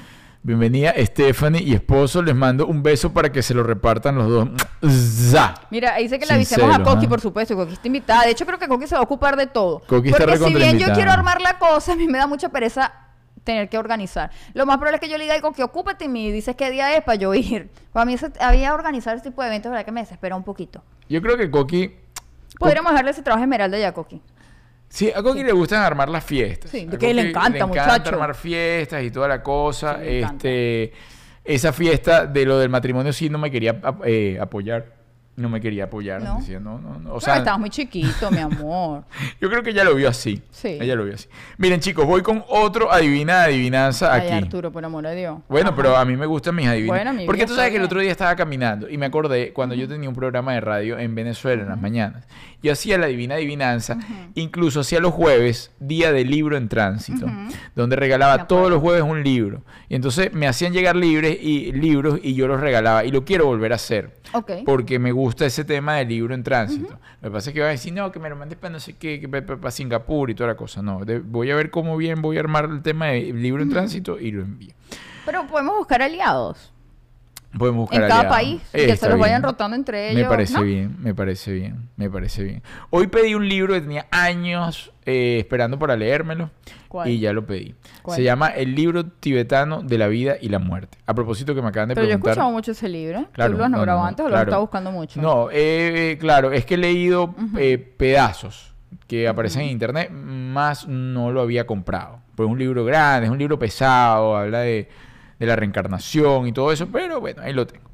Bienvenida, 0.46 0.92
Stephanie 0.98 1.62
y 1.62 1.72
esposo. 1.72 2.20
Les 2.22 2.34
mando 2.34 2.66
un 2.66 2.82
beso 2.82 3.14
para 3.14 3.32
que 3.32 3.42
se 3.42 3.54
lo 3.54 3.62
repartan 3.62 4.16
los 4.16 4.28
dos. 4.28 4.48
¡Za! 4.86 5.54
Mira, 5.70 5.96
dice 5.96 6.18
que 6.18 6.26
le 6.26 6.34
avisemos 6.34 6.76
a 6.76 6.82
Coqui, 6.82 7.06
¿ah? 7.06 7.08
por 7.08 7.22
supuesto. 7.22 7.56
Coqui 7.56 7.72
está 7.72 7.86
invitada. 7.86 8.24
De 8.24 8.32
hecho, 8.32 8.44
creo 8.44 8.58
que 8.58 8.68
Coqui 8.68 8.86
se 8.86 8.94
va 8.94 9.00
a 9.00 9.04
ocupar 9.04 9.36
de 9.38 9.46
todo. 9.46 9.80
Coqui 9.86 10.10
está 10.10 10.26
Porque 10.26 10.36
si 10.36 10.54
bien 10.54 10.78
yo 10.78 10.92
quiero 10.92 11.12
armar 11.12 11.40
la 11.40 11.58
cosa, 11.58 11.94
a 11.94 11.96
mí 11.96 12.06
me 12.06 12.18
da 12.18 12.26
mucha 12.26 12.50
pereza 12.50 12.92
tener 13.42 13.70
que 13.70 13.78
organizar. 13.78 14.30
Lo 14.52 14.66
más 14.66 14.76
probable 14.76 14.96
es 14.96 15.00
que 15.00 15.08
yo 15.08 15.16
le 15.16 15.24
diga 15.24 15.40
que 15.50 15.62
ocúpate 15.62 16.04
y 16.04 16.08
me 16.08 16.30
dices 16.30 16.54
qué 16.56 16.70
día 16.70 16.94
es 16.94 17.02
para 17.02 17.16
yo 17.16 17.32
ir. 17.32 17.70
Para 17.94 18.04
mí 18.04 18.12
ese- 18.12 18.30
había 18.38 18.74
organizar 18.74 19.16
ese 19.16 19.30
tipo 19.30 19.40
de 19.40 19.48
eventos, 19.48 19.70
verdad 19.72 19.86
que 19.86 19.92
me 19.92 20.02
desespera 20.02 20.36
un 20.36 20.44
poquito. 20.44 20.84
Yo 21.08 21.22
creo 21.22 21.38
que 21.38 21.50
Coqui... 21.50 21.96
Podríamos 22.58 22.92
dejarle 22.92 23.12
ese 23.12 23.22
trabajo 23.22 23.40
a 23.40 23.44
Esmeralda 23.46 23.78
y 23.78 23.82
a 23.84 23.94
Coqui. 23.94 24.20
Sí, 24.94 25.10
a 25.12 25.20
Coqui 25.24 25.42
le 25.42 25.50
gustan 25.50 25.82
armar 25.82 26.08
las 26.08 26.22
fiestas. 26.24 26.70
Sí, 26.70 26.86
A 26.88 26.96
que 26.96 27.12
le 27.12 27.32
Coqui 27.32 27.46
encanta, 27.48 27.66
muchacho. 27.66 28.08
armar 28.10 28.34
fiestas 28.36 29.02
y 29.02 29.10
toda 29.10 29.26
la 29.26 29.42
cosa. 29.42 29.96
Sí, 29.98 30.04
le 30.04 30.18
encanta. 30.20 30.36
este, 30.48 30.92
esa 31.44 31.72
fiesta 31.72 32.26
de 32.26 32.46
lo 32.46 32.58
del 32.60 32.68
matrimonio 32.68 33.12
sí 33.12 33.28
no 33.28 33.38
me 33.38 33.50
quería 33.50 33.80
eh, 34.04 34.38
apoyar. 34.40 34.94
No 35.36 35.48
me 35.48 35.60
quería 35.60 35.84
apoyar. 35.84 36.22
¿No? 36.22 36.36
Decía, 36.38 36.60
no, 36.60 36.78
no, 36.78 36.96
no. 37.00 37.12
O 37.14 37.20
sea, 37.20 37.38
estabas 37.38 37.58
muy 37.58 37.68
chiquito, 37.68 38.30
mi 38.30 38.38
amor. 38.38 39.02
yo 39.40 39.50
creo 39.50 39.64
que 39.64 39.70
ella 39.70 39.82
lo 39.82 39.96
vio 39.96 40.08
así. 40.08 40.40
Sí. 40.52 40.78
Ella 40.80 40.94
lo 40.94 41.04
vio 41.04 41.14
así. 41.14 41.26
Miren, 41.58 41.80
chicos, 41.80 42.06
voy 42.06 42.22
con 42.22 42.44
otro 42.48 42.92
adivina 42.92 43.42
adivinanza 43.42 44.14
Ay, 44.14 44.28
aquí. 44.28 44.44
Arturo, 44.44 44.70
por 44.70 44.84
amor 44.84 45.02
de 45.08 45.16
Dios. 45.16 45.38
Bueno, 45.48 45.70
Ajá. 45.70 45.76
pero 45.76 45.96
a 45.96 46.04
mí 46.04 46.16
me 46.16 46.26
gustan 46.26 46.54
mis 46.54 46.68
adivinanzas. 46.68 47.04
Bueno, 47.14 47.26
Porque 47.26 47.46
tú 47.46 47.56
sabes 47.56 47.72
que 47.72 47.78
el 47.78 47.82
otro 47.82 47.98
día 48.00 48.12
estaba 48.12 48.36
caminando 48.36 48.88
y 48.88 48.96
me 48.96 49.06
acordé 49.06 49.52
cuando 49.52 49.74
yo 49.74 49.88
tenía 49.88 50.08
un 50.08 50.14
programa 50.14 50.52
de 50.52 50.60
radio 50.60 51.00
en 51.00 51.12
Venezuela 51.16 51.64
en 51.64 51.68
las 51.68 51.80
mañanas. 51.80 52.28
Yo 52.64 52.72
hacía 52.72 52.96
la 52.96 53.06
divina 53.06 53.34
adivinanza, 53.34 53.98
incluso 54.34 54.80
hacía 54.80 54.98
los 54.98 55.12
jueves, 55.12 55.70
día 55.80 56.12
de 56.12 56.24
libro 56.24 56.56
en 56.56 56.68
tránsito, 56.70 57.26
donde 57.76 57.94
regalaba 57.94 58.46
todos 58.48 58.70
los 58.70 58.80
jueves 58.80 59.02
un 59.02 59.22
libro. 59.22 59.62
Y 59.90 59.94
entonces 59.96 60.32
me 60.32 60.48
hacían 60.48 60.72
llegar 60.72 60.96
libres 60.96 61.36
y 61.40 61.72
libros 61.72 62.18
y 62.22 62.34
yo 62.34 62.48
los 62.48 62.60
regalaba. 62.60 63.04
Y 63.04 63.10
lo 63.12 63.24
quiero 63.24 63.44
volver 63.46 63.72
a 63.72 63.76
hacer. 63.76 64.14
Ok. 64.32 64.50
Porque 64.64 64.98
me 64.98 65.12
gusta 65.12 65.44
ese 65.46 65.64
tema 65.64 65.96
del 65.96 66.08
libro 66.08 66.34
en 66.34 66.42
tránsito. 66.42 66.98
Lo 67.20 67.28
que 67.28 67.32
pasa 67.32 67.50
es 67.50 67.54
que 67.54 67.60
van 67.60 67.68
a 67.68 67.72
decir, 67.72 67.92
no, 67.92 68.10
que 68.10 68.18
me 68.18 68.28
lo 68.30 68.36
mandes 68.36 68.58
para 68.58 68.72
no 68.72 68.80
sé 68.80 68.94
qué, 68.94 69.20
que 69.20 69.28
para 69.28 69.70
Singapur 69.70 70.30
y 70.30 70.34
toda 70.34 70.48
la 70.48 70.56
cosa. 70.56 70.80
No, 70.82 71.04
de- 71.04 71.18
voy 71.20 71.50
a 71.50 71.54
ver 71.56 71.70
cómo 71.70 71.96
bien 71.96 72.22
voy 72.22 72.38
a 72.38 72.40
armar 72.40 72.64
el 72.70 72.82
tema 72.82 73.08
de 73.08 73.32
libro 73.32 73.62
en 73.62 73.68
tránsito 73.70 74.18
y 74.18 74.30
lo 74.32 74.40
envío. 74.42 74.72
Pero 75.26 75.46
podemos 75.46 75.76
buscar 75.76 76.02
aliados 76.02 76.72
Podemos 77.58 77.82
buscar 77.82 78.02
en 78.02 78.08
cada 78.08 78.28
país 78.28 78.60
y 78.72 78.80
Eh, 78.80 78.86
que 78.86 78.96
se 78.96 79.08
los 79.08 79.18
vayan 79.18 79.40
bien. 79.40 79.50
rotando 79.50 79.76
entre 79.76 80.10
ellos. 80.10 80.22
Me 80.22 80.28
parece 80.28 80.54
¿no? 80.54 80.62
bien, 80.62 80.96
me 81.00 81.14
parece 81.14 81.52
bien, 81.52 81.88
me 81.96 82.10
parece 82.10 82.42
bien. 82.42 82.62
Hoy 82.90 83.06
pedí 83.06 83.34
un 83.34 83.48
libro 83.48 83.74
que 83.74 83.80
tenía 83.80 84.06
años 84.10 84.90
eh, 85.06 85.36
esperando 85.38 85.78
para 85.78 85.96
leérmelo 85.96 86.50
¿Cuál? 86.88 87.08
y 87.08 87.18
ya 87.20 87.32
lo 87.32 87.46
pedí. 87.46 87.74
¿Cuál? 88.02 88.16
Se 88.16 88.22
llama 88.22 88.48
El 88.48 88.74
libro 88.74 89.04
tibetano 89.06 89.82
de 89.82 89.98
la 89.98 90.08
vida 90.08 90.36
y 90.40 90.48
la 90.48 90.58
muerte. 90.58 90.98
A 91.06 91.14
propósito 91.14 91.54
que 91.54 91.62
me 91.62 91.68
acaban 91.68 91.88
de 91.90 91.94
Pero 91.94 92.06
yo 92.06 92.10
he 92.10 92.14
preguntar. 92.14 92.32
escuchado 92.32 92.50
mucho 92.52 92.72
ese 92.72 92.88
libro. 92.88 93.26
Claro, 93.32 93.52
¿Tú 93.52 93.58
lo 93.58 93.64
has 93.64 93.70
no, 93.70 93.76
nombrado 93.76 93.98
no, 94.00 94.04
no, 94.04 94.08
antes 94.08 94.20
o 94.24 94.28
lo 94.28 94.32
claro. 94.32 94.42
has 94.42 94.46
estado 94.48 94.60
buscando 94.62 94.90
mucho? 94.92 95.20
No, 95.22 95.48
eh, 95.52 96.16
claro, 96.20 96.52
es 96.52 96.64
que 96.66 96.74
he 96.74 96.78
leído 96.78 97.34
eh, 97.58 97.78
pedazos 97.78 98.74
que 99.06 99.28
aparecen 99.28 99.62
en 99.62 99.68
internet, 99.68 100.10
más 100.10 100.88
no 100.88 101.30
lo 101.30 101.40
había 101.42 101.66
comprado. 101.66 102.20
Pues 102.34 102.46
es 102.48 102.52
un 102.52 102.58
libro 102.58 102.84
grande, 102.84 103.26
es 103.26 103.30
un 103.32 103.38
libro 103.38 103.58
pesado, 103.58 104.36
habla 104.36 104.60
de, 104.60 104.88
de 105.38 105.46
la 105.46 105.56
reencarnación 105.56 106.46
y 106.46 106.52
todo 106.52 106.72
eso, 106.72 106.88
pero 106.92 107.20
bueno, 107.20 107.42
ahí 107.42 107.52
lo 107.52 107.66
tengo. 107.66 107.84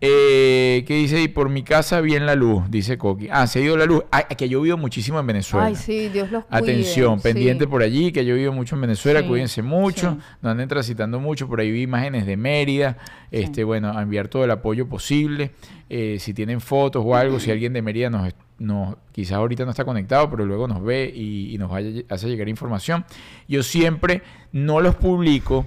Eh, 0.00 0.84
¿Qué 0.86 0.94
dice? 0.94 1.20
Y 1.20 1.26
por 1.26 1.48
mi 1.48 1.64
casa 1.64 2.00
bien 2.00 2.24
la 2.24 2.36
luz, 2.36 2.70
dice 2.70 2.96
Coqui. 2.96 3.28
Ah, 3.32 3.48
se 3.48 3.58
ha 3.58 3.62
ido 3.62 3.76
la 3.76 3.84
luz. 3.84 4.04
Ah, 4.12 4.28
que 4.28 4.44
ha 4.44 4.46
llovido 4.46 4.76
muchísimo 4.76 5.18
en 5.18 5.26
Venezuela. 5.26 5.66
Ay, 5.66 5.74
sí, 5.74 6.08
Dios 6.08 6.30
los 6.30 6.44
cuide. 6.44 6.56
Atención, 6.56 7.18
sí. 7.18 7.22
pendiente 7.24 7.66
por 7.66 7.82
allí, 7.82 8.12
que 8.12 8.20
ha 8.20 8.22
llovido 8.22 8.52
mucho 8.52 8.76
en 8.76 8.82
Venezuela, 8.82 9.22
Sí, 9.22 9.26
cuídense 9.26 9.60
mucho, 9.62 10.12
sí. 10.12 10.18
no 10.40 10.50
anden 10.50 10.68
transitando 10.68 11.18
mucho, 11.18 11.48
por 11.48 11.58
ahí 11.58 11.72
vi 11.72 11.82
imágenes 11.82 12.26
de 12.26 12.36
Mérida, 12.36 12.96
este, 13.32 13.64
bueno, 13.64 13.90
a 13.90 14.00
enviar 14.00 14.28
todo 14.28 14.44
el 14.44 14.52
apoyo 14.52 14.86
posible, 14.88 15.50
Eh, 15.90 16.18
si 16.20 16.32
tienen 16.32 16.60
fotos 16.60 17.02
o 17.04 17.16
algo, 17.16 17.40
si 17.40 17.50
alguien 17.50 17.72
de 17.72 17.82
Mérida 17.82 18.08
nos, 18.08 18.32
nos 18.58 18.94
quizás 19.10 19.38
ahorita 19.38 19.64
no 19.64 19.70
está 19.70 19.84
conectado, 19.84 20.30
pero 20.30 20.44
luego 20.46 20.68
nos 20.68 20.84
ve 20.84 21.10
y, 21.12 21.52
y 21.54 21.58
nos 21.58 21.70
vaya, 21.70 22.02
hace 22.08 22.28
llegar 22.28 22.48
información, 22.48 23.04
yo 23.48 23.62
siempre 23.64 24.22
no 24.52 24.80
los 24.80 24.94
publico, 24.94 25.66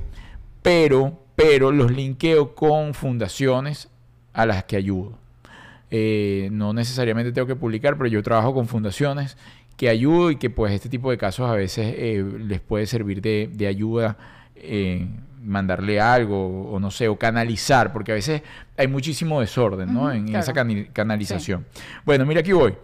pero, 0.61 1.19
pero 1.35 1.71
los 1.71 1.91
linkeo 1.91 2.55
con 2.55 2.93
fundaciones 2.93 3.89
a 4.33 4.45
las 4.45 4.63
que 4.63 4.75
ayudo. 4.75 5.17
Eh, 5.89 6.49
no 6.51 6.73
necesariamente 6.73 7.31
tengo 7.31 7.47
que 7.47 7.55
publicar, 7.55 7.97
pero 7.97 8.07
yo 8.07 8.23
trabajo 8.23 8.53
con 8.53 8.67
fundaciones 8.67 9.37
que 9.75 9.89
ayudo 9.89 10.31
y 10.31 10.37
que 10.37 10.49
pues 10.49 10.73
este 10.73 10.89
tipo 10.89 11.11
de 11.11 11.17
casos 11.17 11.49
a 11.49 11.53
veces 11.53 11.93
eh, 11.97 12.23
les 12.39 12.59
puede 12.61 12.85
servir 12.85 13.21
de, 13.21 13.49
de 13.51 13.67
ayuda, 13.67 14.17
eh, 14.55 15.07
mandarle 15.43 15.99
algo 15.99 16.71
o 16.71 16.79
no 16.79 16.91
sé, 16.91 17.07
o 17.07 17.17
canalizar, 17.17 17.91
porque 17.91 18.11
a 18.11 18.15
veces 18.15 18.43
hay 18.77 18.87
muchísimo 18.87 19.41
desorden 19.41 19.93
¿no? 19.93 20.11
En 20.11 20.27
claro. 20.27 20.39
esa 20.39 20.53
canalización. 20.93 21.65
Bueno, 22.05 22.25
mira 22.25 22.41
aquí 22.41 22.51
voy. 22.51 22.75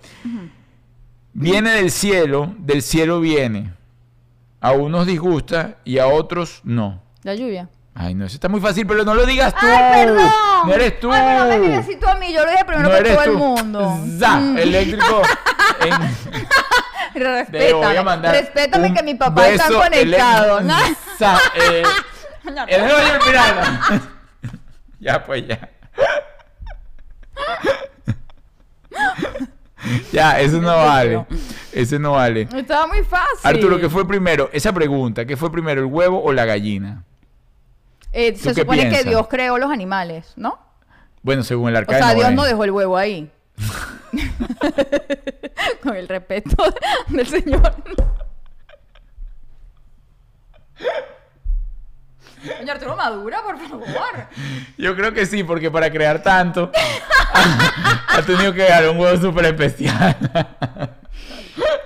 Viene 1.34 1.72
del 1.72 1.92
cielo, 1.92 2.56
del 2.58 2.82
cielo 2.82 3.22
viene. 3.22 3.74
A 4.60 4.72
unos 4.72 5.06
disgusta 5.06 5.78
y 5.86 6.00
a 6.00 6.08
otros 6.08 6.62
no. 6.64 7.07
La 7.28 7.36
lluvia. 7.36 7.68
Ay, 7.94 8.16
no, 8.16 8.24
eso 8.26 8.36
está 8.36 8.48
muy 8.48 8.62
fácil, 8.62 8.88
pero 8.88 9.04
no 9.04 9.14
lo 9.14 9.26
digas 9.26 9.54
tú. 9.54 9.66
¡Ay, 9.66 10.06
perdón! 10.06 10.30
No 10.66 10.74
eres 10.74 10.98
tú. 10.98 11.12
Ay, 11.12 11.38
no 11.40 11.46
me 11.50 11.60
digas 11.60 11.80
así 11.84 11.98
tú 11.98 12.08
a 12.08 12.16
mí. 12.16 12.32
Yo 12.32 12.46
lo 12.46 12.52
dije 12.52 12.64
primero 12.64 12.88
No 12.88 12.96
que 13.04 13.10
todo 13.12 13.24
el 13.24 13.32
tú. 13.34 13.38
mundo. 13.38 14.00
Za, 14.18 14.38
Mm. 14.38 14.58
eléctrico. 14.60 15.22
en- 15.82 17.22
Respétame. 17.22 18.32
Respétame 18.32 18.94
que 18.94 19.04
mi 19.04 19.16
papá 19.16 19.50
está 19.50 19.68
conectado. 19.68 20.60
eh, 20.62 21.84
el 22.70 22.82
el 22.82 23.20
pirata. 23.26 24.02
ya, 25.02 25.26
pues 25.26 25.46
ya. 25.50 25.70
ya, 30.14 30.40
eso 30.40 30.62
no 30.62 30.78
vale. 30.78 31.26
Eso 31.74 32.00
no 32.00 32.14
vale. 32.14 32.48
Estaba 32.56 32.88
muy 32.88 33.04
fácil. 33.04 33.28
Arturo, 33.44 33.80
¿qué 33.82 33.90
fue 33.90 34.08
primero? 34.08 34.50
Esa 34.54 34.72
pregunta, 34.72 35.26
¿qué 35.26 35.36
fue 35.36 35.52
primero, 35.52 35.82
el 35.82 35.88
huevo 35.88 36.24
o 36.24 36.32
la 36.32 36.46
gallina? 36.46 37.04
Eh, 38.20 38.32
¿Tú 38.34 38.40
se 38.40 38.54
supone 38.56 38.82
piensas? 38.82 39.04
que 39.04 39.10
Dios 39.10 39.28
creó 39.28 39.60
los 39.60 39.70
animales, 39.72 40.34
¿no? 40.38 40.58
Bueno, 41.22 41.44
según 41.44 41.70
el 41.70 41.76
O 41.76 41.78
arca 41.78 41.98
de 41.98 42.02
sea, 42.02 42.14
Dios 42.16 42.26
Noé. 42.28 42.36
no 42.36 42.44
dejó 42.46 42.64
el 42.64 42.72
huevo 42.72 42.98
ahí. 42.98 43.30
Con 45.84 45.96
el 45.96 46.08
respeto 46.08 46.56
del 47.10 47.28
Señor. 47.28 47.76
Señor 52.42 52.72
Arturo 52.72 52.96
Madura, 52.96 53.44
por 53.44 53.60
favor. 53.60 53.86
Yo 54.78 54.96
creo 54.96 55.14
que 55.14 55.26
sí, 55.28 55.44
porque 55.44 55.70
para 55.70 55.92
crear 55.92 56.24
tanto 56.24 56.72
ha 58.08 58.22
tenido 58.24 58.52
que 58.54 58.64
dar 58.64 58.90
un 58.90 58.98
huevo 59.00 59.22
súper 59.22 59.46
especial. 59.46 60.18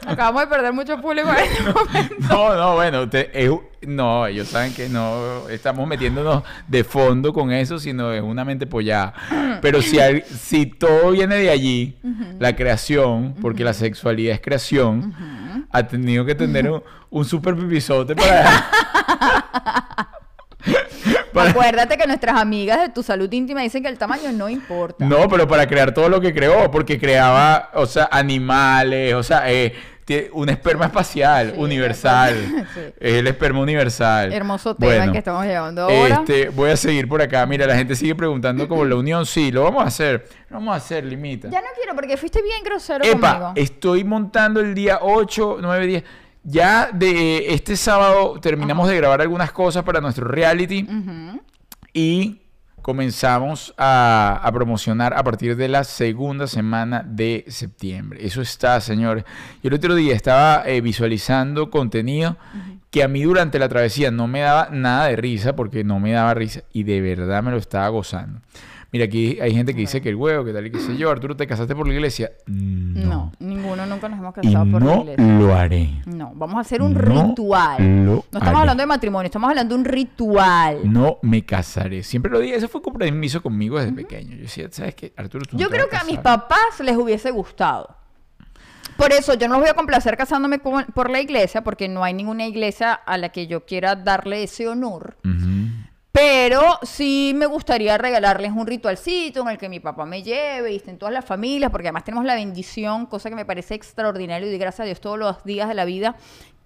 Acabamos 0.05 0.41
de 0.41 0.47
perder 0.47 0.74
mucho 0.74 0.99
público 0.99 1.30
en 1.30 1.38
este 1.38 1.63
momento. 1.63 2.15
No, 2.30 2.55
no, 2.55 2.74
bueno, 2.76 3.03
usted, 3.03 3.30
es- 3.34 3.51
no, 3.88 4.28
ellos 4.28 4.47
saben 4.47 4.74
que 4.74 4.89
no 4.89 5.47
estamos 5.49 5.88
metiéndonos 5.88 6.43
de 6.67 6.84
fondo 6.84 7.34
con 7.34 7.51
eso, 7.51 7.80
sino 7.80 8.11
es 8.11 8.22
una 8.22 8.43
mente 8.45 8.67
pollada. 8.67 9.13
Pero 9.61 9.82
si, 9.82 9.99
hay- 9.99 10.22
si 10.22 10.65
todo 10.67 11.11
viene 11.11 11.36
de 11.36 11.49
allí, 11.49 11.95
la 12.39 12.55
creación, 12.55 13.36
porque 13.41 13.63
la 13.63 13.74
sexualidad 13.74 14.36
es 14.36 14.41
creación, 14.41 15.13
ha 15.72 15.84
tenido 15.88 16.26
que 16.26 16.36
tener 16.36 16.69
un, 16.69 16.84
un 17.09 17.26
super 17.26 17.55
pipizote 17.55 18.15
para... 18.15 18.69
para- 21.41 21.51
Acuérdate 21.51 21.97
que 21.97 22.07
nuestras 22.07 22.39
amigas 22.39 22.79
de 22.81 22.89
tu 22.89 23.03
salud 23.03 23.31
íntima 23.31 23.61
dicen 23.61 23.83
que 23.83 23.89
el 23.89 23.97
tamaño 23.97 24.31
no 24.31 24.49
importa. 24.49 25.05
No, 25.05 25.27
pero 25.29 25.47
para 25.47 25.67
crear 25.67 25.93
todo 25.93 26.09
lo 26.09 26.19
que 26.21 26.33
creó, 26.33 26.69
porque 26.71 26.99
creaba, 26.99 27.69
o 27.73 27.85
sea, 27.85 28.07
animales, 28.11 29.13
o 29.13 29.23
sea, 29.23 29.51
eh, 29.51 29.73
un 30.33 30.49
esperma 30.49 30.87
espacial, 30.87 31.51
Sí, 31.55 31.61
universal. 31.61 32.35
sí. 32.73 32.81
Es 32.99 33.13
el 33.13 33.27
esperma 33.27 33.61
universal. 33.61 34.33
Hermoso 34.33 34.75
tema 34.75 34.93
Bueno, 34.97 35.11
que 35.13 35.19
estamos 35.19 35.45
llevando 35.45 35.83
ahora. 35.83 36.15
Este, 36.27 36.49
voy 36.49 36.69
a 36.71 36.75
seguir 36.75 37.07
por 37.07 37.21
acá. 37.21 37.45
Mira, 37.45 37.65
la 37.65 37.77
gente 37.77 37.95
sigue 37.95 38.13
preguntando 38.13 38.67
como 38.67 38.83
la 38.83 38.95
unión. 38.95 39.25
Sí, 39.25 39.53
lo 39.53 39.63
vamos 39.63 39.83
a 39.83 39.87
hacer. 39.87 40.27
Lo 40.49 40.57
vamos 40.57 40.73
a 40.73 40.77
hacer, 40.77 41.05
limita. 41.05 41.47
Ya 41.49 41.61
no 41.61 41.67
quiero 41.77 41.95
porque 41.95 42.17
fuiste 42.17 42.41
bien 42.41 42.61
grosero 42.61 43.05
Epa, 43.05 43.31
conmigo. 43.39 43.53
estoy 43.55 44.03
montando 44.03 44.59
el 44.59 44.73
día 44.75 44.99
8, 45.01 45.59
9, 45.61 45.87
10. 45.87 46.03
Ya 46.43 46.89
de 46.91 47.53
este 47.53 47.77
sábado 47.77 48.39
terminamos 48.39 48.89
de 48.89 48.97
grabar 48.97 49.21
algunas 49.21 49.51
cosas 49.51 49.83
para 49.83 50.01
nuestro 50.01 50.27
reality 50.27 50.87
y 51.93 52.41
comenzamos 52.81 53.73
a, 53.77 54.39
a 54.43 54.51
promocionar 54.51 55.13
a 55.13 55.23
partir 55.23 55.55
de 55.55 55.67
la 55.67 55.83
segunda 55.83 56.47
semana 56.47 57.03
de 57.05 57.45
septiembre. 57.47 58.25
Eso 58.25 58.41
está, 58.41 58.81
señores. 58.81 59.23
Yo 59.61 59.67
el 59.67 59.75
otro 59.75 59.93
día 59.93 60.15
estaba 60.15 60.63
eh, 60.65 60.81
visualizando 60.81 61.69
contenido 61.69 62.37
que 62.89 63.03
a 63.03 63.07
mí 63.07 63.23
durante 63.23 63.59
la 63.59 63.69
travesía 63.69 64.11
no 64.11 64.27
me 64.27 64.41
daba 64.41 64.69
nada 64.71 65.05
de 65.05 65.15
risa 65.15 65.55
porque 65.55 65.83
no 65.83 65.99
me 65.99 66.11
daba 66.11 66.33
risa 66.33 66.63
y 66.73 66.83
de 66.83 67.01
verdad 67.01 67.43
me 67.43 67.51
lo 67.51 67.57
estaba 67.57 67.87
gozando. 67.89 68.41
Mira, 68.93 69.05
aquí 69.05 69.39
hay 69.39 69.53
gente 69.53 69.73
que 69.73 69.79
dice 69.79 70.01
que 70.01 70.09
el 70.09 70.15
huevo, 70.17 70.43
que 70.43 70.51
tal 70.51 70.65
y 70.67 70.71
qué 70.71 70.79
sé 70.79 70.97
yo. 70.97 71.09
Arturo, 71.09 71.35
¿te 71.37 71.47
casaste 71.47 71.73
por 71.75 71.87
la 71.87 71.93
iglesia? 71.93 72.31
No. 72.47 73.05
No, 73.11 73.31
ninguno 73.39 73.85
nunca 73.85 74.09
nos 74.09 74.19
hemos 74.19 74.33
Y 74.41 74.47
casado 74.47 74.71
por 74.71 74.81
la 74.83 74.95
no 74.95 75.01
iglesia. 75.03 75.39
lo 75.39 75.55
haré. 75.55 75.89
No, 76.07 76.31
vamos 76.35 76.57
a 76.57 76.59
hacer 76.59 76.81
un 76.81 76.93
No 76.93 76.99
ritual. 77.29 77.77
lo 78.05 78.11
No 78.11 78.17
estamos 78.25 78.47
haré. 78.49 78.57
hablando 78.57 78.81
de 78.83 78.87
matrimonio, 78.87 79.25
estamos 79.27 79.49
hablando 79.49 79.75
de 79.75 79.79
un 79.81 79.85
ritual. 79.85 80.79
No 80.83 81.19
me 81.21 81.45
casaré. 81.45 82.03
Siempre 82.03 82.29
lo 82.31 82.39
dije. 82.39 82.55
Eso 82.55 82.67
fue 82.67 82.81
compromiso 82.81 83.41
conmigo 83.41 83.79
desde 83.79 83.93
pequeño. 83.93 84.35
Yo 84.35 84.41
decía, 84.41 84.67
¿sabes 84.71 84.95
qué? 84.95 85.13
Arturo, 85.15 85.45
tú 85.45 85.55
no 85.55 85.61
Yo 85.61 85.69
creo 85.69 85.87
que 85.89 85.95
a 85.95 86.03
mis 86.03 86.17
casar". 86.17 86.47
papás 86.49 86.79
les 86.83 86.97
hubiese 86.97 87.31
gustado. 87.31 87.95
Por 88.97 89.13
eso 89.13 89.33
yo 89.35 89.47
no 89.47 89.53
los 89.53 89.61
voy 89.61 89.69
a 89.69 89.73
complacer 89.73 90.17
casándome 90.17 90.59
con- 90.59 90.85
por 90.93 91.09
la 91.09 91.21
iglesia, 91.21 91.63
porque 91.63 91.87
no 91.87 92.03
hay 92.03 92.13
ninguna 92.13 92.45
iglesia 92.45 92.93
a 92.93 93.17
la 93.17 93.29
que 93.29 93.47
yo 93.47 93.65
quiera 93.65 93.95
darle 93.95 94.43
ese 94.43 94.67
honor. 94.67 95.15
Ujú. 95.23 95.80
Pero 96.12 96.78
sí 96.84 97.32
me 97.36 97.45
gustaría 97.45 97.97
regalarles 97.97 98.51
un 98.51 98.68
ritualcito 98.68 99.41
en 99.43 99.47
el 99.49 99.57
que 99.57 99.70
mi 99.70 99.80
papá 99.80 100.05
me 100.05 100.22
lleve 100.24 100.74
y 100.74 100.76
estén 100.76 100.97
todas 100.97 101.14
las 101.14 101.24
familias, 101.24 101.72
porque 101.72 101.88
además 101.88 102.03
tenemos 102.03 102.26
la 102.26 102.36
bendición, 102.36 103.05
cosa 103.05 103.30
que 103.30 103.36
me 103.36 103.45
parece 103.45 103.76
extraordinario 103.76 104.51
y 104.51 104.57
gracias 104.57 104.82
a 104.82 104.84
Dios 104.86 104.99
todos 104.99 105.18
los 105.18 105.41
días 105.45 105.70
de 105.70 105.74
la 105.76 105.86
vida, 105.86 106.16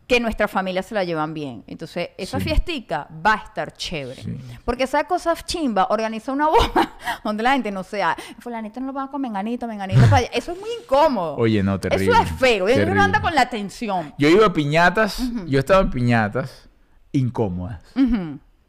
que 0.08 0.20
nuestras 0.20 0.50
familias 0.52 0.86
se 0.88 0.96
la 0.96 1.04
llevan 1.04 1.34
bien. 1.36 1.64
Entonces, 1.68 2.10
esa 2.18 2.40
Sí. 2.40 2.46
fiestica 2.46 3.08
va 3.26 3.34
a 3.34 3.38
estar 3.38 3.72
chévere. 3.74 4.22
Sí. 4.22 4.38
Porque 4.64 4.84
esa 4.84 5.04
cosa 5.06 5.36
chimba, 5.36 5.88
organiza 5.90 6.32
una 6.32 6.48
boda 6.48 6.94
donde 7.24 7.42
la 7.44 7.54
gente 7.54 7.72
no 7.72 7.84
sea, 7.84 8.16
fulanito 8.40 8.80
no 8.80 8.88
lo 8.88 8.94
va 8.94 9.10
con 9.10 9.22
menganito, 9.22 9.68
menganito 9.68 10.02
para 10.02 10.18
allá". 10.18 10.30
Eso 10.34 10.52
es 10.54 10.60
muy 10.60 10.70
incómodo. 10.82 11.36
Oye, 11.38 11.62
no, 11.64 11.80
terrible. 11.80 12.06
Eso 12.14 12.22
es 12.22 12.32
feo. 12.40 12.66
Uno 12.66 12.74
Terrible. 12.74 13.00
anda 13.00 13.22
con 13.22 13.34
la 13.36 13.48
tensión. 13.50 14.14
Yo 14.18 14.28
iba 14.28 14.46
a 14.48 14.54
piñatas, 14.54 15.22
yo 15.48 15.58
estaba 15.60 15.82
en 15.82 15.90
piñatas 15.92 16.68
incómodas, 17.12 17.82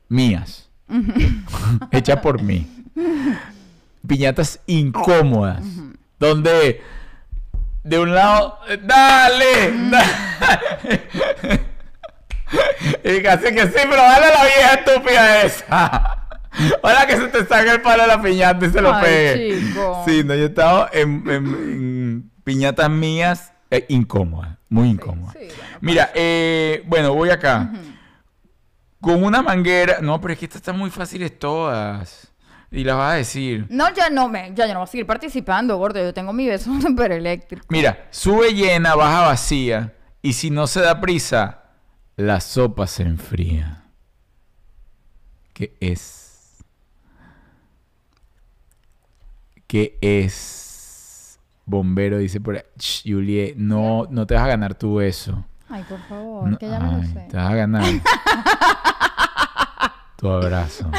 mías, 0.09 0.66
hechas 1.93 2.21
por 2.21 2.43
mí. 2.43 2.67
Piñatas 4.07 4.61
incómodas, 4.67 5.65
donde 6.19 6.81
de 7.83 7.99
un 7.99 8.15
lado, 8.15 8.59
dale, 8.85 9.73
dale. 9.91 11.03
y 13.19 13.23
casi 13.23 13.55
que 13.55 13.63
sí, 13.67 13.75
pero 13.75 13.97
dale 13.97 14.27
a 14.27 14.35
la 14.35 14.45
vieja 14.45 14.75
estúpida 14.75 15.43
esa. 15.43 16.13
Ahora 16.83 17.07
que 17.07 17.17
se 17.17 17.27
te 17.29 17.45
saque 17.47 17.71
el 17.73 17.81
palo 17.83 18.03
de 18.05 18.09
la 18.09 18.23
piñata 18.23 18.65
y 18.65 18.71
se 18.71 18.81
lo 18.81 18.99
pegue. 19.01 19.61
chico. 19.61 20.05
Sí, 20.07 20.23
no, 20.25 20.35
yo 20.35 20.47
estaba 20.47 20.89
en, 20.93 21.23
en- 21.29 21.47
en 21.55 22.31
piñatas 22.45 22.89
mías 22.89 23.53
eh, 23.71 23.85
incómodas, 23.89 24.57
muy 24.69 24.89
incómodas. 24.91 25.35
sí, 25.39 25.49
bueno, 25.49 25.79
Mira, 25.81 26.11
eh, 26.15 26.83
bueno, 26.87 27.13
voy 27.15 27.31
acá. 27.31 27.71
Con 29.07 29.23
una 29.25 29.41
manguera. 29.43 29.99
No, 30.01 30.21
pero 30.21 30.33
es 30.33 30.39
que 30.39 30.47
estas 30.47 30.61
están 30.61 30.77
muy 30.79 30.91
fáciles 30.91 31.39
todas. 31.39 32.29
Y 32.73 32.83
las 32.83 32.97
vas 32.97 33.13
a 33.13 33.17
decir. 33.17 33.67
No, 33.71 33.93
ya 33.95 34.11
no 34.11 34.29
me, 34.29 34.53
ya 34.55 34.67
no 34.67 34.75
voy 34.81 34.85
a 34.85 34.87
seguir 34.87 35.07
participando, 35.07 35.77
gordo. 35.77 36.01
Yo 36.03 36.13
tengo 36.13 36.33
mi 36.33 36.47
beso 36.49 36.71
súper 36.81 37.13
eléctrico. 37.13 37.65
Mira, 37.69 38.07
sube 38.11 38.53
llena, 38.53 38.95
baja 38.97 39.23
vacía. 39.29 39.95
Y 40.23 40.33
si 40.33 40.51
no 40.51 40.67
se 40.67 40.81
da 40.81 41.01
prisa, 41.01 41.63
la 42.17 42.41
sopa 42.41 42.87
se 42.89 43.05
enfría. 43.05 43.85
¿Qué 45.53 45.77
es? 45.81 46.57
¿Qué 49.67 49.99
es? 50.01 51.39
Bombero 51.65 52.19
dice 52.19 52.41
por 52.41 52.57
ahí. 52.57 52.63
"Ch, 52.79 53.03
Julie, 53.05 53.55
no, 53.57 54.07
no 54.11 54.27
te 54.27 54.35
vas 54.35 54.45
a 54.45 54.49
ganar 54.49 54.75
tú 54.75 55.01
eso. 55.01 55.45
Ay, 55.69 55.85
por 55.89 56.01
favor, 56.09 56.49
No- 56.51 56.59
que 56.59 56.69
ya 56.69 56.79
me 56.79 56.93
lo 56.99 57.03
sé. 57.05 57.27
Te 57.31 57.37
vas 57.37 57.51
a 57.51 57.55
ganar. 57.55 57.85
abrazo. 60.31 60.91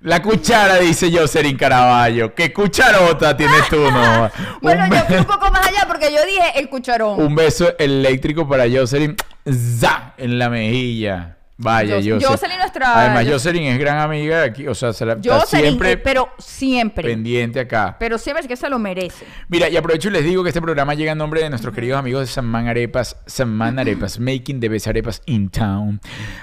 La 0.00 0.20
cuchara, 0.20 0.76
dice 0.76 1.10
Jocelyn 1.10 1.56
Caraballo. 1.56 2.34
¿Qué 2.34 2.52
cucharota 2.52 3.34
tienes 3.34 3.66
tú, 3.70 3.90
no? 3.90 4.30
Bueno, 4.60 4.84
un, 4.84 4.90
yo 4.90 5.00
fui 5.06 5.16
un 5.16 5.24
poco 5.24 5.50
más 5.50 5.66
allá 5.66 5.84
porque 5.88 6.12
yo 6.12 6.22
dije 6.26 6.58
el 6.58 6.68
cucharón. 6.68 7.20
un 7.20 7.34
beso 7.34 7.72
eléctrico 7.78 8.46
para 8.46 8.64
Jocelyn. 8.70 9.16
¡Za! 9.50 10.12
En 10.18 10.38
la 10.38 10.50
mejilla. 10.50 11.36
Vaya, 11.56 11.94
Jos- 11.96 12.04
Jocelyn. 12.04 12.20
Jocelyn 12.28 12.58
nuestra- 12.58 13.00
Además, 13.00 13.26
Jocelyn 13.28 13.62
es 13.64 13.78
gran 13.78 13.98
amiga 13.98 14.40
de 14.40 14.44
aquí. 14.46 14.66
O 14.66 14.74
sea, 14.74 14.92
se 14.92 15.06
la, 15.06 15.20
Yo 15.20 15.34
está 15.36 15.46
siempre, 15.46 15.70
siempre 15.90 15.96
pero 15.98 16.28
siempre. 16.38 17.04
pendiente 17.08 17.60
acá. 17.60 17.96
Pero 17.98 18.18
siempre 18.18 18.42
es 18.42 18.48
que 18.48 18.56
se 18.56 18.68
lo 18.68 18.78
merece. 18.80 19.24
Mira, 19.48 19.68
y 19.68 19.76
aprovecho 19.76 20.08
y 20.08 20.12
les 20.12 20.24
digo 20.24 20.42
que 20.42 20.48
este 20.50 20.60
programa 20.60 20.94
llega 20.94 21.12
en 21.12 21.18
nombre 21.18 21.42
de 21.42 21.50
nuestros 21.50 21.72
queridos 21.72 21.98
amigos 21.98 22.22
de 22.22 22.26
Samán 22.26 22.66
Arepas, 22.66 23.16
Samán 23.26 23.78
Arepas, 23.78 24.18
Making 24.18 24.58
the 24.58 24.68
Best 24.68 24.88
Arepas 24.88 25.22
in 25.26 25.48
Town. 25.48 26.00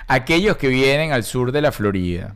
Aquellos 0.07 0.55
que 0.55 0.69
vienen 0.69 1.11
al 1.11 1.23
sur 1.25 1.51
de 1.51 1.61
la 1.61 1.73
Florida 1.73 2.35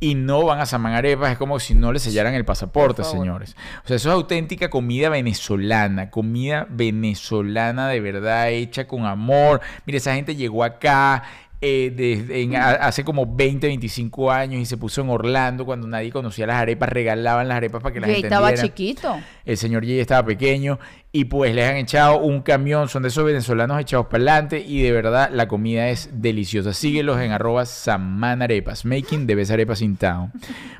y 0.00 0.14
no 0.16 0.44
van 0.44 0.60
a 0.60 0.66
Samán 0.66 0.94
Arepas, 0.94 1.32
es 1.32 1.38
como 1.38 1.58
si 1.60 1.74
no 1.74 1.92
les 1.92 2.02
sellaran 2.02 2.34
el 2.34 2.44
pasaporte, 2.44 3.04
señores. 3.04 3.56
O 3.84 3.86
sea, 3.88 3.96
eso 3.96 4.08
es 4.08 4.14
auténtica 4.14 4.70
comida 4.70 5.08
venezolana, 5.08 6.10
comida 6.10 6.66
venezolana 6.68 7.88
de 7.88 8.00
verdad, 8.00 8.50
hecha 8.50 8.86
con 8.86 9.06
amor. 9.06 9.60
Mire, 9.86 9.98
esa 9.98 10.14
gente 10.14 10.34
llegó 10.36 10.64
acá. 10.64 11.22
Eh, 11.60 11.92
desde 11.94 12.42
en- 12.42 12.54
a- 12.56 12.70
hace 12.70 13.02
como 13.04 13.26
20, 13.26 13.66
25 13.66 14.30
años 14.30 14.60
y 14.62 14.66
se 14.66 14.76
puso 14.76 15.00
en 15.00 15.10
Orlando 15.10 15.64
cuando 15.64 15.86
nadie 15.88 16.10
conocía 16.12 16.46
las 16.46 16.56
arepas, 16.56 16.88
regalaban 16.88 17.48
las 17.48 17.56
arepas 17.56 17.82
para 17.82 17.92
que 17.92 18.00
la 18.00 18.06
gente 18.06 18.28
estaba 18.28 18.50
chiquito. 18.54 19.16
El 19.44 19.56
señor 19.56 19.84
Jay 19.84 19.98
estaba 19.98 20.24
pequeño 20.24 20.78
y 21.10 21.24
pues 21.24 21.54
les 21.54 21.68
han 21.68 21.76
echado 21.76 22.18
un 22.18 22.42
camión, 22.42 22.88
son 22.88 23.02
de 23.02 23.08
esos 23.08 23.24
venezolanos 23.24 23.80
echados 23.80 24.06
para 24.06 24.18
adelante 24.18 24.60
y 24.64 24.82
de 24.82 24.92
verdad 24.92 25.30
la 25.32 25.48
comida 25.48 25.88
es 25.88 26.10
deliciosa. 26.12 26.72
Síguelos 26.72 27.18
en 27.20 27.32
arroba 27.32 27.64
samanarepas, 27.66 28.84
making 28.84 29.26
the 29.26 29.34
best 29.34 29.50
arepas 29.50 29.82
in 29.82 29.96
town. 29.96 30.30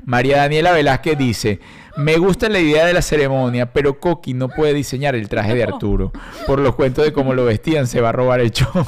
María 0.05 0.37
Daniela 0.37 0.71
Velázquez 0.71 1.17
dice, 1.17 1.59
me 1.97 2.17
gusta 2.17 2.47
la 2.47 2.59
idea 2.59 2.85
de 2.85 2.93
la 2.93 3.01
ceremonia, 3.01 3.73
pero 3.73 3.99
Coqui 3.99 4.33
no 4.33 4.47
puede 4.47 4.73
diseñar 4.73 5.15
el 5.15 5.27
traje 5.27 5.55
de 5.55 5.63
Arturo. 5.63 6.13
Por 6.47 6.59
los 6.59 6.75
cuentos 6.75 7.03
de 7.03 7.11
cómo 7.11 7.33
lo 7.33 7.43
vestían 7.45 7.87
se 7.87 7.99
va 7.99 8.09
a 8.09 8.13
robar 8.13 8.39
el 8.39 8.51
show. 8.51 8.69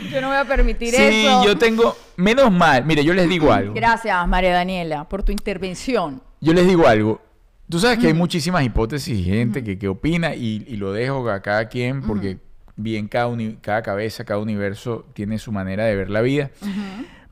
Yo 0.12 0.20
no 0.20 0.28
voy 0.28 0.36
a 0.36 0.44
permitir 0.44 0.94
sí, 0.94 1.26
eso. 1.26 1.44
yo 1.44 1.56
tengo, 1.58 1.96
menos 2.16 2.50
mal, 2.50 2.84
mire, 2.84 3.04
yo 3.04 3.12
les 3.14 3.28
digo 3.28 3.52
algo. 3.52 3.74
Gracias, 3.74 4.26
María 4.28 4.52
Daniela, 4.54 5.08
por 5.08 5.22
tu 5.22 5.32
intervención. 5.32 6.22
Yo 6.40 6.52
les 6.52 6.66
digo 6.66 6.86
algo. 6.86 7.20
Tú 7.68 7.78
sabes 7.78 7.98
que 7.98 8.08
hay 8.08 8.14
muchísimas 8.14 8.64
hipótesis 8.64 9.16
y 9.18 9.22
gente 9.22 9.62
que, 9.62 9.78
que 9.78 9.86
opina 9.88 10.34
y, 10.34 10.64
y 10.66 10.76
lo 10.76 10.92
dejo 10.92 11.28
a 11.30 11.40
cada 11.40 11.68
quien 11.68 12.02
porque 12.02 12.38
bien 12.74 13.06
cada, 13.06 13.28
uni- 13.28 13.58
cada 13.60 13.82
cabeza, 13.82 14.24
cada 14.24 14.40
universo 14.40 15.06
tiene 15.14 15.38
su 15.38 15.52
manera 15.52 15.84
de 15.84 15.94
ver 15.94 16.10
la 16.10 16.20
vida. 16.20 16.50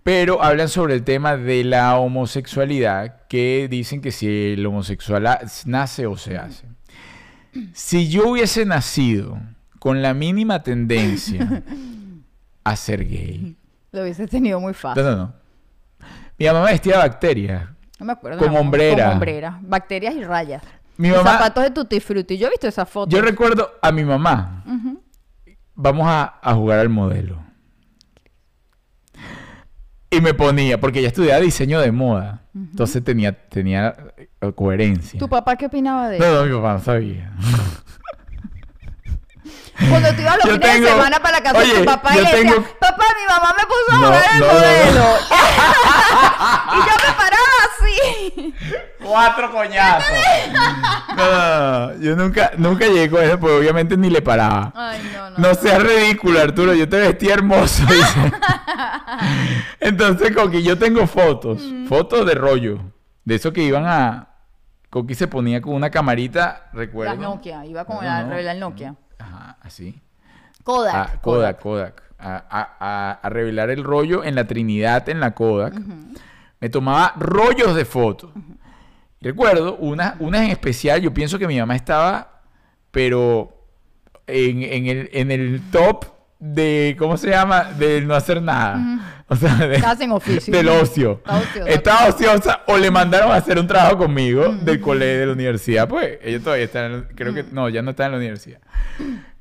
Pero 0.04 0.42
hablan 0.42 0.68
sobre 0.68 0.94
el 0.94 1.02
tema 1.02 1.36
de 1.36 1.64
la 1.64 1.98
homosexualidad 1.98 3.26
que 3.28 3.66
dicen 3.68 4.00
que 4.00 4.12
si 4.12 4.52
el 4.52 4.64
homosexual 4.64 5.26
nace 5.66 6.06
o 6.06 6.16
se 6.16 6.36
hace. 6.38 6.66
Si 7.72 8.08
yo 8.08 8.28
hubiese 8.28 8.64
nacido 8.64 9.38
con 9.80 10.02
la 10.02 10.14
mínima 10.14 10.62
tendencia 10.62 11.62
a 12.70 12.76
ser 12.76 13.06
gay. 13.08 13.56
Lo 13.92 14.02
hubiese 14.02 14.26
tenido 14.26 14.60
muy 14.60 14.72
No, 14.72 14.78
fácil. 14.78 15.02
no, 15.04 15.16
no. 15.16 15.34
Mi 16.38 16.46
mamá 16.46 16.62
vestía 16.66 16.98
bacterias. 16.98 17.68
No 17.98 18.06
me 18.06 18.12
acuerdo. 18.12 18.38
Como 18.38 18.54
no, 18.54 18.60
hombrera. 18.60 19.04
Como 19.04 19.12
hombrera. 19.14 19.58
Bacterias 19.62 20.14
y 20.14 20.22
rayas. 20.24 20.62
Mi 20.96 21.10
mamá- 21.10 21.32
zapatos 21.32 21.64
de 21.64 21.70
tutti 21.70 21.98
frutti. 22.00 22.38
Yo 22.38 22.46
he 22.46 22.50
visto 22.50 22.68
esa 22.68 22.86
foto. 22.86 23.10
Yo 23.14 23.20
recuerdo 23.22 23.70
a 23.82 23.90
mi 23.92 24.04
mamá. 24.04 24.64
Vamos 25.74 26.06
a, 26.08 26.38
a 26.42 26.54
jugar 26.54 26.78
al 26.80 26.88
modelo. 26.88 27.38
Y 30.10 30.20
me 30.20 30.32
ponía, 30.32 30.80
porque 30.80 31.00
ella 31.00 31.08
estudiaba 31.08 31.40
diseño 31.40 31.80
de 31.80 31.92
moda. 31.92 32.42
Entonces 32.54 33.04
tenía, 33.04 33.32
tenía 33.48 33.94
coherencia. 34.54 35.18
¿Tu 35.20 35.28
papá 35.28 35.56
qué 35.56 35.66
opinaba 35.66 36.08
de 36.08 36.18
No, 36.18 36.24
eso? 36.24 36.34
no, 36.40 36.46
mi 36.50 36.56
papá 36.56 36.72
no 36.74 36.80
sabía. 36.80 37.32
Cuando 39.88 40.12
tú 40.14 40.20
ibas 40.22 40.36
los 40.38 40.44
Yo 40.46 40.52
fines 40.54 40.80
de 40.80 40.88
semana 40.88 41.20
para 41.20 41.38
la 41.38 41.42
casa 41.42 41.60
de 41.60 41.70
tu 41.72 41.84
papá 41.84 42.16
y 42.16 42.20
le 42.20 42.44
papá, 42.80 43.04
mi 43.16 43.26
mamá 43.28 43.54
me 43.56 43.64
puso 43.64 43.92
a 43.92 43.96
jugar 43.96 44.24
el 44.34 44.40
no, 44.40 44.46
no, 44.46 44.52
no. 44.52 44.58
modelo. 44.58 45.04
y 46.72 46.76
yo 46.78 46.94
me 47.06 47.12
paraba 47.14 47.58
así. 47.68 48.54
Cuatro 49.00 49.52
coñazos. 49.52 50.04
No, 51.16 51.26
no, 51.30 51.38
no, 51.38 51.94
no. 51.94 52.00
Yo 52.02 52.16
nunca, 52.16 52.50
nunca 52.56 52.86
llegué 52.86 53.08
con 53.10 53.22
eso, 53.22 53.38
porque 53.38 53.56
obviamente 53.56 53.96
ni 53.96 54.10
le 54.10 54.20
paraba. 54.20 54.72
Ay, 54.74 55.10
no, 55.14 55.30
no. 55.30 55.38
No 55.38 55.54
seas 55.54 55.82
ridículo, 55.82 56.40
Arturo. 56.40 56.74
Yo 56.74 56.88
te 56.88 56.98
vestía 56.98 57.34
hermoso. 57.34 57.84
dice. 57.86 58.32
Entonces, 59.80 60.34
Coqui, 60.34 60.62
yo 60.62 60.76
tengo 60.78 61.06
fotos. 61.06 61.62
Fotos 61.88 62.26
de 62.26 62.34
rollo. 62.34 62.78
De 63.24 63.36
eso 63.36 63.52
que 63.52 63.62
iban 63.62 63.86
a. 63.86 64.28
Coqui 64.90 65.14
se 65.14 65.28
ponía 65.28 65.60
con 65.60 65.74
una 65.74 65.90
camarita, 65.90 66.68
recuerdo. 66.72 67.14
La 67.14 67.20
Nokia. 67.20 67.64
Iba 67.66 67.84
con 67.84 67.96
No, 67.96 68.02
la, 68.02 68.22
no. 68.22 68.30
revelar 68.30 68.56
Nokia. 68.56 68.94
Así. 69.68 70.00
Kodak. 70.64 70.94
Ah, 70.94 71.20
Kodak, 71.22 71.60
Kodak. 71.60 72.02
A, 72.18 72.36
a- 72.50 72.76
a- 72.80 73.20
a 73.22 73.28
revelar 73.28 73.70
el 73.70 73.84
rollo 73.84 74.24
en 74.24 74.34
la 74.34 74.46
Trinidad, 74.46 75.08
en 75.08 75.20
la 75.20 75.30
Kodak. 75.34 75.74
Me 76.60 76.68
tomaba 76.68 77.14
rollos 77.18 77.74
de 77.76 77.84
fotos. 77.84 78.30
Recuerdo 79.20 79.76
una, 79.76 80.16
una 80.18 80.44
en 80.44 80.50
especial, 80.50 81.00
yo 81.00 81.12
pienso 81.14 81.38
que 81.38 81.46
mi 81.46 81.58
mamá 81.58 81.76
estaba, 81.76 82.40
pero 82.90 83.64
en, 84.26 84.62
en 84.62 84.86
el, 84.86 85.10
en 85.12 85.30
el 85.30 85.60
top 85.70 86.04
de, 86.38 86.96
¿cómo 86.98 87.16
se 87.16 87.30
llama? 87.30 87.64
Del 87.64 88.06
no 88.06 88.14
hacer 88.14 88.40
nada. 88.42 88.78
O 89.28 89.36
sea, 89.36 89.54
de- 89.56 89.76
en 89.76 90.12
oficio. 90.12 90.52
del 90.54 90.68
ocio. 90.68 91.20
Ociosa. 91.26 91.68
Estaba 91.70 92.06
ociosa 92.08 92.60
o 92.66 92.76
le 92.78 92.90
mandaron 92.90 93.30
a 93.30 93.34
hacer 93.36 93.58
un 93.58 93.66
trabajo 93.66 93.98
conmigo 93.98 94.48
del 94.62 94.80
colegio 94.80 95.20
de 95.20 95.26
la 95.26 95.32
universidad. 95.32 95.86
Pues 95.88 96.18
ella 96.22 96.40
todavía 96.40 96.64
está, 96.64 96.86
en 96.86 97.06
creo 97.14 97.34
que, 97.34 97.44
no, 97.52 97.68
ya 97.68 97.82
no 97.82 97.90
está 97.90 98.06
en 98.06 98.12
la 98.12 98.18
universidad. 98.18 98.60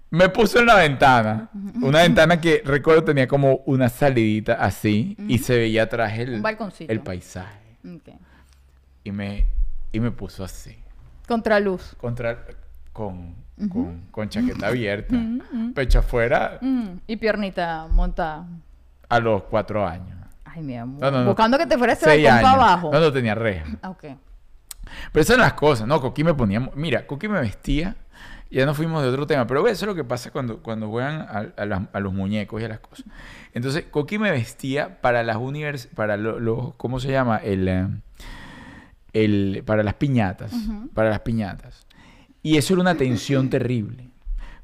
Me 0.09 0.29
puso 0.29 0.59
en 0.59 0.65
la 0.67 0.75
ventana, 0.75 1.49
una 1.81 2.01
ventana 2.01 2.39
que 2.39 2.61
recuerdo 2.63 3.03
tenía 3.03 3.27
como 3.27 3.57
una 3.65 3.89
salidita 3.89 4.53
así 4.53 5.17
y 5.27 5.37
se 5.39 5.57
veía 5.57 5.83
atrás 5.83 6.17
el, 6.17 6.41
el 6.87 7.01
paisaje. 7.01 7.59
Y 9.03 9.11
me, 9.11 9.45
y 9.91 9.99
me 9.99 10.11
puso 10.11 10.43
así, 10.45 10.77
Contraluz. 11.27 11.93
contra, 11.97 12.45
con, 12.93 13.35
con, 13.69 14.01
con 14.11 14.29
chaqueta 14.29 14.67
abierta, 14.67 15.15
pecho 15.75 15.99
afuera, 15.99 16.57
Mm, 16.61 16.87
y 17.07 17.17
piernita 17.17 17.87
montada. 17.89 18.47
a 19.09 19.19
los 19.19 19.43
cuatro 19.43 19.85
años. 19.85 20.17
Ay, 20.45 20.61
mi 20.63 20.77
amor. 20.77 21.01
No, 21.01 21.11
no, 21.11 21.19
no. 21.19 21.25
Buscando 21.27 21.57
que 21.57 21.65
te 21.67 21.77
fuera 21.77 21.93
ese 21.93 22.05
para 22.05 22.51
abajo. 22.51 22.91
No, 22.91 22.99
no 22.99 23.11
tenía 23.11 23.35
reja. 23.35 23.65
Ok. 23.83 24.03
Pero 25.11 25.21
esas 25.21 25.35
son 25.35 25.41
las 25.41 25.53
cosas, 25.53 25.85
¿no? 25.87 25.99
Coqui 25.99 26.23
me 26.23 26.33
ponía... 26.33 26.59
Mira, 26.75 27.05
Coqui 27.05 27.27
me 27.27 27.41
vestía... 27.41 27.95
Ya 28.49 28.65
no 28.65 28.73
fuimos 28.73 29.03
de 29.03 29.09
otro 29.09 29.27
tema, 29.27 29.45
pero 29.45 29.67
eso 29.67 29.85
es 29.85 29.87
lo 29.87 29.95
que 29.95 30.03
pasa 30.03 30.31
cuando, 30.31 30.63
cuando 30.63 30.87
juegan 30.89 31.21
a, 31.21 31.47
a 31.57 31.65
las- 31.65 31.81
a 31.91 31.99
los 31.99 32.13
muñecos 32.13 32.61
y 32.61 32.65
a 32.65 32.69
las 32.69 32.79
cosas. 32.79 33.05
Entonces, 33.53 33.85
Coqui 33.91 34.17
me 34.19 34.31
vestía 34.31 35.01
para 35.01 35.23
las 35.23 35.37
univers... 35.37 35.87
Para 35.87 36.15
los... 36.17 36.41
Lo, 36.41 36.73
¿Cómo 36.77 36.99
se 36.99 37.11
llama? 37.11 37.37
El... 37.37 37.67
eh, 37.67 37.87
el 39.13 39.63
para 39.65 39.83
las 39.83 39.95
piñatas. 39.95 40.53
Para 40.93 41.09
las 41.09 41.21
piñatas. 41.21 41.85
Y 42.43 42.57
eso 42.57 42.73
era 42.73 42.81
una 42.81 42.95
tensión 42.95 43.49
terrible. 43.49 44.06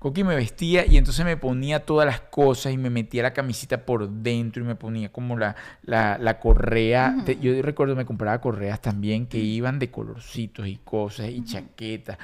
Coqui 0.03 0.25
me 0.25 0.35
vestía 0.35 0.85
y 0.85 0.97
entonces 0.97 1.23
me 1.23 1.37
ponía 1.37 1.85
todas 1.85 2.05
las 2.05 2.19
cosas 2.19 2.73
y 2.73 2.77
me 2.77 2.89
metía 2.89 3.23
la 3.23 3.31
camisita 3.31 3.85
por 3.85 4.09
dentro 4.09 4.61
y 4.61 4.65
me 4.65 4.75
ponía 4.75 5.07
como 5.07 5.37
la, 5.37 5.55
la, 5.83 6.17
la 6.17 6.41
correa. 6.41 7.23
Yo 7.39 7.61
recuerdo 7.61 7.95
me 7.95 8.03
compraba 8.03 8.41
correas 8.41 8.81
también 8.81 9.27
que 9.27 9.37
iban 9.37 9.79
de 9.79 9.89
colorcitos 9.89 10.67
y 10.67 10.81
cosas 10.83 11.29
y 11.29 11.45
chaquetas. 11.45 12.17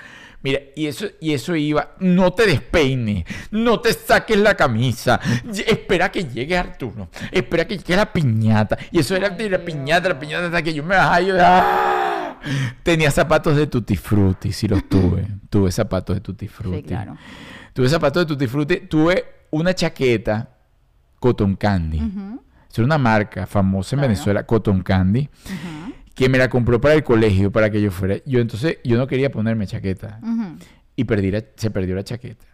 Mira, 0.44 0.60
y 0.76 0.88
eso, 0.88 1.06
y 1.22 1.34
eso 1.34 1.56
iba, 1.56 1.96
no 2.00 2.34
te 2.34 2.48
despeines, 2.48 3.24
no 3.52 3.80
te 3.80 3.94
saques 3.94 4.38
la 4.38 4.56
camisa, 4.56 5.18
espera 5.66 6.12
que 6.12 6.26
llegue 6.26 6.58
Arturo, 6.58 7.08
espera 7.32 7.66
que 7.66 7.78
llegue 7.78 7.96
la 7.96 8.12
piñata. 8.12 8.78
Y 8.92 9.00
eso 9.00 9.16
era 9.16 9.30
de 9.30 9.50
la 9.50 9.60
piñata, 9.60 10.10
la 10.10 10.20
piñata 10.20 10.48
hasta 10.48 10.62
que 10.62 10.74
yo 10.74 10.84
me 10.84 10.98
bajaba 10.98 11.22
y 11.22 11.30
¡ah! 11.32 12.40
Tenía 12.84 13.10
zapatos 13.10 13.56
de 13.56 13.68
Tutti 13.68 13.96
Frutti, 13.96 14.52
sí 14.52 14.68
los 14.68 14.88
tuve. 14.90 15.26
Tuve 15.50 15.72
zapatos 15.72 16.18
de 16.18 16.22
Tutti 16.22 16.48
Frutti. 16.50 16.78
Sí, 16.78 16.84
claro. 16.84 17.18
Tuve 17.74 17.90
zapatos 17.90 18.24
de 18.24 18.28
Tutti 18.34 18.48
Frutti. 18.48 18.78
Tuve 18.82 19.24
una 19.52 19.74
chaqueta 19.74 20.50
Cotton 21.20 21.56
Candy. 21.56 22.00
Ujú, 22.02 22.42
Es 22.72 22.80
una 22.80 22.98
marca 22.98 23.46
famosa 23.48 23.96
en 23.96 24.00
Claro. 24.00 24.10
Venezuela, 24.14 24.44
Cotton 24.46 24.82
Candy, 24.84 25.28
que 26.14 26.30
me 26.30 26.38
la 26.38 26.50
compró 26.50 26.80
para 26.80 26.94
el 26.96 27.04
colegio, 27.04 27.52
para 27.52 27.70
que 27.70 27.82
yo 27.82 27.92
fuera. 27.92 28.18
Yo 28.26 28.40
entonces, 28.40 28.78
yo 28.84 28.98
no 28.98 29.08
quería 29.08 29.32
ponerme 29.32 29.66
chaqueta. 29.68 30.20
Y 30.96 31.04
perdí 31.06 31.32
la- 31.32 31.44
se 31.56 31.72
perdió 31.72 31.96
la 31.96 32.04
chaqueta. 32.04 32.46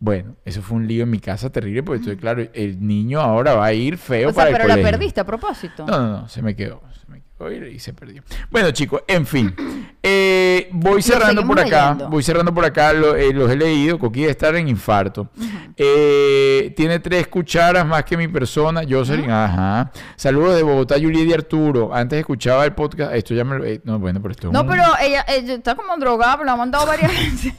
Bueno, 0.00 0.36
eso 0.44 0.60
fue 0.60 0.76
un 0.76 0.86
lío 0.86 1.04
en 1.04 1.10
mi 1.10 1.18
casa 1.20 1.50
terrible, 1.50 1.82
porque 1.82 2.00
estoy 2.00 2.16
claro, 2.16 2.46
el 2.52 2.86
niño 2.86 3.20
ahora 3.20 3.54
va 3.54 3.66
a 3.66 3.72
ir 3.72 3.96
feo 3.96 4.28
O 4.28 4.32
sea, 4.32 4.44
para 4.44 4.50
el 4.50 4.56
pero 4.56 4.68
la 4.68 4.82
perdiste 4.90 5.20
a 5.20 5.24
propósito. 5.24 5.86
No, 5.86 5.98
no, 5.98 6.08
no, 6.20 6.28
se 6.28 6.42
me 6.42 6.54
quedó. 6.54 6.82
Se 7.00 7.10
me 7.10 7.22
quedó 7.22 7.50
y, 7.68 7.78
se 7.78 7.92
perdió. 7.94 8.22
Bueno, 8.50 8.70
chicos, 8.72 9.02
en 9.08 9.26
fin. 9.26 9.54
Eh, 10.06 10.68
voy 10.72 11.00
cerrando 11.00 11.46
por 11.46 11.58
acá. 11.58 11.84
leyendo. 11.92 12.10
Voy 12.10 12.22
cerrando 12.22 12.52
por 12.52 12.62
acá. 12.62 12.92
lo- 12.92 13.16
eh, 13.16 13.32
los 13.32 13.50
he 13.50 13.56
leído. 13.56 13.98
Coqui 13.98 14.20
debe 14.20 14.32
estar 14.32 14.54
en 14.54 14.68
infarto. 14.68 15.30
Eh, 15.78 16.74
tiene 16.76 16.98
tres 16.98 17.26
cucharas 17.28 17.86
más 17.86 18.04
que 18.04 18.14
mi 18.18 18.28
persona. 18.28 18.82
Jocelyn, 18.86 19.30
ajá. 19.30 19.90
Saludos 20.16 20.56
de 20.56 20.62
Bogotá, 20.62 20.98
Yuli 20.98 21.22
y 21.22 21.32
Arturo. 21.32 21.94
Antes 21.94 22.18
escuchaba 22.18 22.66
el 22.66 22.74
podcast. 22.74 23.14
Esto 23.14 23.32
ya 23.32 23.44
me 23.44 23.56
lo. 23.56 23.64
eh, 23.64 23.80
no, 23.84 23.98
bueno, 23.98 24.20
pero 24.20 24.32
esto 24.32 24.48
es 24.48 24.52
No, 24.52 24.60
un- 24.60 24.68
pero 24.68 24.82
ella, 25.00 25.24
ella 25.26 25.54
está 25.54 25.74
como 25.74 25.96
drogada, 25.96 26.34
pero 26.36 26.44
la 26.44 26.52
ha 26.52 26.56
mandado 26.56 26.86
varias 26.86 27.10
veces. 27.32 27.54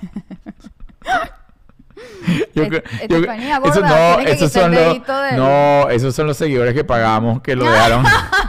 Yo 2.54 2.64
Es- 2.64 2.72
Estefanía, 3.02 3.56
yo- 3.56 3.62
gorda, 3.62 3.70
esos 3.72 3.84
no, 3.84 4.20
esos 4.32 4.52
son 4.52 4.72
los, 4.74 4.98
no, 5.36 5.90
esos 5.90 6.16
son 6.16 6.28
los 6.28 6.38
seguidores 6.38 6.74
que 6.74 6.84
pagamos 6.84 7.42
que 7.42 7.56
lo 7.56 7.66
dejaron, 7.66 8.04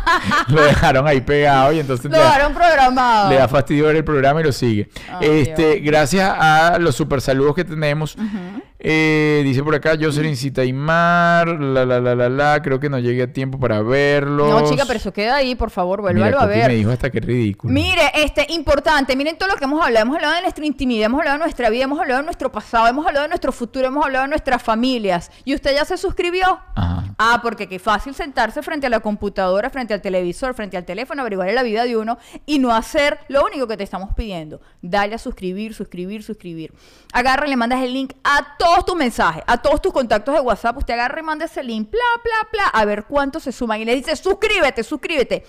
lo 0.49 0.63
dejaron 0.63 1.07
ahí 1.07 1.21
pegado 1.21 1.73
y 1.73 1.81
entonces 1.81 2.07
Lo 2.07 2.13
le 2.13 2.19
da- 2.19 2.25
dejaron 2.25 2.55
programado. 2.55 3.31
le 3.31 3.37
da 3.37 3.49
fastidio 3.49 3.87
ver 3.87 3.97
el 3.97 4.05
programa 4.05 4.41
y 4.41 4.45
lo 4.45 4.53
sigue. 4.53 4.89
Este, 5.21 5.75
Dios. 5.77 5.85
gracias 5.87 6.35
a 6.39 6.79
los 6.81 6.95
super 6.97 7.21
saludos 7.21 7.55
que 7.55 7.65
tenemos. 7.65 8.17
Eh, 8.79 9.41
dice 9.43 9.63
por 9.65 9.75
acá 9.75 9.97
Jocelyn 10.01 10.37
Citaimar, 10.37 11.49
la 11.49 11.85
la 11.87 11.99
la 11.99 12.15
la 12.15 12.29
la, 12.29 12.63
creo 12.63 12.79
que 12.79 12.91
no 12.91 12.99
llegué 12.99 13.23
a 13.25 13.33
tiempo 13.33 13.59
para 13.59 13.81
verlos. 13.83 14.49
No, 14.49 14.69
chica, 14.71 14.85
pero 14.87 14.99
eso 14.99 15.13
queda 15.13 15.37
ahí, 15.37 15.55
por 15.55 15.71
favor, 15.71 16.03
vuélvalo 16.03 16.39
a 16.39 16.47
ver. 16.47 16.69
me 16.69 16.75
dijo 16.75 16.91
hasta 16.91 17.11
que 17.11 17.21
ridículo. 17.21 17.73
Mire, 17.73 18.13
este, 18.15 18.47
importante, 18.51 19.17
miren 19.17 19.39
todo 19.39 19.49
lo 19.49 19.57
que 19.57 19.65
hemos 19.65 19.85
hablado. 19.85 20.05
Hemos 20.05 20.17
hablado 20.17 20.35
de 20.35 20.43
nuestra 20.43 20.65
intimidad, 20.67 21.07
hemos 21.07 21.19
hablado 21.21 21.39
de 21.39 21.45
nuestra 21.45 21.71
vida, 21.71 21.85
hemos 21.85 21.99
hablado 21.99 22.21
de 22.21 22.25
nuestro 22.27 22.53
pasado, 22.53 22.87
hemos 22.87 23.07
hablado 23.07 23.25
de 23.25 23.29
nuestro 23.37 23.53
futuro, 23.53 23.87
hemos 23.87 24.05
hablado 24.05 24.23
de 24.25 24.31
nuestras 24.31 24.63
familias. 24.63 25.31
¿Y 25.45 25.55
usted 25.55 25.75
ya 25.75 25.85
se 25.85 25.99
suscribió? 25.99 26.59
Ajá. 26.75 26.97
Ah, 27.19 27.41
porque 27.43 27.67
qué 27.67 27.79
fácil 27.79 28.15
sentarse 28.15 28.63
frente 28.63 28.87
a 28.87 28.91
la 28.91 29.01
computadora, 29.01 29.71
frente 29.71 29.95
al 29.95 30.03
televisor, 30.03 30.55
frente 30.55 30.77
al 30.77 30.85
teléfono, 30.85 31.23
averiguar 31.23 31.51
la 31.53 31.63
vida 31.63 31.85
de 31.85 31.97
uno 31.97 32.19
y 32.45 32.59
no 32.59 32.75
hacer 32.75 33.19
lo 33.29 33.45
único 33.45 33.67
que 33.67 33.77
te 33.77 33.85
estamos 33.85 34.15
pidiendo. 34.15 34.61
Dale 34.83 35.15
a 35.15 35.19
suscribir, 35.19 35.75
suscribir, 35.75 36.23
suscribir. 36.23 36.75
Agarra 37.13 37.47
y 37.47 37.51
le 37.51 37.57
mandas 37.57 37.83
el 37.83 37.93
link 37.93 38.13
a 38.25 38.57
todos 38.59 38.85
tus 38.85 38.97
mensajes, 38.97 39.43
a 39.47 39.61
todos 39.61 39.81
tus 39.81 39.93
contactos 39.93 40.35
de 40.35 40.41
WhatsApp. 40.41 40.77
Usted 40.77 40.95
agarra 40.95 41.21
y 41.21 41.23
manda 41.23 41.45
ese 41.47 41.63
link, 41.63 41.91
bla, 41.91 42.01
bla, 42.23 42.49
bla, 42.53 42.67
a 42.69 42.85
ver 42.85 43.05
cuántos 43.05 43.43
se 43.43 43.53
suman. 43.53 43.81
Y 43.81 43.85
le 43.85 43.95
dice, 43.95 44.15
suscríbete, 44.17 44.83
suscríbete. 44.83 45.45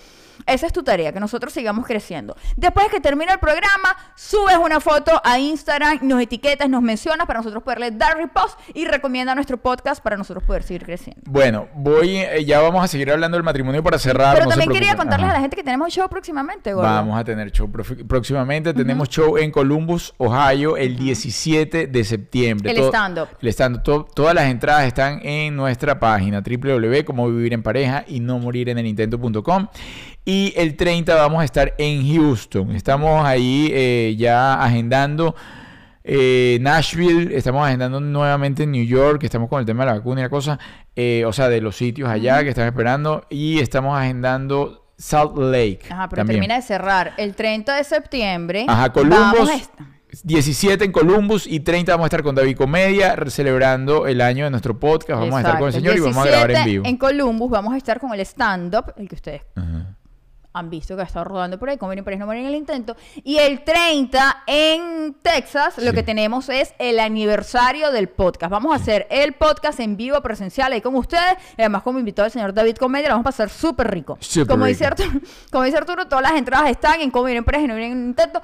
Esa 0.48 0.66
es 0.66 0.72
tu 0.72 0.82
tarea, 0.82 1.12
que 1.12 1.20
nosotros 1.20 1.52
sigamos 1.52 1.86
creciendo. 1.86 2.36
Después 2.56 2.86
de 2.86 2.90
que 2.92 3.00
termine 3.00 3.32
el 3.32 3.38
programa, 3.38 3.96
subes 4.16 4.56
una 4.56 4.80
foto 4.80 5.20
a 5.24 5.38
Instagram, 5.38 5.98
nos 6.02 6.20
etiquetas, 6.20 6.68
nos 6.68 6.82
mencionas 6.82 7.26
para 7.26 7.38
nosotros 7.40 7.62
poderle 7.62 7.90
dar 7.92 8.16
repost 8.16 8.58
y 8.74 8.84
recomienda 8.84 9.34
nuestro 9.34 9.56
podcast 9.58 10.02
para 10.02 10.16
nosotros 10.16 10.44
poder 10.44 10.62
seguir 10.62 10.84
creciendo. 10.84 11.22
Bueno, 11.26 11.68
voy, 11.74 12.16
eh, 12.18 12.44
ya 12.44 12.60
vamos 12.60 12.82
a 12.84 12.88
seguir 12.88 13.10
hablando 13.10 13.36
del 13.36 13.44
matrimonio 13.44 13.82
para 13.82 13.98
cerrar. 13.98 14.34
Pero 14.34 14.44
no 14.46 14.50
también 14.50 14.72
quería 14.72 14.96
contarles 14.96 15.24
Ajá. 15.26 15.32
a 15.32 15.36
la 15.36 15.40
gente 15.40 15.56
que 15.56 15.62
tenemos 15.62 15.92
show 15.92 16.08
próximamente, 16.08 16.72
gordo. 16.72 16.88
Vamos 16.88 17.18
a 17.18 17.24
tener 17.24 17.50
show 17.52 17.70
próximamente. 17.70 18.74
Tenemos 18.74 19.08
show 19.08 19.36
en 19.38 19.50
Columbus, 19.50 20.14
Ohio, 20.18 20.76
el 20.76 20.96
17 20.96 21.86
de 21.86 22.04
septiembre. 22.04 22.70
El 22.72 22.78
stand-up. 22.84 23.28
El 23.40 23.48
stand-up. 23.48 23.82
To- 23.82 24.04
todas 24.14 24.34
las 24.34 24.46
entradas 24.46 24.86
están 24.86 25.20
en 25.22 25.54
nuestra 25.56 25.98
página 26.00 26.42
vivir 27.26 27.52
en 27.52 27.62
pareja 27.62 28.04
y 28.06 28.20
no 28.20 28.38
morir 28.38 28.68
en 28.68 28.78
el 28.78 28.86
intento.com. 28.86 29.68
Y 30.24 30.37
el 30.56 30.76
30 30.76 31.14
vamos 31.14 31.40
a 31.42 31.44
estar 31.44 31.74
en 31.78 32.06
Houston. 32.14 32.70
Estamos 32.74 33.24
ahí 33.24 33.70
eh, 33.72 34.14
ya 34.18 34.62
agendando. 34.62 35.34
eh, 36.04 36.58
Nashville, 36.62 37.36
estamos 37.36 37.66
agendando 37.66 38.00
nuevamente 38.00 38.62
en 38.62 38.72
New 38.72 38.84
York, 38.84 39.22
estamos 39.24 39.48
con 39.48 39.60
el 39.60 39.66
tema 39.66 39.84
de 39.84 39.90
la 39.92 39.98
vacuna 39.98 40.20
y 40.20 40.24
la 40.24 40.30
cosa, 40.30 40.58
eh, 40.96 41.24
o 41.26 41.32
sea, 41.32 41.48
de 41.48 41.60
los 41.60 41.76
sitios 41.76 42.08
allá 42.08 42.42
que 42.42 42.48
están 42.48 42.66
esperando, 42.66 43.26
y 43.28 43.58
estamos 43.60 43.98
agendando 43.98 44.86
Salt 44.96 45.36
Lake. 45.36 45.80
Ajá, 45.90 46.08
pero 46.08 46.20
también. 46.20 46.36
termina 46.40 46.54
de 46.56 46.62
cerrar. 46.62 47.12
El 47.18 47.34
30 47.34 47.76
de 47.76 47.84
septiembre. 47.84 48.64
Ajá, 48.68 48.90
Columbus. 48.92 49.48
a 49.50 49.54
est- 49.54 49.74
17 50.24 50.86
en 50.86 50.90
Columbus 50.92 51.46
y 51.46 51.60
30 51.60 51.92
vamos 51.92 52.04
a 52.04 52.06
estar 52.06 52.22
con 52.22 52.34
David 52.34 52.56
Comedia 52.56 53.14
celebrando 53.26 54.06
el 54.06 54.22
año 54.22 54.44
de 54.44 54.50
nuestro 54.50 54.80
podcast. 54.80 55.20
Vamos 55.20 55.34
a 55.34 55.40
estar 55.40 55.58
con 55.58 55.68
el 55.68 55.74
señor 55.74 55.96
y 55.98 56.00
vamos 56.00 56.16
a 56.16 56.26
grabar 56.30 56.50
en 56.50 56.56
17 56.56 56.70
vivo. 56.70 56.84
En 56.86 56.96
Columbus 56.96 57.50
vamos 57.50 57.74
a 57.74 57.76
estar 57.76 58.00
con 58.00 58.14
el 58.14 58.20
stand-up, 58.20 58.94
el 58.96 59.06
que 59.06 59.14
ustedes 59.16 59.42
Ajá. 59.54 59.97
Han 60.52 60.70
visto 60.70 60.96
que 60.96 61.02
ha 61.02 61.04
estado 61.04 61.24
rodando 61.24 61.58
por 61.58 61.68
ahí, 61.68 61.76
por 61.76 61.90
ahí, 61.90 62.16
no 62.18 62.26
morir 62.26 62.42
en 62.42 62.48
el 62.48 62.54
intento. 62.54 62.96
Y 63.22 63.36
el 63.38 63.62
30 63.62 64.44
en 64.46 65.14
Texas, 65.22 65.78
lo 65.78 65.92
que 65.92 66.02
tenemos 66.02 66.48
es 66.48 66.74
el 66.78 66.98
aniversario 66.98 67.92
del 67.92 68.08
podcast. 68.08 68.50
Vamos 68.50 68.72
a 68.72 68.76
hacer 68.76 69.06
el 69.10 69.34
podcast 69.34 69.78
en 69.80 69.96
vivo, 69.96 70.20
presencial, 70.20 70.72
ahí 70.72 70.80
con 70.80 70.94
ustedes. 70.96 71.34
Y 71.56 71.62
además, 71.62 71.82
como 71.82 71.98
invitado 71.98 72.26
el 72.26 72.32
señor 72.32 72.54
David 72.54 72.76
Comedia, 72.76 73.08
lo 73.08 73.14
vamos 73.14 73.26
a 73.26 73.30
pasar 73.30 73.50
súper 73.50 73.90
rico. 73.90 74.18
Como, 74.48 74.64
rico. 74.64 74.66
Dice 74.66 74.86
Arturo, 74.86 75.10
como 75.52 75.64
dice 75.64 75.76
Arturo, 75.76 76.08
todas 76.08 76.22
las 76.22 76.32
entradas 76.32 76.70
están 76.70 77.00
en 77.00 77.10
por 77.10 77.54
ahí, 77.54 77.66
no 77.66 77.74
vienen 77.74 77.92
en 77.92 77.98
el 77.98 78.06
intento. 78.08 78.40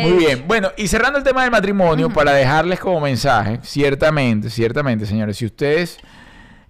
Muy 0.00 0.10
Eh, 0.10 0.12
bien. 0.12 0.44
Bueno, 0.48 0.70
y 0.76 0.88
cerrando 0.88 1.18
el 1.18 1.24
tema 1.24 1.42
del 1.42 1.50
matrimonio, 1.50 2.10
para 2.10 2.32
dejarles 2.32 2.80
como 2.80 3.00
mensaje, 3.00 3.60
ciertamente, 3.62 4.50
ciertamente, 4.50 5.06
señores, 5.06 5.36
si 5.36 5.46
ustedes 5.46 5.98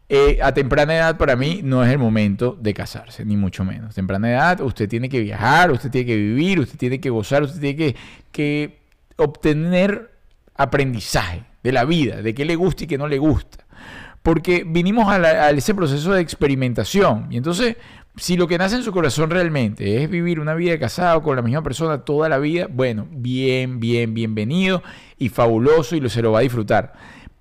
eh, 0.09 0.39
a 0.43 0.53
temprana 0.55 0.95
edad 0.97 1.19
para 1.19 1.37
mí 1.37 1.61
no 1.63 1.85
es 1.85 1.91
el 1.93 1.99
momento 1.99 2.57
de 2.61 2.73
casarse, 2.73 3.25
ni 3.25 3.37
mucho 3.37 3.65
menos. 3.65 3.95
Temprana 3.95 4.31
edad, 4.31 4.61
usted 4.63 4.89
tiene 4.89 5.09
que 5.09 5.21
viajar, 5.21 5.71
usted 5.71 5.91
tiene 5.91 6.07
que 6.07 6.17
vivir, 6.17 6.61
usted 6.61 6.79
tiene 6.79 7.01
que 7.01 7.11
gozar, 7.11 7.43
usted 7.43 7.61
tiene 7.61 7.95
que, 8.33 8.79
obtener 9.17 10.13
aprendizaje 10.55 11.43
de 11.63 11.73
la 11.73 11.85
vida, 11.85 12.23
de 12.23 12.35
qué 12.35 12.45
le 12.45 12.55
gusta 12.57 12.85
y 12.85 12.87
qué 12.87 12.97
no 12.99 13.09
le 13.09 13.19
gusta. 13.19 13.65
Porque 14.23 14.65
vinimos 14.67 15.09
a, 15.09 15.19
la- 15.19 15.47
a 15.47 15.51
ese 15.51 15.75
proceso 15.75 16.13
de 16.13 16.21
experimentación. 16.21 17.27
Y 17.31 17.37
entonces, 17.37 17.77
si 18.17 18.37
lo 18.37 18.47
que 18.49 18.59
nace 18.59 18.77
en 18.77 18.83
su 18.83 18.93
corazón 18.93 19.31
realmente 19.31 20.03
es 20.03 20.11
vivir 20.11 20.41
una 20.41 20.55
vida 20.55 20.73
de 20.73 20.79
casado 20.79 21.23
con 21.23 21.37
la 21.37 21.43
misma 21.43 21.63
persona 21.63 21.99
toda 22.05 22.29
la 22.29 22.39
vida, 22.39 22.67
bueno, 22.71 23.07
bien, 23.11 23.81
bien, 23.81 24.15
bienvenido 24.15 24.83
y 25.19 25.29
fabuloso 25.29 25.97
y 25.97 26.01
lo, 26.01 26.09
se 26.09 26.23
lo 26.23 26.33
va 26.33 26.41
a 26.41 26.43
disfrutar. 26.43 26.93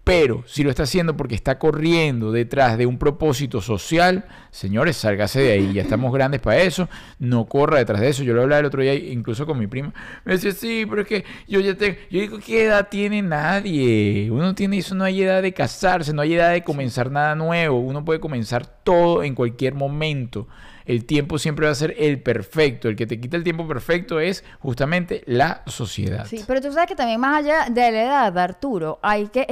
Pero 0.07 0.43
si 0.47 0.63
lo 0.63 0.69
está 0.69 0.83
haciendo 0.83 1.17
porque 1.17 1.35
está 1.35 1.59
corriendo 1.59 2.31
detrás 2.31 2.77
de 2.77 2.85
un 2.85 2.97
propósito 2.97 3.59
social, 3.59 4.25
señores, 4.51 4.95
sálgase 4.95 5.41
de 5.41 5.51
ahí. 5.51 5.73
Ya 5.73 5.81
estamos 5.81 6.13
grandes 6.13 6.39
para 6.39 6.61
eso. 6.61 6.87
No 7.19 7.45
corra 7.45 7.79
detrás 7.79 7.99
de 7.99 8.07
eso. 8.07 8.23
Yo 8.23 8.33
lo 8.33 8.43
hablaba 8.43 8.61
el 8.61 8.65
otro 8.67 8.81
día 8.81 8.93
incluso 8.93 9.45
con 9.45 9.59
mi 9.59 9.67
prima. 9.67 9.93
Me 10.23 10.31
decía, 10.33 10.53
sí, 10.53 10.85
pero 10.89 11.01
es 11.01 11.07
que 11.09 11.25
yo 11.47 11.59
ya 11.59 11.75
tengo... 11.75 11.97
Yo 12.09 12.21
digo, 12.21 12.39
¿qué 12.39 12.63
edad 12.63 12.87
tiene 12.89 13.21
nadie? 13.21 14.31
Uno 14.31 14.55
tiene 14.55 14.77
eso, 14.77 14.95
no 14.95 15.03
hay 15.03 15.21
edad 15.21 15.41
de 15.41 15.53
casarse, 15.53 16.13
no 16.13 16.21
hay 16.21 16.35
edad 16.35 16.53
de 16.53 16.63
comenzar 16.63 17.11
nada 17.11 17.35
nuevo. 17.35 17.79
Uno 17.79 18.05
puede 18.05 18.21
comenzar 18.21 18.65
todo 18.65 19.23
en 19.23 19.35
cualquier 19.35 19.73
momento. 19.73 20.47
El 20.87 21.03
tiempo 21.03 21.37
siempre 21.37 21.65
va 21.65 21.73
a 21.73 21.75
ser 21.75 21.95
el 21.99 22.21
perfecto. 22.21 22.87
El 22.87 22.95
que 22.95 23.05
te 23.05 23.19
quita 23.19 23.35
el 23.35 23.43
tiempo 23.43 23.67
perfecto 23.67 24.21
es 24.21 24.45
justamente 24.59 25.21
la 25.25 25.63
sociedad. 25.67 26.25
Sí, 26.25 26.45
pero 26.47 26.61
tú 26.61 26.71
sabes 26.71 26.87
que 26.87 26.95
también 26.95 27.19
más 27.19 27.43
allá 27.43 27.65
de 27.69 27.91
la 27.91 28.03
edad, 28.03 28.37
Arturo, 28.37 28.97
hay 29.03 29.27
que 29.27 29.45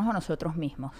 a 0.00 0.12
nosotros 0.12 0.56
mismos. 0.56 0.92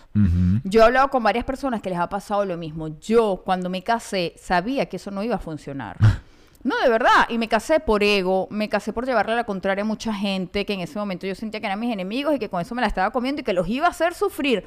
Yo 0.64 0.80
he 0.80 0.84
hablado 0.84 1.08
con 1.08 1.22
varias 1.22 1.44
personas 1.44 1.82
que 1.82 1.90
les 1.90 1.98
ha 1.98 2.08
pasado 2.08 2.44
lo 2.44 2.56
mismo. 2.56 2.98
Yo, 3.00 3.42
cuando 3.44 3.68
me 3.68 3.82
casé, 3.82 4.34
sabía 4.38 4.86
que 4.86 4.96
eso 4.96 5.10
no 5.10 5.22
iba 5.22 5.36
a 5.36 5.38
funcionar. 5.38 5.96
No, 6.64 6.74
de 6.82 6.88
verdad. 6.88 7.26
Y 7.28 7.36
me 7.38 7.46
casé 7.46 7.78
por 7.78 8.02
ego, 8.02 8.48
me 8.50 8.68
casé 8.70 8.92
por 8.92 9.04
llevarle 9.06 9.32
a 9.34 9.36
la 9.36 9.44
contraria 9.44 9.82
a 9.82 9.84
mucha 9.84 10.12
gente 10.14 10.64
que 10.64 10.72
en 10.72 10.80
ese 10.80 10.98
momento 10.98 11.26
yo 11.26 11.34
sentía 11.34 11.60
que 11.60 11.66
eran 11.66 11.78
mis 11.78 11.92
enemigos 11.92 12.34
y 12.34 12.38
que 12.38 12.48
con 12.48 12.60
eso 12.60 12.74
me 12.74 12.80
la 12.80 12.88
estaba 12.88 13.10
comiendo 13.10 13.42
y 13.42 13.44
que 13.44 13.52
los 13.52 13.68
iba 13.68 13.86
a 13.86 13.90
hacer 13.90 14.14
sufrir. 14.14 14.64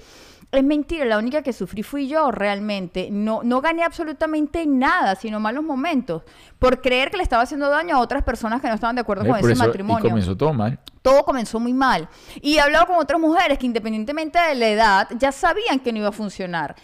Es 0.52 0.64
mentira, 0.64 1.04
la 1.06 1.18
única 1.18 1.42
que 1.42 1.52
sufrí 1.52 1.82
fui 1.84 2.08
yo 2.08 2.32
realmente. 2.32 3.10
No, 3.12 3.42
no 3.44 3.60
gané 3.62 3.84
absolutamente 3.84 4.66
nada, 4.68 5.16
sino 5.16 5.40
malos 5.40 5.64
momentos. 5.64 6.22
Por 6.60 6.82
creer 6.82 7.10
que 7.10 7.18
le 7.18 7.24
estaba 7.24 7.42
haciendo 7.44 7.68
daño 7.70 7.96
a 7.98 8.00
otras 8.00 8.24
personas 8.24 8.62
que 8.62 8.68
no 8.68 8.76
estaban 8.76 8.96
de 8.96 9.02
acuerdo 9.02 9.24
¿Ves? 9.24 9.32
con 9.32 9.40
ese 9.40 9.52
eso- 9.54 9.64
matrimonio 9.66 10.06
Y 10.06 10.10
comenzó 10.10 10.38
todo 10.38 10.54
mal. 10.54 10.80
todo 11.02 11.24
comenzó 11.24 11.60
muy 11.60 11.74
mal. 11.74 12.08
Y 12.42 12.56
he 12.58 12.62
hablado 12.62 12.86
con 12.86 12.98
otras 12.98 13.20
mujeres 13.20 13.58
que 13.58 13.66
independientemente 13.66 14.38
de 14.40 14.56
la 14.56 14.68
edad, 14.70 15.08
ya 15.20 15.32
sabían 15.32 15.80
que 15.80 15.92
no 15.92 15.98
iba 15.98 16.10
a 16.10 16.14
funcionar. 16.14 16.76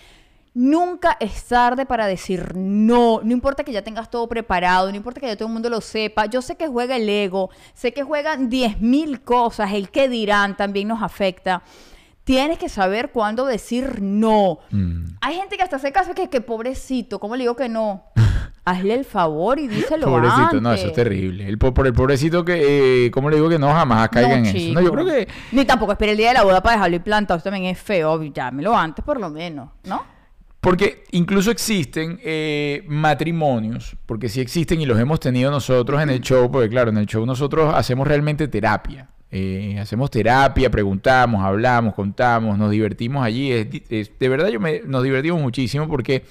Nunca 0.56 1.18
es 1.20 1.46
tarde 1.46 1.86
para 1.88 2.06
decir 2.06 2.52
no. 2.56 3.22
No 3.24 3.32
importa 3.32 3.64
que 3.64 3.72
ya 3.72 3.82
tengas 3.82 4.10
todo 4.12 4.28
preparado, 4.30 4.90
no 4.92 4.96
importa 4.96 5.20
que 5.20 5.26
ya 5.28 5.36
todo 5.36 5.48
el 5.48 5.54
mundo 5.54 5.70
lo 5.70 5.82
sepa. 5.82 6.28
Yo 6.28 6.42
sé 6.44 6.56
que 6.56 6.68
juega 6.68 6.96
el 6.96 7.10
ego, 7.10 7.50
sé 7.74 7.92
que 7.92 8.04
juegan 8.04 8.52
10.000 8.52 9.24
cosas, 9.24 9.74
el 9.74 9.90
que 9.90 10.10
dirán 10.10 10.56
también 10.56 10.88
nos 10.90 11.02
afecta. 11.02 11.64
Tienes 12.24 12.58
que 12.60 12.70
saber 12.70 13.12
cuándo 13.12 13.46
decir 13.46 14.02
no. 14.02 14.60
Mm. 14.70 15.16
Hay 15.22 15.36
gente 15.36 15.58
que 15.58 15.64
hasta 15.64 15.80
se 15.80 15.92
casa 15.92 16.14
que, 16.14 16.30
que 16.30 16.40
pobrecito, 16.40 17.20
¿cómo 17.20 17.36
le 17.36 17.44
digo 17.44 17.56
que 17.56 17.68
no? 17.68 18.04
Hazle 18.66 18.94
el 18.94 19.04
favor 19.04 19.60
y 19.60 19.68
díselo 19.68 20.06
Pobrecito, 20.08 20.62
no, 20.62 20.72
eso 20.72 20.84
es 20.84 20.92
antes. 20.92 20.94
terrible. 20.94 21.50
El, 21.50 21.58
po- 21.58 21.74
por 21.74 21.86
el 21.86 21.92
pobrecito 21.94 22.46
que, 22.46 23.08
eh, 23.08 23.12
¿cómo 23.12 23.30
le 23.30 23.36
digo 23.36 23.50
que 23.50 23.60
no 23.60 23.74
jamás 23.74 24.08
caiga 24.08 24.36
en 24.36 24.46
eso? 24.46 24.74
No, 24.74 24.80
yo 24.80 24.92
creo 24.94 25.06
que 25.06 25.28
Ni 25.52 25.66
tampoco 25.66 25.92
espere 25.92 26.12
el 26.14 26.18
día 26.18 26.30
de 26.30 26.36
la 26.36 26.44
boda 26.44 26.62
para 26.64 26.78
dejarlo 26.78 26.96
implantado. 26.96 27.40
Eso 27.40 27.44
también 27.50 27.66
es 27.66 27.78
feo. 27.78 28.24
Llámelo 28.24 28.74
antes, 28.78 29.04
por 29.04 29.20
lo 29.20 29.30
menos, 29.30 29.70
¿no? 29.84 30.06
Porque 30.64 31.04
incluso 31.12 31.52
existen 31.52 32.20
eh, 32.24 32.84
matrimonios, 32.88 33.96
porque 34.06 34.30
sí 34.30 34.40
existen 34.42 34.80
y 34.82 34.86
los 34.86 34.98
hemos 35.00 35.20
tenido 35.20 35.52
nosotros 35.52 36.02
en 36.02 36.10
el 36.10 36.22
show, 36.22 36.50
porque 36.50 36.70
claro, 36.70 36.90
en 36.90 36.98
el 36.98 37.06
show 37.06 37.26
nosotros 37.26 37.74
hacemos 37.76 38.08
realmente 38.08 38.48
terapia. 38.48 39.10
Eh, 39.30 39.78
hacemos 39.80 40.10
terapia, 40.10 40.70
preguntamos, 40.70 41.44
hablamos, 41.44 41.94
contamos, 41.96 42.58
nos 42.58 42.72
divertimos 42.72 43.26
allí. 43.26 43.52
Es 43.52 43.70
di- 43.70 43.84
es- 43.90 44.12
de 44.18 44.30
verdad 44.30 44.48
yo 44.50 44.60
me, 44.60 44.82
nos 44.86 45.04
divertimos 45.04 45.42
muchísimo 45.42 45.88
porque 45.88 46.24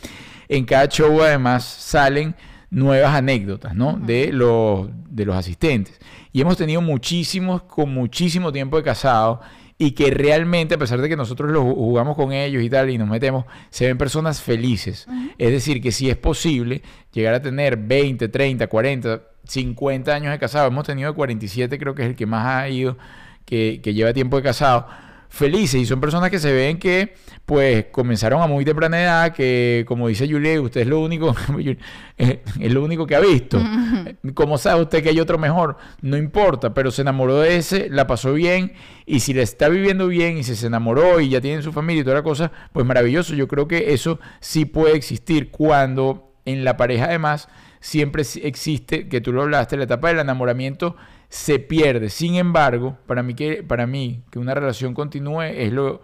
en 0.49 0.65
cada 0.65 0.87
show 0.89 1.21
además 1.23 1.65
salen 1.65 2.35
nuevas 2.71 3.15
anécdotas, 3.15 3.75
¿no? 3.75 3.99
De 4.01 4.33
los, 4.33 4.89
de 5.11 5.27
los 5.27 5.37
asistentes. 5.37 6.01
Y 6.33 6.41
hemos 6.41 6.57
tenido 6.57 6.81
muchísimos 6.81 7.65
con 7.65 7.93
muchísimo 7.93 8.51
tiempo 8.51 8.77
de 8.79 8.83
casado 8.83 9.41
y 9.85 9.93
que 9.93 10.11
realmente, 10.11 10.75
a 10.75 10.79
pesar 10.79 11.01
de 11.01 11.09
que 11.09 11.17
nosotros 11.17 11.51
los 11.51 11.63
ju- 11.65 11.75
jugamos 11.75 12.15
con 12.17 12.33
ellos 12.33 12.63
y 12.63 12.71
tal 12.71 12.91
y 12.91 12.99
nos 12.99 13.09
metemos, 13.09 13.45
se 13.71 13.87
ven 13.87 13.99
personas 13.99 14.41
felices. 14.41 15.07
Es 15.39 15.51
decir, 15.51 15.81
que 15.83 15.91
si 15.93 16.09
es 16.11 16.17
posible 16.17 16.83
llegar 17.13 17.35
a 17.35 17.43
tener 17.43 17.77
20, 17.77 18.29
30, 18.29 18.67
40, 18.67 19.23
50 19.45 20.15
años 20.15 20.31
de 20.33 20.39
casado, 20.39 20.69
hemos 20.69 20.87
tenido 20.87 21.11
de 21.11 21.17
47, 21.17 21.79
creo 21.79 21.95
que 21.95 22.03
es 22.03 22.09
el 22.11 22.17
que 22.17 22.27
más 22.27 22.47
ha 22.47 22.69
ido, 22.69 22.97
que, 23.45 23.81
que 23.83 23.93
lleva 23.95 24.13
tiempo 24.13 24.37
de 24.37 24.43
casado, 24.45 24.87
felices 25.35 25.81
y 25.81 25.87
son 25.87 25.99
personas 25.99 26.31
que 26.31 26.39
se 26.39 26.53
ven 26.53 26.79
que 26.79 27.15
pues 27.47 27.87
comenzaron 27.91 28.43
a 28.43 28.47
muy 28.47 28.65
temprana 28.67 29.01
edad, 29.03 29.33
que 29.33 29.85
como 29.89 30.07
dice 30.09 30.29
Julie, 30.31 30.59
usted 30.61 30.83
es 30.83 30.87
lo 30.87 31.01
único, 31.01 31.35
es 32.19 32.39
es 32.61 32.73
lo 32.73 32.85
único 32.85 33.07
que 33.07 33.17
ha 33.17 33.21
visto. 33.21 33.59
Como 34.35 34.59
sabe 34.59 34.83
usted 34.83 35.03
que 35.03 35.09
hay 35.09 35.19
otro 35.21 35.39
mejor? 35.39 35.77
No 36.03 36.17
importa, 36.17 36.75
pero 36.75 36.91
se 36.91 37.03
enamoró 37.03 37.39
de 37.41 37.57
ese, 37.57 37.89
la 37.91 38.07
pasó 38.07 38.33
bien 38.35 38.75
y 39.07 39.21
si 39.21 39.33
le 39.33 39.43
está 39.43 39.69
viviendo 39.69 40.07
bien 40.07 40.37
y 40.39 40.45
si 40.45 40.55
se 40.55 40.67
enamoró 40.67 41.19
y 41.21 41.31
ya 41.31 41.41
tiene 41.41 41.63
su 41.63 41.73
familia 41.73 42.03
y 42.03 42.05
toda 42.05 42.17
la 42.17 42.23
cosa, 42.23 42.53
pues 42.73 42.87
maravilloso. 42.87 43.35
Yo 43.35 43.49
creo 43.49 43.67
que 43.67 43.93
eso 43.95 44.21
sí 44.41 44.67
puede 44.67 44.95
existir 44.97 45.51
cuando 45.51 46.33
en 46.45 46.63
la 46.65 46.77
pareja 46.77 47.07
además 47.07 47.49
siempre 47.81 48.23
si- 48.25 48.41
existe, 48.45 49.09
que 49.09 49.21
tú 49.21 49.33
lo 49.33 49.43
hablaste, 49.43 49.77
la 49.77 49.85
etapa 49.85 50.09
del 50.09 50.19
enamoramiento 50.21 50.95
se 51.35 51.59
pierde. 51.59 52.11
Sin 52.11 52.35
embargo, 52.35 52.99
para 53.07 53.23
mí 53.23 53.33
que, 53.33 53.63
para 53.63 53.87
mí, 53.87 54.23
que 54.31 54.39
una 54.39 54.53
relación 54.55 54.93
continúe 54.93 55.41
es 55.43 55.73
lo 55.73 56.03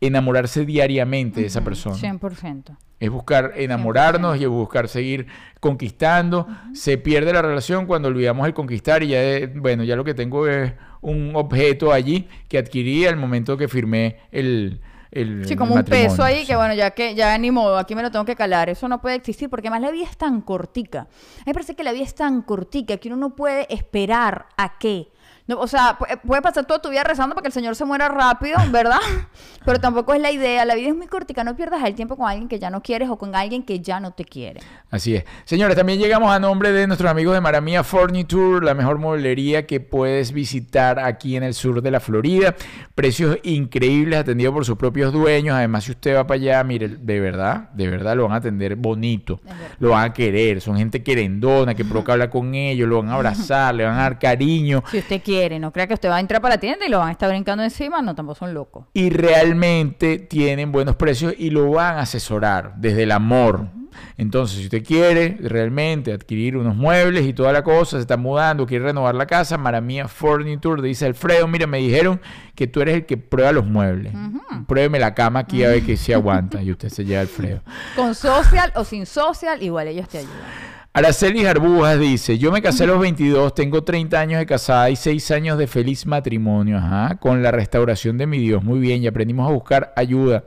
enamorarse 0.00 0.64
diariamente 0.64 1.40
de 1.40 1.46
esa 1.48 1.64
persona. 1.64 1.96
100%. 1.96 2.76
Es 3.00 3.10
buscar 3.10 3.54
enamorarnos 3.56 4.38
y 4.38 4.44
es 4.44 4.48
buscar 4.48 4.88
seguir 4.88 5.26
conquistando. 5.58 6.46
Se 6.74 6.96
pierde 6.96 7.32
la 7.32 7.42
relación 7.42 7.86
cuando 7.86 8.06
olvidamos 8.08 8.46
el 8.46 8.54
conquistar 8.54 9.02
y 9.02 9.08
ya, 9.08 9.20
de- 9.20 9.48
bueno, 9.48 9.82
ya 9.82 9.96
lo 9.96 10.04
que 10.04 10.14
tengo 10.14 10.46
es 10.46 10.72
un 11.00 11.32
objeto 11.34 11.92
allí 11.92 12.28
que 12.48 12.58
adquirí 12.58 13.04
al 13.06 13.16
momento 13.16 13.56
que 13.56 13.66
firmé 13.68 14.18
el, 14.30 14.80
el 15.16 15.44
Sí, 15.46 15.52
el 15.54 15.58
como 15.58 15.74
un 15.74 15.84
peso 15.84 16.22
ahí 16.22 16.40
Sí. 16.40 16.46
que 16.46 16.56
bueno, 16.56 16.74
ya 16.74 16.90
que 16.92 17.14
ya 17.14 17.36
ni 17.38 17.50
modo, 17.50 17.78
aquí 17.78 17.94
me 17.94 18.02
lo 18.02 18.10
tengo 18.10 18.24
que 18.24 18.36
calar. 18.36 18.68
Eso 18.68 18.88
no 18.88 19.00
puede 19.00 19.16
existir 19.16 19.48
porque 19.50 19.68
además 19.68 19.82
la 19.82 19.90
vida 19.90 20.04
es 20.04 20.16
tan 20.16 20.40
cortica. 20.40 21.00
A 21.00 21.04
mí 21.04 21.42
me 21.46 21.54
parece 21.54 21.74
que 21.74 21.84
la 21.84 21.92
vida 21.92 22.04
es 22.04 22.14
tan 22.14 22.42
cortica 22.42 22.96
que 22.98 23.08
uno 23.08 23.16
no 23.16 23.34
puede 23.36 23.72
esperar 23.74 24.46
a 24.56 24.78
qué. 24.78 25.08
No, 25.48 25.60
o 25.60 25.66
sea, 25.66 25.96
pu- 25.98 26.20
puede 26.22 26.42
pasar 26.42 26.64
toda 26.66 26.80
tu 26.82 26.88
vida 26.90 27.04
rezando 27.04 27.34
para 27.34 27.42
que 27.42 27.48
el 27.48 27.52
Señor 27.52 27.76
se 27.76 27.84
muera 27.84 28.08
rápido, 28.08 28.56
¿verdad? 28.70 28.98
Pero 29.64 29.78
tampoco 29.80 30.12
es 30.14 30.20
la 30.20 30.30
idea. 30.32 30.64
La 30.64 30.74
vida 30.74 30.88
es 30.88 30.96
muy 30.96 31.06
cortica. 31.06 31.44
No 31.44 31.54
pierdas 31.56 31.84
el 31.84 31.94
tiempo 31.94 32.16
con 32.16 32.28
alguien 32.28 32.48
que 32.48 32.58
ya 32.58 32.70
no 32.70 32.82
quieres 32.82 33.08
o 33.08 33.16
con 33.16 33.34
alguien 33.34 33.62
que 33.64 33.80
ya 33.80 34.00
no 34.00 34.12
te 34.12 34.24
quiere. 34.24 34.60
Así 34.90 35.14
es. 35.16 35.24
Señores, 35.44 35.76
también 35.76 35.98
llegamos 35.98 36.30
a 36.32 36.38
nombre 36.40 36.72
de 36.72 36.86
nuestros 36.86 37.10
amigos 37.10 37.34
de 37.34 37.40
Maramia 37.40 37.84
Furniture, 37.84 38.64
la 38.64 38.74
mejor 38.74 38.98
mueblería 38.98 39.66
que 39.66 39.80
puedes 39.80 40.32
visitar 40.32 40.98
aquí 40.98 41.36
en 41.36 41.42
el 41.42 41.54
sur 41.54 41.80
de 41.82 41.90
la 41.90 42.00
Florida. 42.00 42.54
Precios 42.94 43.38
increíbles, 43.42 44.18
atendidos 44.20 44.52
por 44.54 44.64
sus 44.64 44.76
propios 44.76 45.12
dueños. 45.12 45.54
Además, 45.56 45.84
si 45.84 45.92
usted 45.92 46.16
va 46.16 46.26
para 46.26 46.40
allá, 46.40 46.64
mire, 46.64 46.88
de 46.88 47.20
verdad, 47.20 47.70
de 47.70 47.88
verdad 47.88 48.16
lo 48.16 48.24
van 48.24 48.32
a 48.32 48.36
atender 48.36 48.74
bonito. 48.76 49.40
Lo 49.78 49.90
van 49.90 50.10
a 50.10 50.12
querer. 50.12 50.60
Son 50.60 50.76
gente 50.76 51.02
querendona, 51.04 51.74
que 51.74 51.84
provoca 51.84 52.12
hablar 52.12 52.30
con 52.30 52.54
ellos, 52.54 52.88
lo 52.88 53.00
van 53.02 53.10
a 53.10 53.14
abrazar, 53.14 53.74
le 53.74 53.84
van 53.84 53.94
a 53.98 54.02
dar 54.02 54.18
cariño. 54.18 54.82
Si 54.90 54.98
usted 54.98 55.22
quiere, 55.22 55.35
no 55.60 55.72
crea 55.72 55.86
que 55.86 55.94
usted 55.94 56.08
va 56.10 56.16
a 56.16 56.20
entrar 56.20 56.40
para 56.40 56.54
la 56.56 56.60
tienda 56.60 56.86
y 56.86 56.88
lo 56.90 56.98
van 56.98 57.08
a 57.08 57.12
estar 57.12 57.28
brincando 57.28 57.62
encima. 57.64 58.02
No, 58.02 58.14
tampoco 58.14 58.38
son 58.38 58.54
locos. 58.54 58.86
y 58.94 59.10
realmente 59.10 60.18
tienen 60.18 60.72
buenos 60.72 60.96
precios 60.96 61.34
y 61.38 61.50
lo 61.50 61.70
van 61.70 61.96
a 61.96 62.00
asesorar 62.00 62.74
desde 62.76 63.04
el 63.04 63.12
amor. 63.12 63.66
Entonces, 64.18 64.58
si 64.58 64.64
usted 64.64 64.84
quiere 64.84 65.38
realmente 65.40 66.12
adquirir 66.12 66.56
unos 66.56 66.76
muebles 66.76 67.24
y 67.26 67.32
toda 67.32 67.52
la 67.52 67.62
cosa, 67.62 67.96
se 67.96 68.02
está 68.02 68.16
mudando, 68.18 68.66
quiere 68.66 68.84
renovar 68.86 69.14
la 69.14 69.26
casa, 69.26 69.56
Maramia 69.56 70.06
Furniture, 70.06 70.82
dice 70.82 71.06
Alfredo, 71.06 71.46
mira, 71.48 71.66
me 71.66 71.78
dijeron 71.78 72.20
que 72.54 72.66
tú 72.66 72.82
eres 72.82 72.94
el 72.96 73.06
que 73.06 73.16
prueba 73.16 73.52
los 73.52 73.64
muebles. 73.64 74.12
Pruébeme 74.66 74.98
la 74.98 75.14
cama 75.14 75.40
aquí 75.40 75.64
a 75.64 75.68
ver 75.68 75.82
que 75.82 75.96
se 75.96 76.12
aguanta. 76.14 76.62
Y 76.62 76.70
usted 76.70 76.88
se 76.90 77.04
lleva 77.06 77.22
Alfredo. 77.22 77.60
Con 77.94 78.14
social 78.14 78.70
o 78.74 78.84
sin 78.84 79.06
social, 79.06 79.62
igual 79.62 79.88
ellos 79.88 80.08
te 80.08 80.18
ayudan. 80.18 80.75
Araceli 80.96 81.44
Arbujas 81.44 82.00
dice, 82.00 82.38
yo 82.38 82.50
me 82.50 82.62
casé 82.62 82.84
a 82.84 82.86
los 82.86 82.98
22, 82.98 83.54
tengo 83.54 83.84
30 83.84 84.18
años 84.18 84.38
de 84.38 84.46
casada 84.46 84.88
y 84.88 84.96
6 84.96 85.30
años 85.32 85.58
de 85.58 85.66
feliz 85.66 86.06
matrimonio, 86.06 86.78
ajá, 86.78 87.16
con 87.16 87.42
la 87.42 87.50
restauración 87.50 88.16
de 88.16 88.26
mi 88.26 88.38
Dios. 88.38 88.64
Muy 88.64 88.78
bien, 88.78 89.02
y 89.02 89.06
aprendimos 89.06 89.46
a 89.46 89.52
buscar 89.52 89.92
ayuda. 89.94 90.44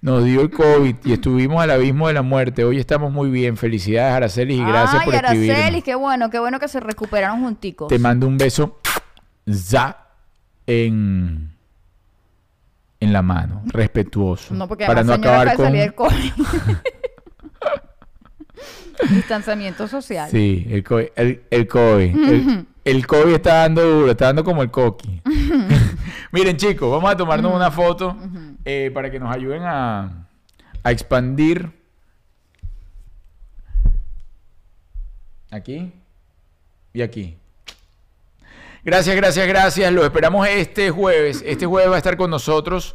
Nos 0.00 0.24
dio 0.24 0.42
el 0.42 0.50
COVID 0.50 0.98
y 1.04 1.12
estuvimos 1.12 1.60
al 1.60 1.72
abismo 1.72 2.06
de 2.06 2.14
la 2.14 2.22
muerte. 2.22 2.62
Hoy 2.62 2.78
estamos 2.78 3.10
muy 3.10 3.28
bien. 3.28 3.56
Felicidades, 3.56 4.14
Araceli, 4.14 4.54
y 4.54 4.64
gracias 4.64 5.00
Ay, 5.00 5.04
por 5.04 5.16
Araceli, 5.16 5.50
escribirnos. 5.50 5.82
qué 5.82 5.94
bueno, 5.96 6.30
qué 6.30 6.38
bueno 6.38 6.60
que 6.60 6.68
se 6.68 6.78
recuperaron 6.78 7.42
junticos. 7.42 7.88
Te 7.88 7.98
mando 7.98 8.28
un 8.28 8.38
beso 8.38 8.78
za 9.52 9.96
en, 10.64 11.56
en 13.00 13.12
la 13.12 13.22
mano, 13.22 13.62
respetuoso. 13.66 14.54
No, 14.54 14.68
porque 14.68 14.86
para 14.86 15.02
no 15.02 15.14
acabar 15.14 15.56
con... 15.56 15.66
salir 15.66 15.80
del 15.80 15.94
COVID. 15.96 16.32
Distanciamiento 19.10 19.86
social. 19.88 20.30
Sí, 20.30 20.66
el 20.70 20.82
COVID. 20.84 21.06
El, 21.16 21.42
el, 21.50 21.68
COVID. 21.68 22.28
el, 22.28 22.66
el 22.84 23.06
COVID 23.06 23.34
está 23.34 23.54
dando 23.54 23.82
duro, 23.82 24.10
está 24.10 24.26
dando 24.26 24.44
como 24.44 24.62
el 24.62 24.70
coqui. 24.70 25.22
Miren, 26.32 26.56
chicos, 26.56 26.90
vamos 26.90 27.10
a 27.10 27.16
tomarnos 27.16 27.54
una 27.54 27.70
foto 27.70 28.16
eh, 28.64 28.90
para 28.92 29.10
que 29.10 29.18
nos 29.18 29.34
ayuden 29.34 29.62
a, 29.64 30.26
a 30.82 30.92
expandir. 30.92 31.70
Aquí 35.50 35.92
y 36.92 37.02
aquí. 37.02 37.36
Gracias, 38.84 39.16
gracias, 39.16 39.46
gracias. 39.46 39.92
Los 39.92 40.04
esperamos 40.04 40.46
este 40.48 40.90
jueves. 40.90 41.42
Este 41.46 41.66
jueves 41.66 41.90
va 41.90 41.94
a 41.94 41.98
estar 41.98 42.16
con 42.16 42.30
nosotros 42.30 42.94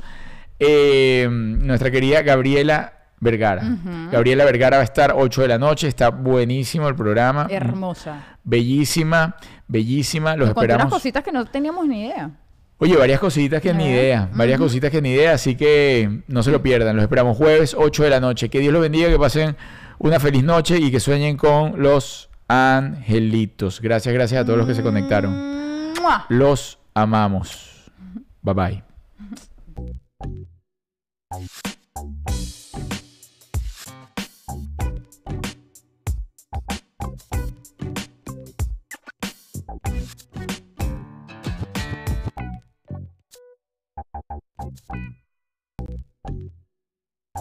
eh, 0.60 1.28
nuestra 1.30 1.92
querida 1.92 2.22
Gabriela 2.22 3.03
Vergara. 3.24 3.64
Gabriela 4.12 4.46
Vergara 4.46 4.78
va 4.78 4.82
a 4.82 4.86
estar 4.86 5.14
8 5.16 5.42
de 5.42 5.48
la 5.48 5.58
noche. 5.58 5.88
Está 5.88 6.10
buenísimo 6.10 6.88
el 6.88 6.96
programa. 6.96 7.48
Hermosa. 7.50 8.38
Bellísima, 8.44 9.36
bellísima. 9.68 10.36
Los 10.36 10.50
contó 10.50 10.60
unas 10.60 10.64
esperamos. 10.72 10.94
cositas 10.94 11.24
que 11.24 11.32
no 11.32 11.46
teníamos 11.46 11.88
ni 11.88 12.08
idea. 12.08 12.32
Oye, 12.78 12.98
varias 12.98 13.20
cositas 13.20 13.62
que 13.62 13.74
ni 13.74 13.86
idea. 13.86 14.30
Varias 14.34 14.60
cositas 14.60 14.92
que 14.92 15.02
ni 15.02 15.12
idea. 15.12 15.34
Así 15.34 15.56
que 15.56 16.24
no 16.28 16.44
se 16.44 16.52
lo 16.52 16.62
pierdan. 16.62 16.96
Los 16.96 17.04
esperamos 17.04 17.38
jueves, 17.38 17.76
8 17.78 18.04
de 18.04 18.10
la 18.10 18.20
noche. 18.20 18.50
Que 18.50 18.60
Dios 18.60 18.74
los 18.74 18.82
bendiga. 18.82 19.10
Que 19.10 19.18
pasen 19.18 19.56
una 20.00 20.20
feliz 20.20 20.44
noche 20.44 20.78
y 20.78 20.92
que 20.92 21.00
sueñen 21.00 21.38
con 21.38 21.82
los 21.82 22.30
angelitos. 22.50 23.80
Gracias, 23.80 24.14
gracias 24.14 24.42
a 24.42 24.46
todos 24.46 24.58
los 24.58 24.68
que 24.68 24.76
se 24.76 24.84
conectaron. 24.84 25.94
¡Mua! 26.02 26.26
Los 26.28 26.78
amamos. 26.94 27.90
Bye 28.42 28.54
bye. 28.54 28.84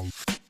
Bye. 0.03 0.42